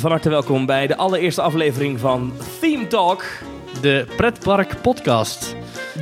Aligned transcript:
van 0.00 0.10
harte 0.10 0.28
welkom 0.28 0.66
bij 0.66 0.86
de 0.86 0.96
allereerste 0.96 1.42
aflevering 1.42 2.00
van 2.00 2.32
Theme 2.60 2.86
Talk. 2.86 3.24
De 3.80 4.06
Pretpark 4.16 4.74
Podcast. 4.82 5.56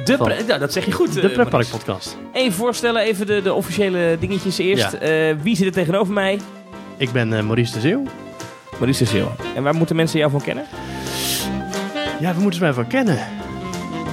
De 0.05 0.17
pre- 0.17 0.45
ja, 0.47 0.59
dat 0.59 0.73
zeg 0.73 0.85
je 0.85 0.93
goed. 0.93 1.13
De 1.13 1.21
eh, 1.21 1.33
Pretpark. 1.33 1.69
Podcast. 1.71 2.17
Even 2.33 2.53
voorstellen, 2.53 3.03
even 3.03 3.27
de, 3.27 3.43
de 3.43 3.55
officiële 3.55 4.17
dingetjes 4.21 4.59
eerst. 4.59 4.93
Ja. 4.93 4.99
Eh, 4.99 5.37
wie 5.43 5.57
zit 5.57 5.67
er 5.67 5.73
tegenover 5.73 6.13
mij? 6.13 6.39
Ik 6.97 7.13
ben 7.13 7.33
eh, 7.33 7.43
Maurice 7.43 7.73
de 7.73 7.81
Zeeuw. 7.81 8.03
Maurice 8.79 9.05
de 9.05 9.11
Zeeuw. 9.11 9.31
En 9.55 9.63
waar 9.63 9.75
moeten 9.75 9.97
mensen 9.97 10.19
jou 10.19 10.31
van 10.31 10.43
kennen? 10.43 10.65
Ja, 12.21 12.35
we 12.35 12.41
moeten 12.41 12.59
ze 12.59 12.65
mij 12.65 12.73
van 12.73 12.87
kennen. 12.87 13.19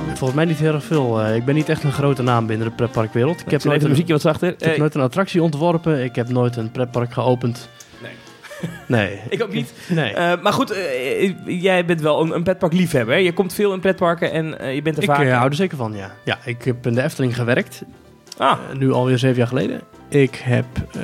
Volgens 0.08 0.34
mij 0.34 0.46
niet 0.46 0.58
heel 0.58 0.74
erg 0.74 0.84
veel. 0.84 1.28
Ik 1.28 1.46
ben 1.46 1.56
niet 1.56 1.70
echt 1.70 1.84
een 1.84 1.92
grote 1.92 2.24
naam 2.24 2.48
binnen 2.48 2.68
de 2.68 2.74
pretparkwereld. 2.74 3.42
Ik 3.42 3.52
heb, 3.52 3.64
nooit 3.64 3.84
een, 3.84 3.90
muziekje 3.90 4.14
wat 4.14 4.22
zachter. 4.22 4.50
ik 4.50 4.64
heb 4.64 4.78
nooit 4.78 4.96
een 4.96 5.02
attractie 5.02 5.44
ontworpen. 5.44 6.04
Ik 6.04 6.16
heb 6.16 6.30
nooit 6.30 6.56
een 6.56 6.72
pretpark 6.72 7.14
geopend. 7.14 7.70
Nee. 8.88 9.20
Ik 9.30 9.44
ook 9.44 9.54
niet. 9.54 9.74
Nee. 9.90 10.14
Eh, 10.14 10.42
maar 10.42 10.54
goed, 10.54 10.72
eh, 10.72 11.34
jij 11.62 11.86
bent 11.86 12.02
wel 12.02 12.22
een, 12.22 12.36
een 12.36 12.44
pretpark 12.44 12.74
liefhebber. 12.74 13.16
hè? 13.16 13.20
Je 13.22 13.34
komt 13.34 13.54
veel 13.54 13.74
in 13.74 13.80
pretparken 13.80 14.32
en 14.32 14.60
eh, 14.60 14.76
je 14.76 14.82
bent 14.82 14.98
er 14.98 15.04
ik 15.04 15.10
vaak. 15.10 15.26
eh, 15.26 15.36
hou 15.38 15.50
er 15.50 15.56
zeker 15.56 15.78
van, 15.78 15.94
ja. 15.94 16.12
Ja, 16.26 16.38
ik 16.46 16.64
heb 16.64 16.86
in 16.88 16.94
de 16.96 17.02
Efteling 17.04 17.36
gewerkt. 17.36 17.82
Ah, 18.38 18.58
Eh, 18.70 18.78
nu 18.78 18.92
alweer 18.92 19.18
zeven 19.18 19.38
jaar 19.38 19.48
geleden. 19.48 19.82
Ik 20.10 20.36
heb... 20.36 20.66
eh, 20.92 21.02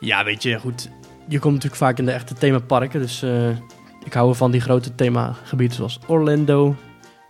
ja, 0.00 0.24
weet 0.24 0.42
je, 0.42 0.58
goed. 0.58 0.88
Je 1.28 1.38
komt 1.38 1.54
natuurlijk 1.54 1.82
vaak 1.82 1.98
in 1.98 2.04
de 2.04 2.12
echte 2.12 2.34
themaparken. 2.34 3.00
Dus 3.00 3.22
eh, 3.22 3.48
ik 4.04 4.12
hou 4.12 4.34
van 4.34 4.50
die 4.50 4.60
grote 4.60 4.94
themagebieden 4.94 5.76
zoals 5.76 5.98
Orlando. 6.06 6.76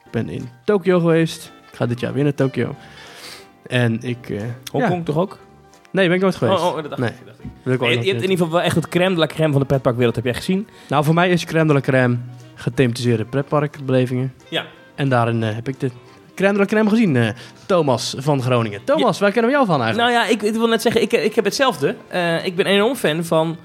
Ik 0.04 0.10
ben 0.10 0.28
in 0.28 0.48
Tokio 0.64 0.98
geweest. 1.00 1.52
Ik 1.70 1.76
ga 1.76 1.86
dit 1.86 2.00
jaar 2.00 2.12
weer 2.12 2.24
naar 2.24 2.34
Tokio. 2.34 2.74
En 3.66 4.00
ik... 4.02 4.30
eh, 4.30 4.40
Hongkong 4.72 4.96
ja. 4.98 5.02
toch 5.04 5.16
ook? 5.16 5.38
Nee, 5.98 6.06
ben 6.06 6.16
ik 6.16 6.22
nooit 6.22 6.36
geweest. 6.36 6.60
Oh, 6.62 6.66
oh, 6.66 6.74
dat 6.74 6.84
dacht 6.88 6.98
Nee. 7.00 7.10
ik. 7.10 7.26
dacht 7.26 7.38
ik. 7.38 7.44
Wil 7.62 7.74
ik 7.74 7.82
ook 7.82 7.88
Je, 7.88 7.94
hebt 7.94 8.06
in 8.06 8.14
ieder 8.14 8.30
geval 8.30 8.50
wel 8.50 8.60
echt 8.62 8.74
het 8.74 8.88
crème 8.88 9.14
de 9.14 9.20
la 9.20 9.26
crème 9.26 9.50
van 9.52 9.60
de 9.60 9.66
pretparkwereld 9.66 10.14
heb 10.16 10.24
jij 10.24 10.34
gezien. 10.34 10.68
Nou, 10.88 11.04
voor 11.04 11.14
mij 11.14 11.28
is 11.30 11.44
crème 11.44 11.66
de 11.66 11.72
la 11.72 11.80
crème 11.80 12.16
gethematiseerde 12.54 13.24
pretparkbelevingen. 13.24 14.34
Ja. 14.48 14.64
En 14.94 15.08
daarin 15.08 15.42
eh, 15.42 15.54
heb 15.54 15.68
ik 15.68 15.80
de 15.80 15.90
crème 16.34 16.52
de 16.52 16.58
la 16.58 16.64
crème 16.64 16.88
gezien. 16.90 17.16
eh, 17.16 17.28
Thomas 17.66 18.14
van 18.18 18.42
Groningen. 18.42 18.84
Thomas, 18.84 19.18
waar 19.18 19.32
kennen 19.32 19.50
we 19.50 19.56
jou 19.56 19.66
van 19.66 19.82
eigenlijk? 19.82 20.12
Nou 20.12 20.24
ja, 20.24 20.32
ik, 20.32 20.42
ik 20.42 20.54
wil 20.54 20.68
net 20.68 20.82
zeggen, 20.82 21.02
ik, 21.02 21.12
ik 21.12 21.34
heb 21.34 21.44
hetzelfde. 21.44 21.94
Eh, 22.08 22.44
ik 22.46 22.56
ben 22.56 22.66
enorm 22.66 22.94
fan 22.94 23.24
van 23.24 23.56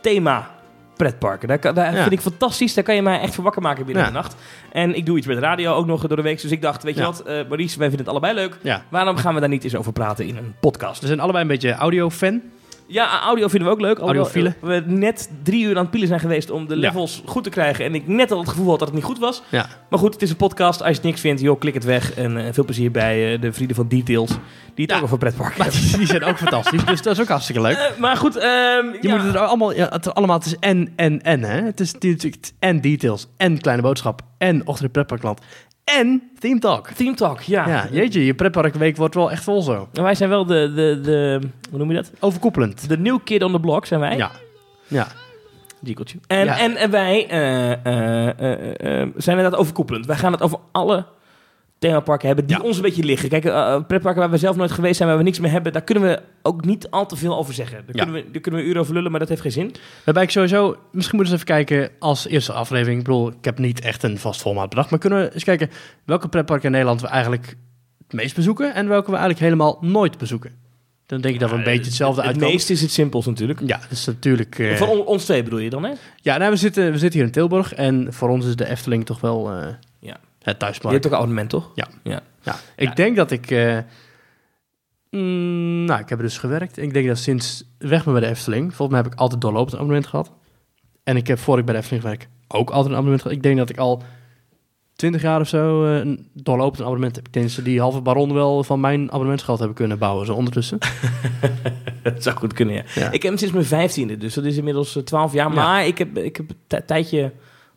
thema 0.00 0.50
pretparken. 0.98 1.48
Daar, 1.48 1.58
kan- 1.58 1.74
daar 1.74 1.94
Ja. 1.94 2.00
vind 2.00 2.12
ik 2.12 2.20
fantastisch. 2.20 2.74
Daar 2.74 2.84
kan 2.84 2.94
je 2.94 3.02
mij 3.02 3.20
echt 3.20 3.34
voor 3.34 3.44
wakker 3.44 3.62
maken 3.62 3.84
binnen 3.84 4.02
Ja. 4.04 4.08
de 4.08 4.14
nacht. 4.16 4.36
En 4.72 4.96
ik 4.96 5.06
doe 5.06 5.16
iets 5.18 5.26
met 5.26 5.38
radio 5.38 5.72
ook 5.74 5.86
nog 5.86 6.06
door 6.06 6.16
de 6.16 6.22
week. 6.22 6.40
Dus 6.42 6.50
ik 6.50 6.62
dacht, 6.62 6.82
weet 6.82 6.96
je 6.96 7.02
wat, 7.02 7.20
eh 7.20 7.34
Maurice, 7.34 7.78
wij 7.78 7.88
vinden 7.88 7.98
het 8.06 8.08
allebei 8.08 8.34
leuk. 8.34 8.80
Waarom 8.88 9.16
gaan 9.16 9.34
we 9.34 9.40
daar 9.40 9.48
niet 9.48 9.64
eens 9.64 9.76
over 9.76 9.92
praten 9.92 10.26
in 10.26 10.36
een 10.36 10.54
podcast? 10.60 11.00
We 11.00 11.06
zijn 11.06 11.20
allebei 11.20 11.42
een 11.44 11.50
beetje 11.50 11.72
audio-fan. 11.72 12.40
Ja, 12.90 13.20
audio 13.20 13.48
vinden 13.48 13.68
we 13.68 13.74
ook 13.74 13.80
leuk. 13.80 13.98
Audiofielen. 13.98 14.54
we 14.60 14.82
net 14.86 15.30
drie 15.42 15.64
uur 15.64 15.76
aan 15.76 15.82
het 15.82 15.90
pielen 15.90 16.08
zijn 16.08 16.20
geweest 16.20 16.50
om 16.50 16.68
de 16.68 16.74
Ja. 16.74 16.80
levels 16.80 17.22
goed 17.26 17.44
te 17.44 17.50
krijgen. 17.50 17.84
En 17.84 17.94
ik 17.94 18.06
net 18.06 18.32
al 18.32 18.38
het 18.38 18.48
gevoel 18.48 18.68
had 18.70 18.78
dat 18.78 18.88
het 18.88 18.96
niet 18.96 19.06
goed 19.06 19.18
was. 19.18 19.42
Ja. 19.48 19.66
Maar 19.90 19.98
goed, 19.98 20.12
het 20.12 20.22
is 20.22 20.30
een 20.30 20.36
podcast. 20.36 20.80
Als 20.80 20.88
je 20.88 20.94
het 20.94 21.02
niks 21.04 21.20
vindt, 21.20 21.40
joh, 21.40 21.58
klik 21.58 21.74
het 21.74 21.84
weg. 21.84 22.14
En 22.14 22.36
eh, 22.46 22.52
veel 22.52 22.64
plezier 22.64 22.90
bij 22.90 23.34
eh, 23.34 23.40
de 23.40 23.52
vrienden 23.52 23.76
van 23.76 23.88
Details. 23.88 24.30
Die 24.74 24.84
het 24.84 24.90
Ja. 24.90 24.96
ook 24.96 25.02
over 25.02 25.18
pretparken 25.18 25.62
hebben. 25.62 25.80
die 25.98 26.06
zijn 26.06 26.24
ook 26.24 26.36
fantastisch, 26.38 26.84
dus 26.84 27.02
dat 27.02 27.12
is 27.12 27.20
ook 27.20 27.28
hartstikke 27.28 27.60
leuk. 27.60 27.76
Eh, 27.76 27.98
maar 27.98 28.16
goed, 28.16 28.36
ehm, 28.36 28.46
Je 29.00 29.08
moet 29.08 29.22
het 29.22 29.36
allemaal, 29.36 29.74
ja, 29.74 29.88
het, 29.90 30.14
allemaal, 30.14 30.36
het 30.36 30.46
is 30.46 30.56
en, 30.60 30.92
en, 30.96 31.22
en, 31.22 31.42
hè. 31.42 31.62
Het 31.62 31.80
is 31.80 31.92
natuurlijk 31.92 32.36
en 32.58 32.80
details, 32.80 33.28
en 33.36 33.60
kleine 33.60 33.82
boodschap, 33.82 34.20
en 34.38 34.60
ochtend 34.66 34.82
in 34.86 34.90
pretparkland, 34.90 35.40
en 35.88 36.30
theme 36.38 36.58
talk. 36.58 36.88
Theme 36.88 37.14
Talk, 37.14 37.40
ja. 37.40 37.68
Ja, 37.68 37.88
jeetje, 37.90 38.24
je 38.24 38.34
pretparkweek 38.34 38.96
wordt 38.96 39.14
wel 39.14 39.30
echt 39.30 39.42
vol 39.44 39.62
zo. 39.62 39.88
En 39.92 40.02
wij 40.02 40.14
zijn 40.14 40.28
wel 40.30 40.44
de, 40.46 40.72
de, 40.74 41.00
de, 41.02 41.40
hoe 41.70 41.78
noem 41.78 41.88
je 41.88 41.94
dat? 41.96 42.10
Overkoepelend. 42.20 42.88
De 42.88 42.98
new 42.98 43.18
kid 43.24 43.42
on 43.42 43.52
the 43.52 43.60
block 43.60 43.86
zijn 43.86 44.00
wij. 44.00 44.16
Ja. 44.16 44.30
Ja. 44.86 45.06
Jiggeltje. 45.80 46.18
En, 46.26 46.44
Ja. 46.44 46.58
en, 46.58 46.76
en 46.76 46.90
wij 46.90 47.26
eh, 47.28 47.72
eh, 47.86 48.28
eh, 48.28 49.08
zijn 49.16 49.36
inderdaad 49.36 49.60
overkoepelend. 49.60 50.06
Wij 50.06 50.16
gaan 50.16 50.32
het 50.32 50.42
over 50.42 50.58
alle 50.72 51.04
themaparken 51.78 52.26
hebben 52.26 52.46
die 52.46 52.56
Ja. 52.56 52.62
ons 52.62 52.76
een 52.76 52.82
beetje 52.82 53.04
liggen. 53.04 53.28
Kijk, 53.28 53.44
eh, 53.44 53.80
pretparken 53.86 54.20
waar 54.20 54.30
we 54.30 54.36
zelf 54.36 54.56
nooit 54.56 54.70
geweest 54.70 54.96
zijn, 54.96 55.08
waar 55.08 55.18
we 55.18 55.24
niks 55.24 55.40
meer 55.40 55.50
hebben, 55.50 55.72
daar 55.72 55.82
kunnen 55.82 56.04
we 56.04 56.20
ook 56.42 56.64
niet 56.64 56.90
al 56.90 57.06
te 57.06 57.16
veel 57.16 57.36
over 57.38 57.54
zeggen. 57.54 57.76
Daar, 57.86 57.96
Ja. 57.96 58.04
kunnen, 58.04 58.24
we, 58.24 58.30
daar 58.30 58.40
kunnen 58.40 58.60
we 58.60 58.66
uren 58.66 58.80
over 58.80 58.94
lullen, 58.94 59.10
maar 59.10 59.20
dat 59.20 59.28
heeft 59.28 59.40
geen 59.40 59.52
zin. 59.52 59.74
Waarbij 60.04 60.22
ik 60.22 60.30
sowieso, 60.30 60.76
misschien 60.92 61.16
moeten 61.16 61.16
we 61.18 61.22
eens 61.22 61.32
even 61.32 61.46
kijken 61.66 61.90
als 61.98 62.26
eerste 62.26 62.52
aflevering. 62.52 62.98
Ik 62.98 63.04
bedoel, 63.04 63.28
ik 63.28 63.44
heb 63.44 63.58
niet 63.58 63.80
echt 63.80 64.02
een 64.02 64.18
vast 64.18 64.40
formaat 64.40 64.68
bedacht, 64.68 64.90
maar 64.90 64.98
kunnen 64.98 65.18
we 65.22 65.34
eens 65.34 65.44
kijken 65.44 65.70
welke 66.04 66.28
pretparken 66.28 66.64
in 66.66 66.70
Nederland 66.72 67.00
we 67.00 67.06
eigenlijk 67.06 67.46
het 68.06 68.12
meest 68.12 68.34
bezoeken 68.34 68.74
en 68.74 68.88
welke 68.88 69.06
we 69.10 69.16
eigenlijk 69.16 69.40
helemaal 69.44 69.78
nooit 69.80 70.18
bezoeken. 70.18 70.52
Dan 71.06 71.20
denk 71.20 71.34
ik 71.34 71.40
dat 71.40 71.50
we 71.50 71.56
een 71.56 71.62
beetje 71.64 71.84
hetzelfde 71.84 72.20
Het 72.20 72.26
uitkomen. 72.30 72.52
meeste 72.54 72.72
is 72.72 72.80
het 72.80 72.90
simpels 72.90 73.26
natuurlijk. 73.26 73.60
Ja, 73.66 73.78
dat 73.78 73.90
is 73.90 74.04
natuurlijk... 74.06 74.72
Van 74.74 74.88
on- 74.88 75.04
ons 75.06 75.24
twee 75.24 75.42
bedoel 75.42 75.58
je 75.58 75.70
dan, 75.70 75.84
hè? 75.84 75.92
Ja, 76.16 76.36
nou, 76.38 76.50
we, 76.50 76.56
zitten, 76.56 76.92
we 76.92 76.98
zitten 76.98 77.18
hier 77.18 77.28
in 77.28 77.32
Tilburg 77.34 77.74
en 77.74 78.12
voor 78.12 78.28
ons 78.28 78.46
is 78.46 78.56
de 78.56 78.68
Efteling 78.68 79.06
toch 79.06 79.20
wel 79.20 79.50
Ja. 80.00 80.16
Het 80.38 80.46
Je 80.52 80.56
thuispark. 80.56 80.92
hebt 80.92 81.06
ook 81.06 81.12
een 81.12 81.18
abonnement, 81.18 81.50
toch? 81.50 81.70
Ja. 81.74 81.88
ja. 82.02 82.20
Ja, 82.42 82.56
ik 82.76 82.88
Ja. 82.88 82.94
denk 82.94 83.16
dat 83.16 83.30
ik... 83.30 83.50
eh, 83.50 83.78
mm, 85.10 85.84
nou, 85.84 86.00
ik 86.00 86.08
heb 86.08 86.18
er 86.18 86.24
dus 86.24 86.38
gewerkt. 86.38 86.78
Ik 86.78 86.92
denk 86.92 87.06
dat 87.06 87.18
sinds 87.18 87.64
weg 87.78 88.04
ben 88.04 88.12
bij 88.12 88.22
de 88.22 88.28
Efteling... 88.28 88.74
Volgens 88.74 88.88
mij 88.88 89.00
heb 89.02 89.12
ik 89.12 89.18
altijd 89.18 89.40
doorlopend 89.40 89.72
een 89.72 89.78
abonnement 89.78 90.06
gehad. 90.06 90.32
En 91.04 91.16
ik 91.16 91.26
heb 91.26 91.38
voor 91.38 91.58
ik 91.58 91.64
bij 91.64 91.74
de 91.74 91.80
Efteling 91.80 92.04
werk 92.04 92.28
ook 92.48 92.68
altijd 92.70 92.86
een 92.86 92.92
abonnement 92.92 93.22
gehad. 93.22 93.36
Ik 93.36 93.42
denk 93.42 93.56
dat 93.58 93.70
ik 93.70 93.78
al 93.78 94.02
20 94.94 95.22
jaar 95.22 95.40
of 95.40 95.48
zo 95.48 95.84
eh, 95.86 95.98
een 95.98 96.28
doorlopend 96.32 96.80
abonnement 96.82 97.16
heb. 97.16 97.26
Ik 97.26 97.32
denk 97.32 97.54
dat 97.54 97.64
die 97.64 97.80
halve 97.80 98.00
baron 98.00 98.32
wel 98.34 98.64
van 98.64 98.80
mijn 98.80 99.06
abonnementsgeld 99.08 99.58
hebben 99.58 99.76
kunnen 99.76 99.98
bouwen. 99.98 100.26
Zo 100.26 100.34
ondertussen. 100.34 100.78
Dat 102.02 102.22
zou 102.22 102.36
goed 102.36 102.52
kunnen, 102.52 102.74
ja. 102.74 102.82
Ja. 102.94 103.06
Ik 103.06 103.12
heb 103.12 103.22
hem 103.22 103.36
sinds 103.36 103.54
mijn 103.54 103.66
vijftiende, 103.66 104.16
dus 104.16 104.34
dat 104.34 104.44
is 104.44 104.56
inmiddels 104.56 104.96
eh, 104.96 105.02
12 105.02 105.32
jaar. 105.32 105.48
Ja. 105.48 105.54
Maar 105.54 105.86
ik 105.86 105.98
heb, 105.98 106.18
ik 106.18 106.36
heb 106.36 106.50
een 106.50 106.56
tij- 106.66 106.80
tijdje 106.80 107.32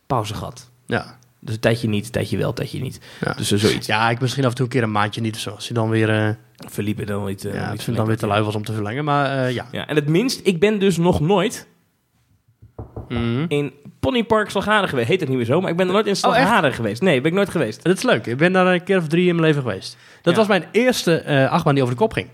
pauze 0.06 0.34
gehad. 0.34 0.70
Ja. 0.86 1.18
Dus 1.44 1.54
een 1.54 1.60
tijdje 1.60 1.88
niet, 1.88 2.04
een 2.06 2.10
tijdje 2.10 2.36
wel, 2.36 2.48
een 2.48 2.54
tijdje 2.54 2.80
niet. 2.80 3.00
Ja. 3.20 3.32
Dus 3.32 3.48
zoiets. 3.52 3.86
ja, 3.86 4.10
ik 4.10 4.20
misschien 4.20 4.44
af 4.44 4.50
en 4.50 4.56
toe 4.56 4.64
een 4.64 4.70
keer 4.72 4.82
een 4.82 4.90
maandje 4.92 5.20
niet 5.20 5.34
of 5.34 5.40
zo. 5.40 5.50
Als 5.50 5.68
je 5.68 5.74
dan 5.74 5.88
weer... 5.88 6.10
eh 6.10 6.28
Verliepen 6.70 7.06
dan 7.06 7.24
niet. 7.26 7.44
eh, 7.44 7.54
ja, 7.54 7.64
niet 7.70 7.74
ik 7.78 7.80
vind 7.84 7.96
dan 7.96 8.06
weer 8.06 8.16
te 8.16 8.26
lui 8.26 8.42
was 8.42 8.54
om 8.54 8.64
te 8.64 8.72
verlengen. 8.72 9.04
Maar 9.04 9.44
eh, 9.46 9.54
ja. 9.54 9.66
Ja, 9.72 9.86
en 9.86 9.94
het 9.96 10.08
minst, 10.08 10.40
ik 10.44 10.60
ben 10.60 10.78
dus 10.78 10.96
nog 10.96 11.20
nooit 11.20 11.66
Mhm. 13.08 13.44
in 13.48 13.72
Ponypark 14.00 14.50
Slagharen 14.50 14.88
geweest. 14.88 15.08
Heet 15.08 15.20
het 15.20 15.28
niet 15.28 15.36
meer 15.38 15.46
zo, 15.46 15.60
maar 15.60 15.70
ik 15.70 15.76
ben 15.76 15.86
nog 15.86 15.94
nooit 15.94 16.06
in 16.06 16.16
Slagharen 16.16 16.72
geweest. 16.72 17.02
Nee, 17.02 17.20
ben 17.20 17.30
ik 17.30 17.36
nooit 17.36 17.48
geweest. 17.50 17.82
Dat 17.84 17.96
is 17.96 18.02
leuk. 18.02 18.26
Ik 18.26 18.36
ben 18.36 18.52
daar 18.52 18.66
een 18.66 18.84
keer 18.84 18.96
of 18.98 19.06
drie 19.06 19.28
in 19.28 19.34
mijn 19.34 19.46
leven 19.46 19.62
geweest. 19.62 19.96
Dat 20.22 20.32
Ja. 20.32 20.38
was 20.38 20.48
mijn 20.48 20.64
eerste 20.72 21.14
eh 21.16 21.50
achtbaan 21.50 21.74
die 21.74 21.82
over 21.82 21.94
de 21.94 22.00
kop 22.00 22.12
ging. 22.12 22.28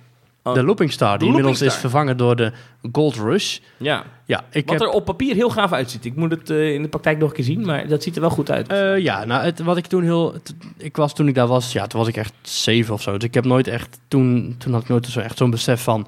Oh. 0.49 0.55
De 0.55 0.63
Looping 0.63 0.93
Star, 0.93 1.19
die 1.19 1.29
inmiddels 1.29 1.63
is 1.63 1.75
vervangen 1.75 2.17
door 2.17 2.37
de 2.37 2.53
Gold 2.93 3.17
Rush. 3.17 3.59
Ja, 3.77 4.05
Ja, 4.25 4.45
ik 4.51 4.69
wat 4.69 4.79
heb... 4.79 4.89
er 4.89 4.95
op 4.95 5.05
papier 5.05 5.35
heel 5.35 5.51
gaaf 5.51 5.73
uitziet. 5.73 6.05
Ik 6.05 6.17
moet 6.17 6.31
het 6.31 6.51
eh, 6.51 6.75
in 6.75 6.83
de 6.83 6.89
praktijk 6.89 7.19
nog 7.19 7.29
een 7.29 7.35
keer 7.35 7.45
zien, 7.45 7.67
maar 7.67 7.89
dat 7.89 8.03
ziet 8.03 8.15
er 8.15 8.21
wel 8.21 8.31
goed 8.31 8.51
uit. 8.51 8.69
eh, 8.69 8.99
ja, 8.99 9.25
nou, 9.25 9.45
het, 9.45 9.59
wat 9.59 9.77
ik 9.77 9.87
toen 9.87 10.03
heel... 10.03 10.35
ik 10.77 10.97
was 10.97 11.15
toen 11.15 11.29
ik 11.29 11.35
daar 11.35 11.47
was, 11.47 11.73
ja, 11.73 11.87
toen 11.87 11.99
was 12.01 12.09
ik 12.09 12.17
echt 12.17 12.33
zeven 12.43 12.95
of 12.95 13.03
zo. 13.03 13.13
Dus 13.15 13.29
ik 13.29 13.35
heb 13.35 13.45
nooit 13.45 13.67
echt... 13.69 13.99
Toen, 14.09 14.55
toen 14.59 14.73
had 14.73 14.83
ik 14.83 14.89
nooit 14.89 15.07
zo 15.07 15.21
echt 15.21 15.37
zo'n 15.39 15.51
besef 15.51 15.83
van 15.83 16.07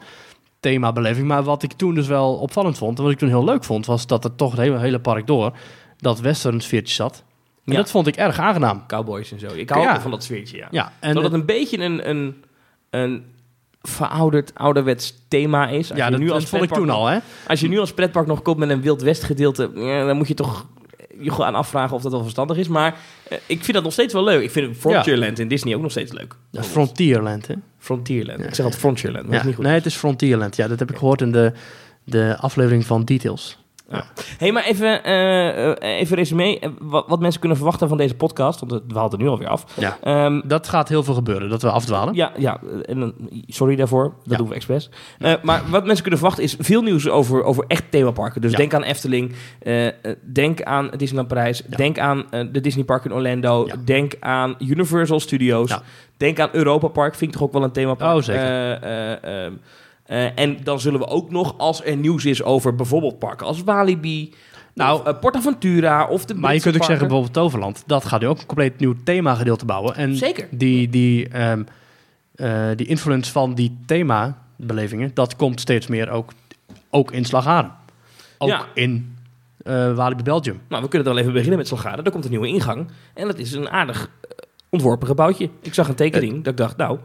themabeleving. 0.61 1.27
Maar 1.27 1.43
wat 1.43 1.63
ik 1.63 1.73
toen 1.73 1.95
dus 1.95 2.07
wel 2.07 2.35
opvallend 2.35 2.79
vond, 2.79 2.97
en 2.99 3.03
wat 3.05 3.13
ik 3.13 3.19
toen 3.19 3.29
heel 3.29 3.45
leuk 3.45 3.65
vond, 3.65 3.87
was 3.87 4.07
dat 4.07 4.25
er 4.25 4.35
toch 4.35 4.51
het 4.51 4.61
hele, 4.61 4.79
hele 4.79 4.99
park 5.01 5.27
door 5.27 5.57
dat 5.99 6.21
western 6.21 6.61
sfeertje 6.61 6.95
zat. 6.95 7.23
En 7.65 7.73
Ja. 7.73 7.79
dat 7.79 7.91
vond 7.91 8.07
ik 8.07 8.17
erg 8.17 8.39
aangenaam. 8.39 8.87
Cowboys 8.87 9.33
en 9.33 9.39
zo. 9.39 9.47
Ik 9.55 9.71
hou 9.71 9.83
Ja. 9.83 9.95
ook 9.95 10.01
van 10.01 10.11
dat 10.11 10.25
sfeertje, 10.25 10.57
ja. 10.57 10.69
Ja, 10.71 10.93
en 11.01 11.15
het- 11.15 11.25
het 11.25 11.33
een 11.33 11.47
beetje 11.47 11.79
een, 11.79 12.09
een, 12.11 12.45
een 12.91 13.25
verouderd, 13.83 14.53
ouderwets 14.55 15.15
thema 15.29 15.69
is. 15.69 15.91
Als 15.91 15.99
ja, 15.99 16.05
je 16.05 16.11
dat, 16.11 16.21
nu 16.21 16.27
dat 16.27 16.35
als 16.35 16.45
vond 16.45 16.63
ik 16.63 16.69
pretpark 16.69 16.89
toen 16.91 16.99
nog- 17.01 17.09
al, 17.09 17.15
hè? 17.15 17.19
Als 17.47 17.61
je 17.61 17.69
nu 17.69 17.79
als 17.79 17.93
pretpark 17.95 18.27
nog 18.27 18.43
komt 18.43 18.57
met 18.59 18.71
een 18.71 18.81
Wild 18.83 19.03
West 19.03 19.23
gedeelte, 19.23 19.71
ja, 19.75 20.07
dan 20.07 20.17
moet 20.17 20.29
je 20.29 20.35
toch 20.35 20.67
je 21.21 21.31
gewoon 21.31 21.47
aan 21.47 21.55
afvragen 21.55 21.97
of 21.97 22.03
dat 22.03 22.13
wel 22.13 22.23
verstandig 22.23 22.57
is. 22.57 22.69
Maar 22.69 22.97
eh, 23.29 23.39
ik 23.47 23.59
vind 23.65 23.73
dat 23.73 23.83
nog 23.83 23.93
steeds 23.93 24.13
wel 24.13 24.25
leuk. 24.25 24.43
Ik 24.43 24.51
vind 24.51 24.77
Frontierland 24.77 25.39
in 25.39 25.49
Disney 25.49 25.75
ook 25.75 25.83
nog 25.83 25.91
steeds 25.91 26.13
leuk. 26.13 26.35
Ja, 26.51 26.63
Frontierland, 26.63 27.47
hè? 27.47 27.55
Frontierland. 27.79 28.39
Ja. 28.41 28.47
Ik 28.47 28.55
zeg 28.55 28.65
altijd 28.65 28.83
Frontierland, 28.83 29.25
maar 29.25 29.33
dat 29.33 29.41
is 29.41 29.47
niet 29.47 29.57
goed. 29.57 29.65
nee, 29.65 29.75
het 29.75 29.87
is 29.87 29.95
Frontierland. 29.95 30.57
Ja, 30.57 30.69
dat 30.69 30.79
heb 30.79 30.91
ik 30.91 30.97
gehoord 30.97 31.21
in 31.21 31.33
de, 31.33 31.53
de 32.05 32.37
aflevering 32.41 32.87
van 32.87 33.05
Details. 33.05 33.59
Hey, 34.39 34.53
maar 34.53 34.65
even, 34.65 35.05
eh 35.05 35.71
eh, 35.71 35.99
even 36.01 36.17
resume. 36.17 36.59
Eh, 36.59 36.69
Wat, 36.81 37.05
wat 37.09 37.21
mensen 37.21 37.41
kunnen 37.41 37.59
verwachten 37.59 37.89
van 37.89 37.97
deze 37.97 38.15
podcast, 38.15 38.61
want 38.61 38.73
het 38.73 38.89
dwaalt 38.89 39.13
er 39.13 39.19
nu 39.19 39.29
alweer 39.29 39.49
af. 39.49 39.65
Ja. 39.79 39.99
Ehm, 40.03 40.41
Dat 40.45 40.69
gaat 40.69 40.89
heel 40.89 41.03
veel 41.03 41.15
gebeuren, 41.15 41.49
dat 41.49 41.63
we 41.63 41.71
afdwalen. 41.71 42.15
Ja, 42.15 42.33
ja 42.37 42.61
en 42.85 43.15
sorry 43.47 43.77
daarvoor. 43.77 44.03
Dat 44.05 44.13
Ja. 44.25 44.37
doen 44.37 44.49
we 44.49 44.55
expres. 44.55 44.91
Eh, 45.19 45.33
maar 45.43 45.63
wat 45.71 45.83
mensen 45.85 46.01
kunnen 46.03 46.19
verwachten 46.21 46.45
is 46.45 46.57
veel 46.59 46.83
nieuws 46.83 47.09
over, 47.09 47.43
over 47.45 47.65
echt 47.69 47.85
themaparken. 47.91 48.41
Dus 48.41 48.51
Ja. 48.51 48.57
denk 48.57 48.75
aan 48.75 48.83
Efteling. 48.83 49.33
denk 50.33 50.63
aan 50.63 50.91
Disneyland 50.97 51.29
Parijs. 51.29 51.63
Ja. 51.71 51.77
Denk 51.77 51.99
aan 51.99 52.25
de 52.53 52.61
Disney 52.61 52.85
Park 52.85 53.05
in 53.05 53.13
Orlando. 53.13 53.67
Ja. 53.67 53.75
Denk 53.85 54.15
aan 54.21 54.55
Universal 54.59 55.21
Studios. 55.21 55.69
Ja. 55.71 55.83
Denk 56.17 56.41
aan 56.41 56.49
Europa 56.53 56.89
Park. 56.89 57.15
Vind 57.15 57.31
ik 57.33 57.37
toch 57.39 57.47
ook 57.47 57.53
wel 57.53 57.63
een 57.63 57.73
themapark. 57.73 58.17
Oh, 58.17 58.23
zeker. 58.23 58.79
Eh, 60.11 60.39
en 60.39 60.59
dan 60.63 60.81
zullen 60.81 61.01
we 61.01 61.07
ook 61.07 61.31
nog, 61.31 61.59
als 61.59 61.85
er 61.85 61.97
nieuws 61.97 62.25
is 62.25 62.43
over 62.43 62.75
bijvoorbeeld 62.75 63.19
parken 63.19 63.47
als 63.47 63.63
Walibi... 63.63 64.35
Nou, 64.75 65.01
of, 65.01 65.07
eh, 65.07 65.19
Portaventura 65.21 66.07
of 66.07 66.25
de 66.25 66.35
Maar 66.35 66.55
je 66.55 66.61
kunt 66.61 66.75
ook 66.75 66.85
zeggen, 66.85 67.07
bijvoorbeeld 67.07 67.35
Toverland, 67.35 67.83
dat 67.87 68.05
gaat 68.05 68.21
nu 68.21 68.27
ook 68.27 68.39
een 68.39 68.47
compleet 68.47 68.79
nieuw 68.79 68.95
themagedeelte 69.05 69.65
bouwen. 69.65 69.95
En 69.95 70.17
Zeker. 70.17 70.49
Die, 70.51 70.89
die, 70.89 71.29
ehm, 71.29 71.63
eh, 72.35 72.69
die 72.77 72.87
influence 72.87 73.33
van 73.33 73.55
die 73.55 73.77
themabelevingen, 73.87 75.11
dat 75.15 75.37
komt 75.37 75.61
steeds 75.61 75.87
meer 75.87 76.11
ook, 76.11 76.33
ook 76.91 77.13
in 77.13 77.25
Slagharen. 77.25 77.73
Ook 78.39 78.49
Ja. 78.49 78.67
in 78.75 79.17
eh 79.65 79.95
Walibi 79.95 80.23
Belgium. 80.23 80.61
Nou, 80.69 80.83
we 80.83 80.89
kunnen 80.89 81.09
dan 81.09 81.19
even 81.19 81.33
beginnen 81.33 81.59
met 81.59 81.69
Salgado. 81.69 82.03
Daar 82.03 82.13
komt 82.13 82.25
een 82.25 82.31
nieuwe 82.31 82.49
ingang. 82.49 82.89
En 83.15 83.27
dat 83.27 83.39
is 83.39 83.53
een 83.53 83.69
aardig 83.69 84.11
ontworpen 84.69 85.07
gebouwtje. 85.07 85.51
Ik 85.63 85.75
zag 85.75 85.89
een 85.89 85.95
tekening 85.95 86.35
dat 86.45 86.53
ik 86.53 86.57
dacht, 86.57 86.77
nou, 86.77 86.99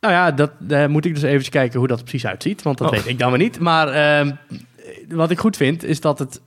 Nou 0.00 0.14
ja, 0.14 0.30
dat 0.30 0.50
daar 0.58 0.90
moet 0.90 1.04
ik 1.04 1.14
dus 1.14 1.22
even 1.22 1.50
kijken 1.50 1.78
hoe 1.78 1.88
dat 1.88 2.00
precies 2.00 2.26
uitziet. 2.26 2.62
Want 2.62 2.78
dat 2.78 2.86
Oh. 2.90 2.92
weet 2.94 3.06
ik 3.06 3.18
dan 3.18 3.30
maar 3.30 3.38
niet. 3.38 3.58
Maar 3.60 3.88
ehm, 3.88 4.32
wat 5.08 5.30
ik 5.30 5.38
goed 5.38 5.56
vind, 5.56 5.84
is 5.84 6.00
dat 6.00 6.18
het, 6.18 6.40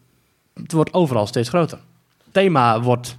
het 0.53 0.71
wordt 0.71 0.93
overal 0.93 1.27
steeds 1.27 1.49
groter. 1.49 1.79
Thema 2.31 2.81
wordt... 2.81 3.17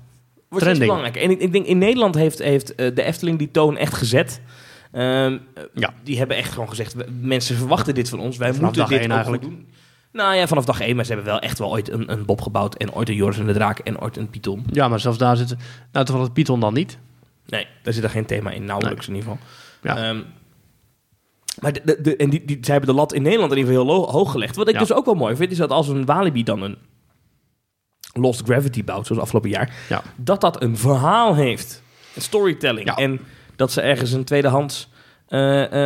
Trending. 0.57 0.79
belangrijker. 0.79 1.23
En 1.23 1.31
ik, 1.31 1.41
ik 1.41 1.53
denk, 1.53 1.67
in 1.67 1.79
Nederland 1.79 2.15
heeft, 2.15 2.39
heeft 2.39 2.75
eh, 2.75 2.95
de 2.95 3.03
Efteling 3.03 3.39
die 3.39 3.51
toon 3.51 3.77
echt 3.77 3.95
gezet. 3.95 4.41
Ehm, 4.93 5.39
eh, 5.55 5.63
Ja. 5.75 5.93
Die 6.03 6.19
hebben 6.19 6.37
echt 6.37 6.53
gewoon 6.53 6.69
gezegd, 6.69 6.95
mensen 7.21 7.57
verwachten 7.57 7.95
dit 7.95 8.09
van 8.09 8.19
ons. 8.21 8.37
Wij 8.37 8.47
Vanaf 8.55 8.63
moeten 8.63 8.81
dag 8.81 9.01
dit 9.01 9.11
eigenlijk. 9.11 9.43
doen. 9.43 9.67
Nou 10.13 10.35
ja, 10.37 10.47
vanaf 10.47 10.65
dag 10.65 10.81
één. 10.81 10.97
Maar 10.97 11.05
ze 11.05 11.13
hebben 11.13 11.31
wel 11.31 11.41
echt 11.41 11.59
wel 11.59 11.71
ooit 11.71 11.91
een, 11.91 12.13
een 12.13 12.25
Bob 12.25 12.41
gebouwd. 12.41 12.75
En 12.75 12.93
ooit 12.93 13.09
een 13.09 13.15
Joris 13.15 13.39
en 13.39 13.47
de 13.47 13.53
Draak. 13.53 13.79
En 13.79 14.01
ooit 14.01 14.17
een 14.17 14.31
Python. 14.31 14.65
Ja, 14.71 14.89
maar 14.89 15.01
zelfs 15.01 15.19
daar 15.19 15.37
zit... 15.37 15.49
Nou, 15.93 16.05
toevallig 16.07 16.23
het 16.25 16.33
Python 16.33 16.61
dan 16.61 16.75
niet. 16.75 16.99
Nee, 17.47 17.67
daar 17.83 17.93
zit 17.93 18.05
er 18.05 18.11
geen 18.11 18.27
thema 18.27 18.51
in. 18.51 18.65
Nauwelijks 18.65 19.09
in 19.09 19.15
ieder 19.15 19.31
geval. 19.31 19.47
Ja. 19.83 19.97
Ehm, 19.97 20.21
maar 21.61 21.73
de, 21.73 21.81
de, 21.85 22.01
de- 22.01 22.17
en 22.17 22.31
die, 22.31 22.45
die, 22.45 22.59
zij 22.61 22.75
hebben 22.75 22.95
de 22.95 23.01
lat 23.01 23.13
in 23.13 23.23
Nederland 23.23 23.53
in 23.53 23.59
ieder 23.59 23.73
geval 23.75 23.95
heel 23.97 24.11
hoog 24.11 24.31
gelegd. 24.31 24.57
Wat 24.57 24.69
ik 24.69 24.75
Ja. 24.75 24.81
dus 24.81 24.93
ook 24.93 25.05
wel 25.05 25.15
mooi 25.15 25.37
vind, 25.37 25.51
is 25.51 25.57
dat 25.57 25.71
als 25.71 25.89
een 25.89 26.05
Walibi 26.05 26.43
dan 26.43 26.63
een 26.63 26.77
Lost 28.13 28.43
Gravity 28.45 28.85
bouwt, 28.85 29.07
zoals 29.07 29.23
afgelopen 29.23 29.51
jaar, 29.51 29.75
Ja. 29.89 30.03
dat 30.17 30.41
dat 30.41 30.63
een 30.63 30.77
verhaal 30.77 31.35
heeft. 31.35 31.83
Een 32.15 32.23
storytelling. 32.23 32.87
Ja. 32.87 32.97
En 32.97 33.21
dat 33.57 33.73
ze 33.73 33.81
ergens 33.81 34.13
een 34.13 34.25
tweedehands 34.25 34.85
eh, 34.85 34.91
eh, 34.91 34.92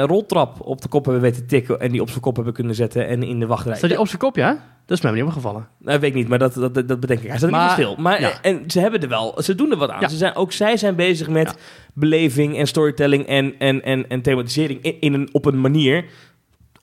roltrap 0.06 0.60
op 0.60 0.80
de 0.80 0.88
kop 0.88 1.04
hebben 1.04 1.22
weten 1.22 1.46
tikken 1.46 1.80
en 1.80 1.92
die 1.92 2.00
op 2.00 2.08
zijn 2.08 2.20
kop 2.20 2.36
hebben 2.36 2.54
kunnen 2.54 2.74
zetten 2.74 3.08
en 3.08 3.22
in 3.22 3.40
de 3.40 3.46
wachtrij. 3.46 3.76
Staat 3.76 3.90
die 3.90 4.00
op 4.00 4.06
zijn 4.06 4.18
kop, 4.18 4.36
ja? 4.36 4.58
Dat 4.86 4.96
is 4.96 5.02
mij 5.04 5.12
niet 5.12 5.22
opgevallen. 5.22 5.68
Nou, 5.78 6.00
weet 6.00 6.10
ik 6.10 6.16
niet, 6.16 6.28
maar 6.28 6.38
dat, 6.38 6.54
dat, 6.54 6.74
dat 6.74 7.00
bedenk 7.00 7.20
ik. 7.20 7.28
Hij 7.28 7.38
staat 7.38 7.50
Maar- 7.50 7.62
niet 7.64 7.72
stil. 7.72 7.94
Maar 7.98 8.20
ja. 8.20 8.40
en 8.42 8.62
ze 8.66 8.80
hebben 8.80 9.00
er 9.00 9.08
wel, 9.08 9.42
ze 9.42 9.54
doen 9.54 9.70
er 9.70 9.76
wat 9.76 9.90
aan. 9.90 10.00
Ja. 10.00 10.08
Ze 10.08 10.16
zijn, 10.16 10.34
ook 10.34 10.52
zij 10.52 10.76
zijn 10.76 10.94
bezig 10.96 11.28
met 11.28 11.46
Ja. 11.46 11.54
beleving 11.94 12.56
en 12.58 12.66
storytelling 12.66 13.26
en, 13.26 13.54
en, 13.58 13.82
en, 13.82 14.08
en 14.08 14.22
thematisering 14.22 14.82
in, 14.82 15.00
in 15.00 15.12
een, 15.12 15.28
op 15.32 15.44
een 15.44 15.60
manier, 15.60 16.04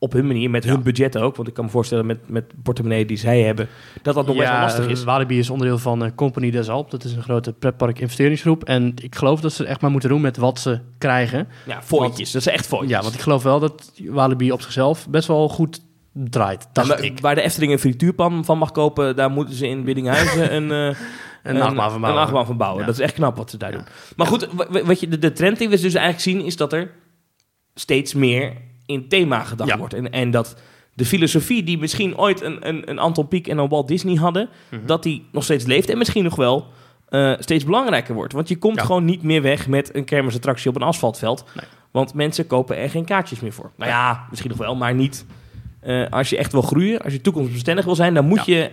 op 0.03 0.13
hun 0.13 0.27
manier, 0.27 0.49
met 0.49 0.63
Ja. 0.63 0.71
hun 0.71 0.83
budget 0.83 1.17
ook. 1.17 1.35
Want 1.35 1.47
ik 1.47 1.53
kan 1.53 1.65
me 1.65 1.71
voorstellen 1.71 2.05
met, 2.05 2.29
met 2.29 2.43
portemonnee 2.63 3.05
die 3.05 3.17
zij 3.17 3.41
hebben, 3.41 3.67
dat 4.01 4.15
dat 4.15 4.25
nog 4.25 4.35
best 4.37 4.49
wel 4.49 4.59
lastig 4.59 4.87
is. 4.87 5.03
Walibi 5.03 5.39
is 5.39 5.49
onderdeel 5.49 5.77
van 5.77 6.03
eh, 6.05 6.11
Company 6.15 6.51
des 6.51 6.69
Alpes. 6.69 6.91
Dat 6.91 7.03
is 7.03 7.13
een 7.13 7.23
grote 7.23 7.53
pretpark 7.53 7.99
investeringsgroep. 7.99 8.63
En 8.63 8.93
ik 9.01 9.15
geloof 9.15 9.41
dat 9.41 9.53
ze 9.53 9.65
echt 9.65 9.81
maar 9.81 9.91
moeten 9.91 10.09
doen 10.09 10.21
met 10.21 10.37
wat 10.37 10.59
ze 10.59 10.79
krijgen. 10.97 11.47
Ja. 11.65 11.81
Dat 11.89 12.27
zijn 12.43 12.55
echt 12.55 12.67
fooitjes. 12.67 12.91
Ja, 12.91 13.01
want 13.01 13.13
ik 13.13 13.19
geloof 13.21 13.43
wel 13.43 13.59
dat 13.59 13.91
Walibi 14.05 14.51
op 14.51 14.61
zichzelf 14.61 15.09
best 15.09 15.27
wel 15.27 15.49
goed 15.49 15.81
draait. 16.13 16.67
Dacht 16.73 17.01
ik. 17.03 17.19
Waar 17.19 17.35
de 17.35 17.41
Efteling 17.41 17.71
een 17.71 17.79
frituurpan 17.79 18.45
van 18.45 18.57
mag 18.57 18.71
kopen, 18.71 19.15
daar 19.15 19.31
moeten 19.31 19.55
ze 19.55 19.67
in 19.67 19.83
Biddinghuizen 19.83 20.53
een, 20.55 20.71
eh, 20.71 20.97
Een 21.43 21.61
achtbaan 21.61 21.91
van 21.91 22.01
bouwen. 22.01 22.21
Een 22.21 22.27
achtbaan 22.27 22.45
van 22.45 22.57
bouwen. 22.57 22.79
Ja. 22.79 22.85
Dat 22.85 22.95
is 22.95 23.01
echt 23.01 23.13
knap 23.13 23.37
wat 23.37 23.49
ze 23.49 23.57
daar 23.57 23.71
doen. 23.71 23.83
Maar 24.15 24.27
goed, 24.27 24.47
wa- 24.53 24.67
wa- 24.69 24.83
wat 24.83 24.99
je, 24.99 25.07
de, 25.07 25.19
de 25.19 25.31
trend 25.31 25.57
die 25.57 25.69
we 25.69 25.73
dus 25.81 25.93
eigenlijk 25.93 26.19
zien, 26.19 26.45
is 26.45 26.57
dat 26.57 26.73
er 26.73 26.91
steeds 27.75 28.13
meer 28.13 28.53
in 28.93 29.07
thema 29.07 29.43
gedacht 29.43 29.69
Ja. 29.69 29.77
wordt. 29.77 29.93
En, 29.93 30.11
en 30.11 30.31
dat 30.31 30.55
de 30.93 31.05
filosofie 31.05 31.63
die 31.63 31.77
misschien 31.77 32.17
ooit 32.17 32.41
een, 32.41 32.67
een, 32.67 32.89
een 32.89 32.99
Anton 32.99 33.27
Pieck 33.27 33.47
en 33.47 33.57
een 33.57 33.69
Walt 33.69 33.87
Disney 33.87 34.15
hadden, 34.15 34.49
Mhm. 34.69 34.85
dat 34.85 35.03
die 35.03 35.25
nog 35.31 35.43
steeds 35.43 35.65
leeft 35.65 35.89
en 35.89 35.97
misschien 35.97 36.23
nog 36.23 36.35
wel 36.35 36.67
eh, 37.09 37.33
steeds 37.39 37.63
belangrijker 37.63 38.13
wordt. 38.15 38.33
Want 38.33 38.47
je 38.47 38.57
komt 38.57 38.75
Ja. 38.75 38.83
gewoon 38.85 39.05
niet 39.05 39.23
meer 39.23 39.41
weg 39.41 39.67
met 39.67 39.95
een 39.95 40.03
kermisattractie 40.03 40.69
op 40.69 40.75
een 40.75 40.81
asfaltveld. 40.81 41.43
Nee. 41.55 41.65
Want 41.91 42.13
mensen 42.13 42.47
kopen 42.47 42.77
er 42.77 42.89
geen 42.89 43.05
kaartjes 43.05 43.39
meer 43.39 43.53
voor. 43.53 43.71
Nou 43.77 43.89
ja, 43.91 44.25
misschien 44.29 44.49
nog 44.49 44.59
wel, 44.59 44.75
maar 44.75 44.93
niet. 44.95 45.25
eh, 45.79 46.05
als 46.09 46.29
je 46.29 46.37
echt 46.37 46.51
wil 46.51 46.61
groeien, 46.61 47.01
als 47.01 47.13
je 47.13 47.21
toekomstbestendig 47.21 47.85
wil 47.85 47.95
zijn, 47.95 48.13
dan 48.13 48.25
moet 48.25 48.45
je 48.45 48.71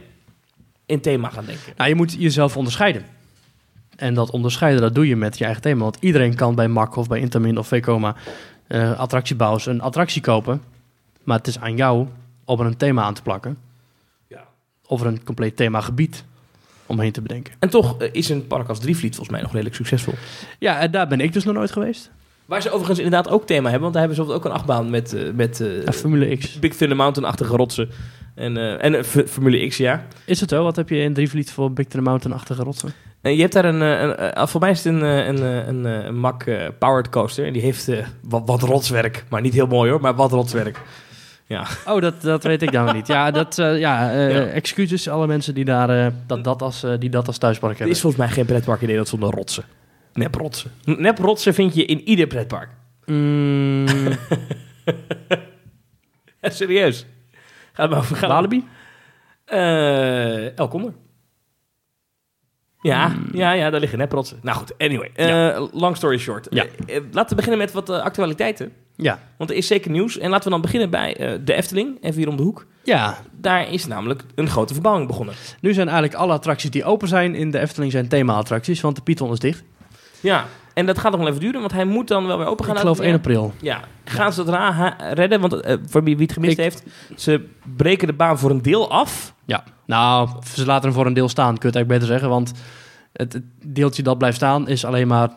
in 0.87 1.01
thema 1.01 1.29
gaan 1.29 1.45
denken. 1.45 1.73
Nou, 1.77 1.89
je 1.89 1.95
moet 1.95 2.17
jezelf 2.19 2.57
onderscheiden. 2.57 3.05
En 3.97 4.15
dat 4.15 4.31
onderscheiden, 4.31 4.81
dat 4.81 4.95
doe 4.95 5.07
je 5.09 5.17
met 5.17 5.39
je 5.39 5.45
eigen 5.45 5.63
thema. 5.63 5.83
Want 5.83 5.97
iedereen 6.01 6.35
kan 6.35 6.55
bij 6.55 6.69
MAC 6.69 6.97
of 6.97 7.09
bij 7.09 7.21
Intermin 7.21 7.59
of 7.59 7.67
Vekoma 7.67 8.17
eh 8.71 8.99
attractiebouwers 8.99 9.67
een 9.67 9.81
attractie 9.81 10.23
kopen. 10.23 10.63
Maar 11.25 11.39
het 11.39 11.47
is 11.47 11.59
aan 11.59 11.77
jou 11.77 12.07
om 12.45 12.61
er 12.61 12.67
een 12.67 12.77
thema 12.77 13.03
aan 13.03 13.15
te 13.15 13.23
plakken. 13.23 13.59
Ja. 14.27 14.45
Of 14.87 15.01
er 15.01 15.07
een 15.07 15.25
compleet 15.25 15.57
themagebied 15.57 16.25
omheen 16.87 17.13
te 17.13 17.21
bedenken. 17.21 17.55
En 17.59 17.71
toch 17.71 17.99
eh, 17.99 18.09
is 18.13 18.29
een 18.29 18.47
park 18.47 18.69
als 18.69 18.79
Drievliet 18.79 19.15
volgens 19.15 19.31
mij 19.31 19.41
nog 19.41 19.51
redelijk 19.51 19.77
succesvol. 19.77 20.15
Ja, 20.59 20.79
en 20.79 20.91
daar 20.91 21.09
ben 21.09 21.21
ik 21.21 21.33
dus 21.33 21.45
nog 21.45 21.55
nooit 21.55 21.73
geweest. 21.73 22.11
Waar 22.47 22.63
ze 22.63 22.71
overigens 22.71 22.99
inderdaad 22.99 23.29
ook 23.29 23.47
thema 23.47 23.63
hebben, 23.63 23.81
want 23.81 23.93
daar 23.93 24.07
hebben 24.07 24.27
ze 24.27 24.33
ook 24.33 24.45
een 24.45 24.51
achtbaan 24.51 24.91
met, 24.91 25.13
eh, 25.13 25.33
met 25.33 25.59
Ja, 25.85 25.93
Formule 25.93 26.37
X. 26.37 26.59
Big 26.59 26.77
Thunder 26.77 26.97
Mountain-achtige 26.97 27.57
rotsen. 27.57 27.91
En, 28.35 28.57
eh, 28.57 28.85
en 28.85 28.95
eh, 28.95 29.03
Formule 29.27 29.67
X, 29.69 29.77
ja. 29.77 30.07
Is 30.25 30.41
het 30.41 30.51
zo? 30.51 30.63
Wat 30.65 30.77
heb 30.77 30.89
je 30.89 30.97
in 30.99 31.15
Drievliet 31.15 31.51
voor 31.53 31.73
Big 31.73 31.87
Thunder 31.87 32.09
Mountain-achtige 32.11 32.63
rotsen? 32.63 32.93
En 33.23 33.35
je 33.35 33.41
hebt 33.41 33.53
daar 33.53 33.65
een, 33.65 33.83
eh, 33.83 34.01
een, 34.01 34.17
eh, 34.17 34.47
voor 34.47 34.61
mij 34.61 34.71
is 34.71 34.85
het 34.85 34.95
een, 34.95 35.03
eh, 35.03 35.27
een, 35.27 35.39
eh, 35.43 35.67
een, 35.67 35.87
eh, 35.87 36.05
een 36.05 36.19
Mack 36.19 36.43
eh, 36.43 36.67
Powered 36.79 37.09
Coaster. 37.09 37.47
En 37.47 37.53
die 37.53 37.63
heeft 37.63 37.89
eh, 37.89 38.07
wat, 38.23 38.43
wat 38.47 38.63
rotswerk. 38.63 39.25
Maar 39.29 39.41
niet 39.41 39.55
heel 39.55 39.67
mooi 39.67 39.91
hoor, 39.91 40.01
maar 40.01 40.15
wat 40.15 40.31
rotswerk. 40.33 40.81
Ja. 41.47 41.67
Oh, 41.87 42.01
dat, 42.01 42.23
dat 42.23 42.43
weet 42.45 42.63
ik 42.63 42.73
dan 42.73 42.95
niet. 42.95 43.07
Ja, 43.07 43.31
dat, 43.41 43.59
eh, 43.59 43.79
ja, 43.79 44.13
eh, 44.13 44.31
Ja. 44.35 44.43
excuses 44.47 45.09
alle 45.09 45.27
mensen 45.27 45.55
die, 45.55 45.65
daar, 45.65 45.91
eh, 46.07 46.13
dat, 46.27 46.45
dat 46.45 46.63
als, 46.63 46.83
eh, 46.83 46.93
die 46.99 47.11
dat 47.11 47.27
als 47.27 47.39
thuispark 47.39 47.73
Er 47.73 47.79
hebben. 47.79 47.95
is 47.97 48.01
volgens 48.03 48.23
mij 48.23 48.31
geen 48.33 48.47
pretpark 48.47 48.81
in 48.81 48.87
Nederland 48.87 49.09
zonder 49.09 49.31
rotsen. 49.31 49.65
Nep 50.13 50.35
rotsen. 50.35 50.71
Nep 50.85 51.19
rotsen 51.19 51.55
vind 51.55 51.75
je 51.75 51.85
in 51.85 52.09
ieder 52.09 52.27
pretpark. 52.27 52.69
Mm, 53.07 53.87
serieus. 56.43 57.07
Ga 57.81 57.87
maar 57.87 57.99
over. 57.99 58.17
Ga 58.17 58.29
Walibi? 58.29 58.65
El 60.57 60.69
Condor. 60.69 60.93
Ja, 62.83 63.09
Hmm. 63.11 63.27
ja, 63.33 63.53
ja, 63.53 63.71
daar 63.71 63.81
liggen 63.81 63.99
neprotsen. 63.99 64.39
Nou 64.43 64.57
goed, 64.59 64.79
anyway. 64.79 65.11
eh, 65.15 65.67
long 65.73 65.97
story 65.97 66.19
short. 66.19 66.47
Ja. 66.51 66.65
Eh, 66.87 67.01
laten 67.13 67.29
we 67.31 67.35
beginnen 67.35 67.59
met 67.59 67.73
wat 67.73 67.91
actualiteiten. 67.91 68.73
Ja. 68.97 69.19
Want 69.39 69.51
er 69.51 69.57
is 69.57 69.67
zeker 69.67 69.91
nieuws. 69.91 70.19
En 70.19 70.31
laten 70.31 70.45
we 70.45 70.51
dan 70.51 70.61
beginnen 70.61 70.91
bij 70.91 71.41
de 71.45 71.55
Efteling, 71.55 71.99
even 72.03 72.17
hier 72.19 72.29
om 72.29 72.37
de 72.37 72.43
hoek. 72.43 72.67
Ja, 72.85 73.19
Daar 73.33 73.73
is 73.73 73.87
namelijk 73.87 74.23
een 74.35 74.49
grote 74.49 74.73
verbouwing 74.73 75.07
begonnen. 75.07 75.35
nu 75.61 75.73
zijn 75.73 75.89
eigenlijk 75.89 76.19
alle 76.21 76.33
attracties 76.33 76.71
die 76.71 76.85
open 76.85 77.09
zijn 77.09 77.35
in 77.35 77.51
de 77.51 77.59
Efteling 77.59 77.93
zijn 77.93 78.09
thema-attracties, 78.09 78.81
want 78.81 78.97
de 78.97 79.03
Python 79.03 79.33
is 79.33 79.39
dicht. 79.39 79.63
Ja, 80.21 80.45
en 80.81 80.87
dat 80.87 80.99
gaat 80.99 81.11
nog 81.11 81.21
wel 81.21 81.29
even 81.29 81.41
duren, 81.41 81.61
want 81.61 81.73
hij 81.73 81.85
moet 81.85 82.09
dan 82.09 82.27
wel 82.27 82.39
weer 82.39 82.47
open 82.47 82.65
gaan. 82.65 82.75
Ik 82.75 82.81
geloof 82.81 82.99
1 83.01 83.15
april. 83.15 83.53
Ja, 83.61 83.81
gaan 84.05 84.33
ze 84.33 84.41
het 84.41 84.49
ra- 84.49 84.97
redden? 85.13 85.41
Want 85.41 85.55
eh, 85.55 85.77
voor 85.87 86.03
wie 86.05 86.17
het 86.17 86.33
gemist 86.33 86.53
Ik- 86.53 86.59
heeft, 86.65 86.83
ze 87.17 87.47
breken 87.77 88.07
de 88.07 88.13
baan 88.13 88.39
voor 88.39 88.51
een 88.51 88.63
deel 88.63 88.91
af. 88.91 89.35
Ja, 89.45 89.65
nou, 89.87 90.29
ze 90.55 90.67
laten 90.67 90.85
hem 90.85 90.93
voor 90.93 91.07
een 91.07 91.13
deel 91.13 91.29
staan, 91.29 91.59
kun 91.59 91.71
je 91.71 91.79
het 91.79 91.89
eigenlijk 91.89 92.01
beter 92.03 92.15
zeggen, 92.21 92.29
want 92.29 92.53
het, 93.13 93.41
deeltje 93.65 94.03
dat 94.03 94.19
blijft 94.19 94.37
staan 94.37 94.69
is 94.69 94.85
alleen 94.85 95.09
maar 95.09 95.29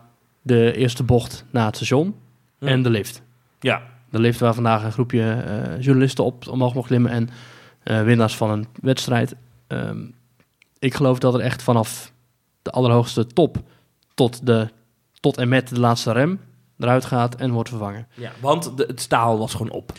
de 0.42 0.76
eerste 0.76 1.04
bocht 1.04 1.46
naar 1.52 1.66
het 1.66 1.76
station 1.76 2.16
en 2.60 2.82
de 2.84 2.90
lift. 2.90 3.22
Ja, 3.60 3.82
De 4.10 4.20
lift 4.20 4.40
waar 4.40 4.54
vandaag 4.54 4.84
een 4.84 4.92
groepje 4.92 5.32
eh, 5.32 5.82
journalisten 5.82 6.24
op 6.24 6.48
omhoog 6.48 6.74
mocht 6.74 6.88
klimmen 6.88 7.12
en 7.12 7.30
eh, 7.84 8.02
winnaars 8.04 8.36
van 8.36 8.50
een 8.50 8.68
wedstrijd. 8.82 9.36
Ehm, 9.68 9.98
ik 10.80 10.94
geloof 10.94 11.20
dat 11.20 11.34
er 11.34 11.40
echt 11.40 11.62
vanaf 11.64 12.12
de 12.62 12.72
allerhoogste 12.72 13.28
top 13.28 13.58
tot, 14.14 14.46
de, 14.46 14.68
tot 15.24 15.38
en 15.38 15.48
met 15.50 15.68
de 15.70 15.80
laatste 15.80 16.12
rem 16.12 16.40
eruit 16.80 17.06
gaat 17.06 17.36
en 17.36 17.52
wordt 17.52 17.70
vervangen. 17.70 18.08
ja 18.14 18.32
want 18.40 18.78
de, 18.78 18.84
het 18.88 19.02
staal 19.02 19.38
was 19.38 19.52
gewoon 19.52 19.72
op. 19.72 19.92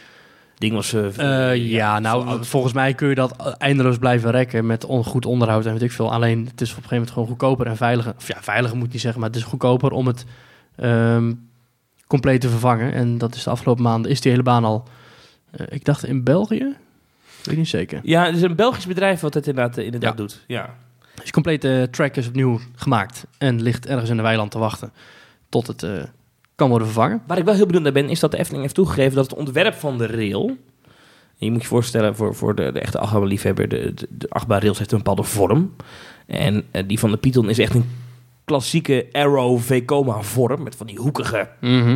Ding 0.59 0.73
was... 0.75 0.93
eh, 0.93 1.51
Eh, 1.53 1.71
ja, 1.71 1.99
nou, 1.99 2.45
volgens 2.45 2.73
mij 2.73 2.95
kun 2.95 3.09
je 3.09 3.15
dat 3.15 3.57
eindeloos 3.59 3.99
blijven 3.99 4.31
rekken 4.31 4.67
met 4.67 4.85
on, 4.85 5.05
goed 5.05 5.27
onderhoud 5.27 5.67
en 5.67 5.73
weet 5.73 5.83
ik 5.83 5.93
veel. 5.93 6.13
Alleen, 6.13 6.47
het 6.51 6.61
is 6.61 6.71
op 6.71 6.77
een 6.77 6.83
gegeven 6.83 6.91
moment 6.97 7.11
gewoon 7.13 7.29
goedkoper 7.29 7.67
en 7.67 7.77
veiliger. 7.77 8.15
Of 8.17 8.29
ja, 8.29 8.37
veiliger 8.43 8.77
moet 8.77 8.87
ik 8.87 8.93
niet 8.93 9.01
zeggen, 9.01 9.21
maar 9.21 9.29
het 9.31 9.39
is 9.39 9.45
goedkoper 9.45 9.91
om 9.93 10.07
het 10.07 10.25
ehm, 10.77 11.33
compleet 12.07 12.41
te 12.41 12.49
vervangen. 12.49 12.93
En 12.93 13.19
dat 13.19 13.35
is 13.35 13.43
de 13.43 13.51
afgelopen 13.51 13.83
maanden, 13.83 14.11
is 14.11 14.21
die 14.21 14.31
hele 14.31 14.43
baan 14.45 14.65
al, 14.65 14.85
eh, 15.51 15.67
ik 15.71 15.85
dacht 15.85 16.05
in 16.07 16.25
België? 16.25 16.77
Weet 17.43 17.57
niet 17.57 17.69
zeker. 17.69 18.01
Ja, 18.03 18.25
het 18.27 18.37
is 18.37 18.43
een 18.43 18.57
Belgisch 18.57 18.87
bedrijf 18.87 19.21
wat 19.21 19.35
het 19.35 19.47
inderdaad, 19.47 19.77
eh, 19.79 19.85
inderdaad 19.85 20.11
Ja. 20.11 20.17
doet. 20.17 20.45
Ja. 20.47 20.75
Dus 21.15 21.25
de 21.25 21.31
complete 21.31 21.89
track 21.91 22.17
is 22.17 22.29
opnieuw 22.29 22.61
gemaakt 22.75 23.27
en 23.39 23.63
ligt 23.63 23.87
ergens 23.87 24.11
in 24.11 24.17
de 24.17 24.23
weiland 24.23 24.51
te 24.51 24.59
wachten 24.59 24.93
tot 25.49 25.67
het 25.67 25.83
eh, 25.83 26.03
kan 26.55 26.69
worden 26.69 26.87
vervangen. 26.87 27.23
Waar 27.27 27.39
ik 27.39 27.45
wel 27.45 27.55
heel 27.55 27.67
benieuwd 27.67 27.83
naar 27.83 27.93
ben, 27.93 28.09
is 28.09 28.21
dat 28.21 28.31
de 28.31 28.39
Efteling 28.39 28.63
heeft 28.63 28.75
toegegeven 28.75 29.15
dat 29.15 29.31
het 29.31 29.39
ontwerp 29.39 29.75
van 29.75 29.99
de 29.99 30.07
rail... 30.07 30.57
En 31.39 31.47
je 31.47 31.51
moet 31.51 31.63
je 31.63 31.69
voorstellen, 31.69 32.17
voor, 32.17 32.35
voor 32.35 32.55
de, 32.55 32.73
de 32.73 32.81
echte 32.81 32.99
achtbaanliefhebber, 32.99 33.69
de, 33.69 33.95
de, 33.95 34.07
de 34.11 34.31
achtbaanrails 34.31 34.79
heeft 34.79 34.93
een 34.93 34.99
bepaalde 34.99 35.23
vorm. 35.23 35.75
En 36.27 36.65
eh, 36.71 36.83
die 36.87 36.99
van 36.99 37.11
de 37.11 37.17
Python 37.17 37.49
is 37.49 37.59
echt 37.59 37.75
een 37.75 37.91
klassieke 38.45 39.07
Arrow 39.13 39.61
V-coma 39.61 40.21
vorm, 40.21 40.63
met 40.63 40.77
van 40.77 40.87
die 40.87 40.99
hoekige 40.99 41.49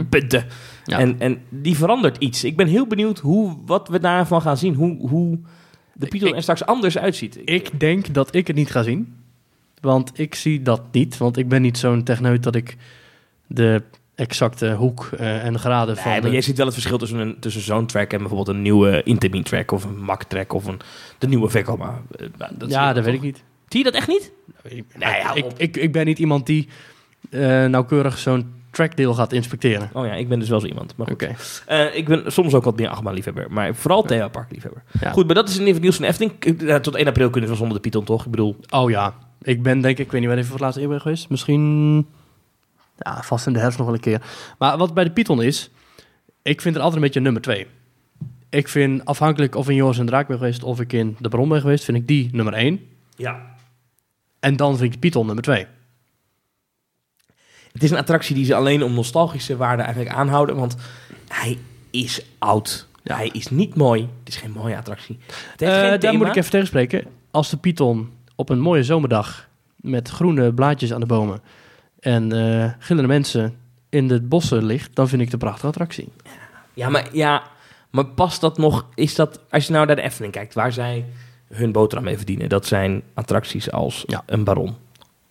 punten. 0.08 0.46
Ja. 0.84 0.98
En, 0.98 1.20
en 1.20 1.40
die 1.48 1.76
verandert 1.76 2.16
iets. 2.16 2.44
Ik 2.44 2.56
ben 2.56 2.66
heel 2.66 2.86
benieuwd 2.86 3.18
hoe, 3.18 3.56
wat 3.66 3.88
we 3.88 4.00
daarvan 4.00 4.42
gaan 4.42 4.56
zien. 4.56 4.74
Hoe, 4.74 5.08
hoe 5.08 5.38
de 5.98 6.06
Python 6.06 6.28
Ik- 6.28 6.34
er 6.34 6.42
straks 6.42 6.64
anders 6.64 6.98
uitziet. 6.98 7.38
Ik 7.44 7.80
denk 7.80 8.14
dat 8.14 8.34
ik 8.34 8.46
het 8.46 8.56
niet 8.56 8.70
ga 8.70 8.82
zien. 8.82 9.16
Want 9.80 10.18
ik 10.18 10.34
zie 10.34 10.62
dat 10.62 10.82
niet. 10.92 11.16
Want 11.18 11.36
ik 11.36 11.48
ben 11.48 11.62
niet 11.62 11.78
zo'n 11.78 12.02
techneut 12.02 12.42
dat 12.42 12.54
ik 12.54 12.76
de 13.46 13.82
exacte 14.14 14.72
hoek 14.72 15.08
eh, 15.18 15.44
en 15.44 15.58
graden 15.58 15.96
van... 15.96 16.04
Nee, 16.04 16.14
maar 16.20 16.28
de- 16.28 16.32
jij 16.36 16.40
ziet 16.44 16.56
wel 16.56 16.64
het 16.66 16.74
verschil 16.74 16.98
tussen, 16.98 17.18
een, 17.18 17.38
tussen 17.40 17.62
zo'n 17.62 17.86
track 17.86 18.12
en 18.12 18.18
bijvoorbeeld 18.18 18.48
een 18.56 18.62
nieuwe 18.62 19.02
Intermin 19.02 19.42
track 19.42 19.70
of 19.70 19.84
een 19.84 19.98
Mac 20.04 20.22
track 20.22 20.52
of 20.52 20.64
een, 20.66 20.80
de 21.18 21.26
nieuwe 21.28 21.48
Vekoma. 21.48 22.02
Eh, 22.16 22.26
nou, 22.38 22.52
dat 22.58 22.70
ja, 22.70 22.92
dat 22.92 23.04
weet 23.04 23.14
ik 23.14 23.20
niet. 23.20 23.42
Zie 23.68 23.78
je 23.78 23.84
dat 23.84 23.94
echt 23.94 24.08
niet? 24.08 24.32
Ik, 24.62 24.84
Nee, 24.98 25.22
ik, 25.34 25.44
ik, 25.56 25.76
ik 25.76 25.92
ben 25.92 26.06
niet 26.06 26.18
iemand 26.18 26.46
die 26.46 26.68
eh, 27.30 27.40
nauwkeurig 27.64 28.18
zo'n 28.18 28.52
trackdeel 28.70 29.14
gaat 29.14 29.32
inspecteren. 29.32 29.90
Oh 29.92 30.06
ja, 30.06 30.12
ik 30.12 30.28
ben 30.28 30.38
dus 30.38 30.48
wel 30.48 30.60
zo 30.60 30.66
iemand. 30.66 30.96
Maar 30.96 31.06
goed. 31.06 31.26
Eh, 31.66 31.96
ik 31.96 32.08
ben 32.08 32.32
soms 32.32 32.54
ook 32.54 32.64
wat 32.64 32.76
meer 32.76 32.88
achtbaanliefhebber. 32.88 33.46
Maar 33.50 33.74
vooral 33.74 34.02
themaparkliefhebber. 34.02 34.82
Ja. 35.00 35.10
Goed, 35.10 35.26
maar 35.26 35.34
dat 35.34 35.48
is 35.48 35.58
in 35.58 35.66
ieder 35.66 35.82
geval 35.82 36.00
nieuws 36.00 36.16
van. 36.16 36.68
Eh, 36.68 36.76
tot 36.76 36.94
1 36.94 37.06
april 37.06 37.30
kunnen 37.30 37.50
we 37.50 37.56
zonder 37.56 37.76
de 37.76 37.82
Python, 37.82 38.04
toch? 38.04 38.24
Ik 38.24 38.30
bedoel... 38.30 38.56
Oh 38.70 38.90
ja, 38.90 39.14
ik 39.42 39.62
ben 39.62 39.80
denk 39.80 39.98
ik, 39.98 40.04
ik 40.04 40.12
weet 40.12 40.20
niet 40.20 40.30
wanneer 40.30 40.44
ik 40.44 40.50
voor 40.50 40.66
het 40.66 40.76
laatst 40.76 40.88
ben 40.88 41.00
geweest. 41.00 41.28
Misschien, 41.28 41.96
ja, 42.96 43.22
vast 43.22 43.46
in 43.46 43.52
de 43.52 43.58
herfst 43.58 43.78
nog 43.78 43.86
wel 43.86 43.96
een 43.96 44.02
keer. 44.02 44.22
Maar 44.58 44.78
wat 44.78 44.94
bij 44.94 45.04
de 45.04 45.10
Python 45.10 45.42
is, 45.42 45.70
ik 46.42 46.60
vind 46.60 46.74
het 46.74 46.84
altijd 46.84 46.94
een 46.94 47.06
beetje 47.06 47.20
nummer 47.20 47.42
twee. 47.42 47.66
Ik 48.48 48.68
vind 48.68 49.04
afhankelijk 49.04 49.54
of 49.54 49.64
ik 49.64 49.70
in 49.70 49.76
Joris 49.76 49.98
en 49.98 50.06
Draak 50.06 50.26
ben 50.28 50.38
geweest 50.38 50.62
of 50.62 50.80
ik 50.80 50.92
in 50.92 51.16
de 51.18 51.28
Bron 51.28 51.48
ben 51.48 51.60
geweest, 51.60 51.84
vind 51.84 51.96
ik 51.96 52.06
die 52.06 52.28
nummer 52.32 52.54
één. 52.54 52.80
Ja. 53.16 53.54
En 54.40 54.56
dan 54.56 54.76
vind 54.76 54.84
ik 54.86 54.92
de 54.92 54.98
Python 54.98 55.26
nummer 55.26 55.44
twee. 55.44 55.66
Het 57.78 57.86
is 57.86 57.90
een 57.96 58.02
attractie 58.02 58.34
die 58.34 58.44
ze 58.44 58.54
alleen 58.54 58.82
om 58.82 58.94
nostalgische 58.94 59.56
waarde 59.56 59.82
eigenlijk 59.82 60.14
aanhouden. 60.14 60.56
Want 60.56 60.76
hij 61.28 61.58
is 61.90 62.22
oud. 62.38 62.86
Ja. 63.02 63.16
Hij 63.16 63.28
is 63.32 63.48
niet 63.50 63.74
mooi. 63.74 64.00
Het 64.18 64.28
is 64.28 64.36
geen 64.36 64.50
mooie 64.50 64.76
attractie. 64.76 65.18
Het 65.26 65.60
heeft 65.60 65.72
Eh, 65.72 65.88
geen 65.88 66.00
daar 66.00 66.14
moet 66.14 66.26
ik 66.26 66.36
even 66.36 66.50
tegenspreken. 66.50 67.04
Als 67.30 67.50
de 67.50 67.56
Python 67.56 68.10
op 68.34 68.48
een 68.48 68.60
mooie 68.60 68.82
zomerdag 68.82 69.48
met 69.76 70.08
groene 70.08 70.52
blaadjes 70.54 70.92
aan 70.92 71.00
de 71.00 71.06
bomen 71.06 71.40
en 72.00 72.32
eh 72.32 72.70
gillende 72.78 73.08
mensen 73.08 73.56
in 73.88 74.08
de 74.08 74.20
bossen 74.22 74.64
ligt, 74.64 74.94
dan 74.94 75.08
vind 75.08 75.18
ik 75.20 75.24
het 75.24 75.34
een 75.34 75.40
prachtige 75.48 75.66
attractie. 75.66 76.08
Ja, 76.74 76.88
maar, 76.88 77.08
ja, 77.12 77.42
maar 77.90 78.06
past 78.06 78.40
dat 78.40 78.58
nog... 78.58 78.86
Is 78.94 79.14
dat, 79.14 79.40
als 79.50 79.66
je 79.66 79.72
nou 79.72 79.86
naar 79.86 79.96
de 79.96 80.02
Efteling 80.02 80.32
kijkt, 80.32 80.54
waar 80.54 80.72
zij 80.72 81.04
hun 81.52 81.72
boterham 81.72 82.06
mee 82.06 82.16
verdienen... 82.16 82.48
dat 82.48 82.66
zijn 82.66 83.02
attracties 83.14 83.70
als 83.70 84.04
Ja. 84.06 84.22
een 84.26 84.44
baron. 84.44 84.76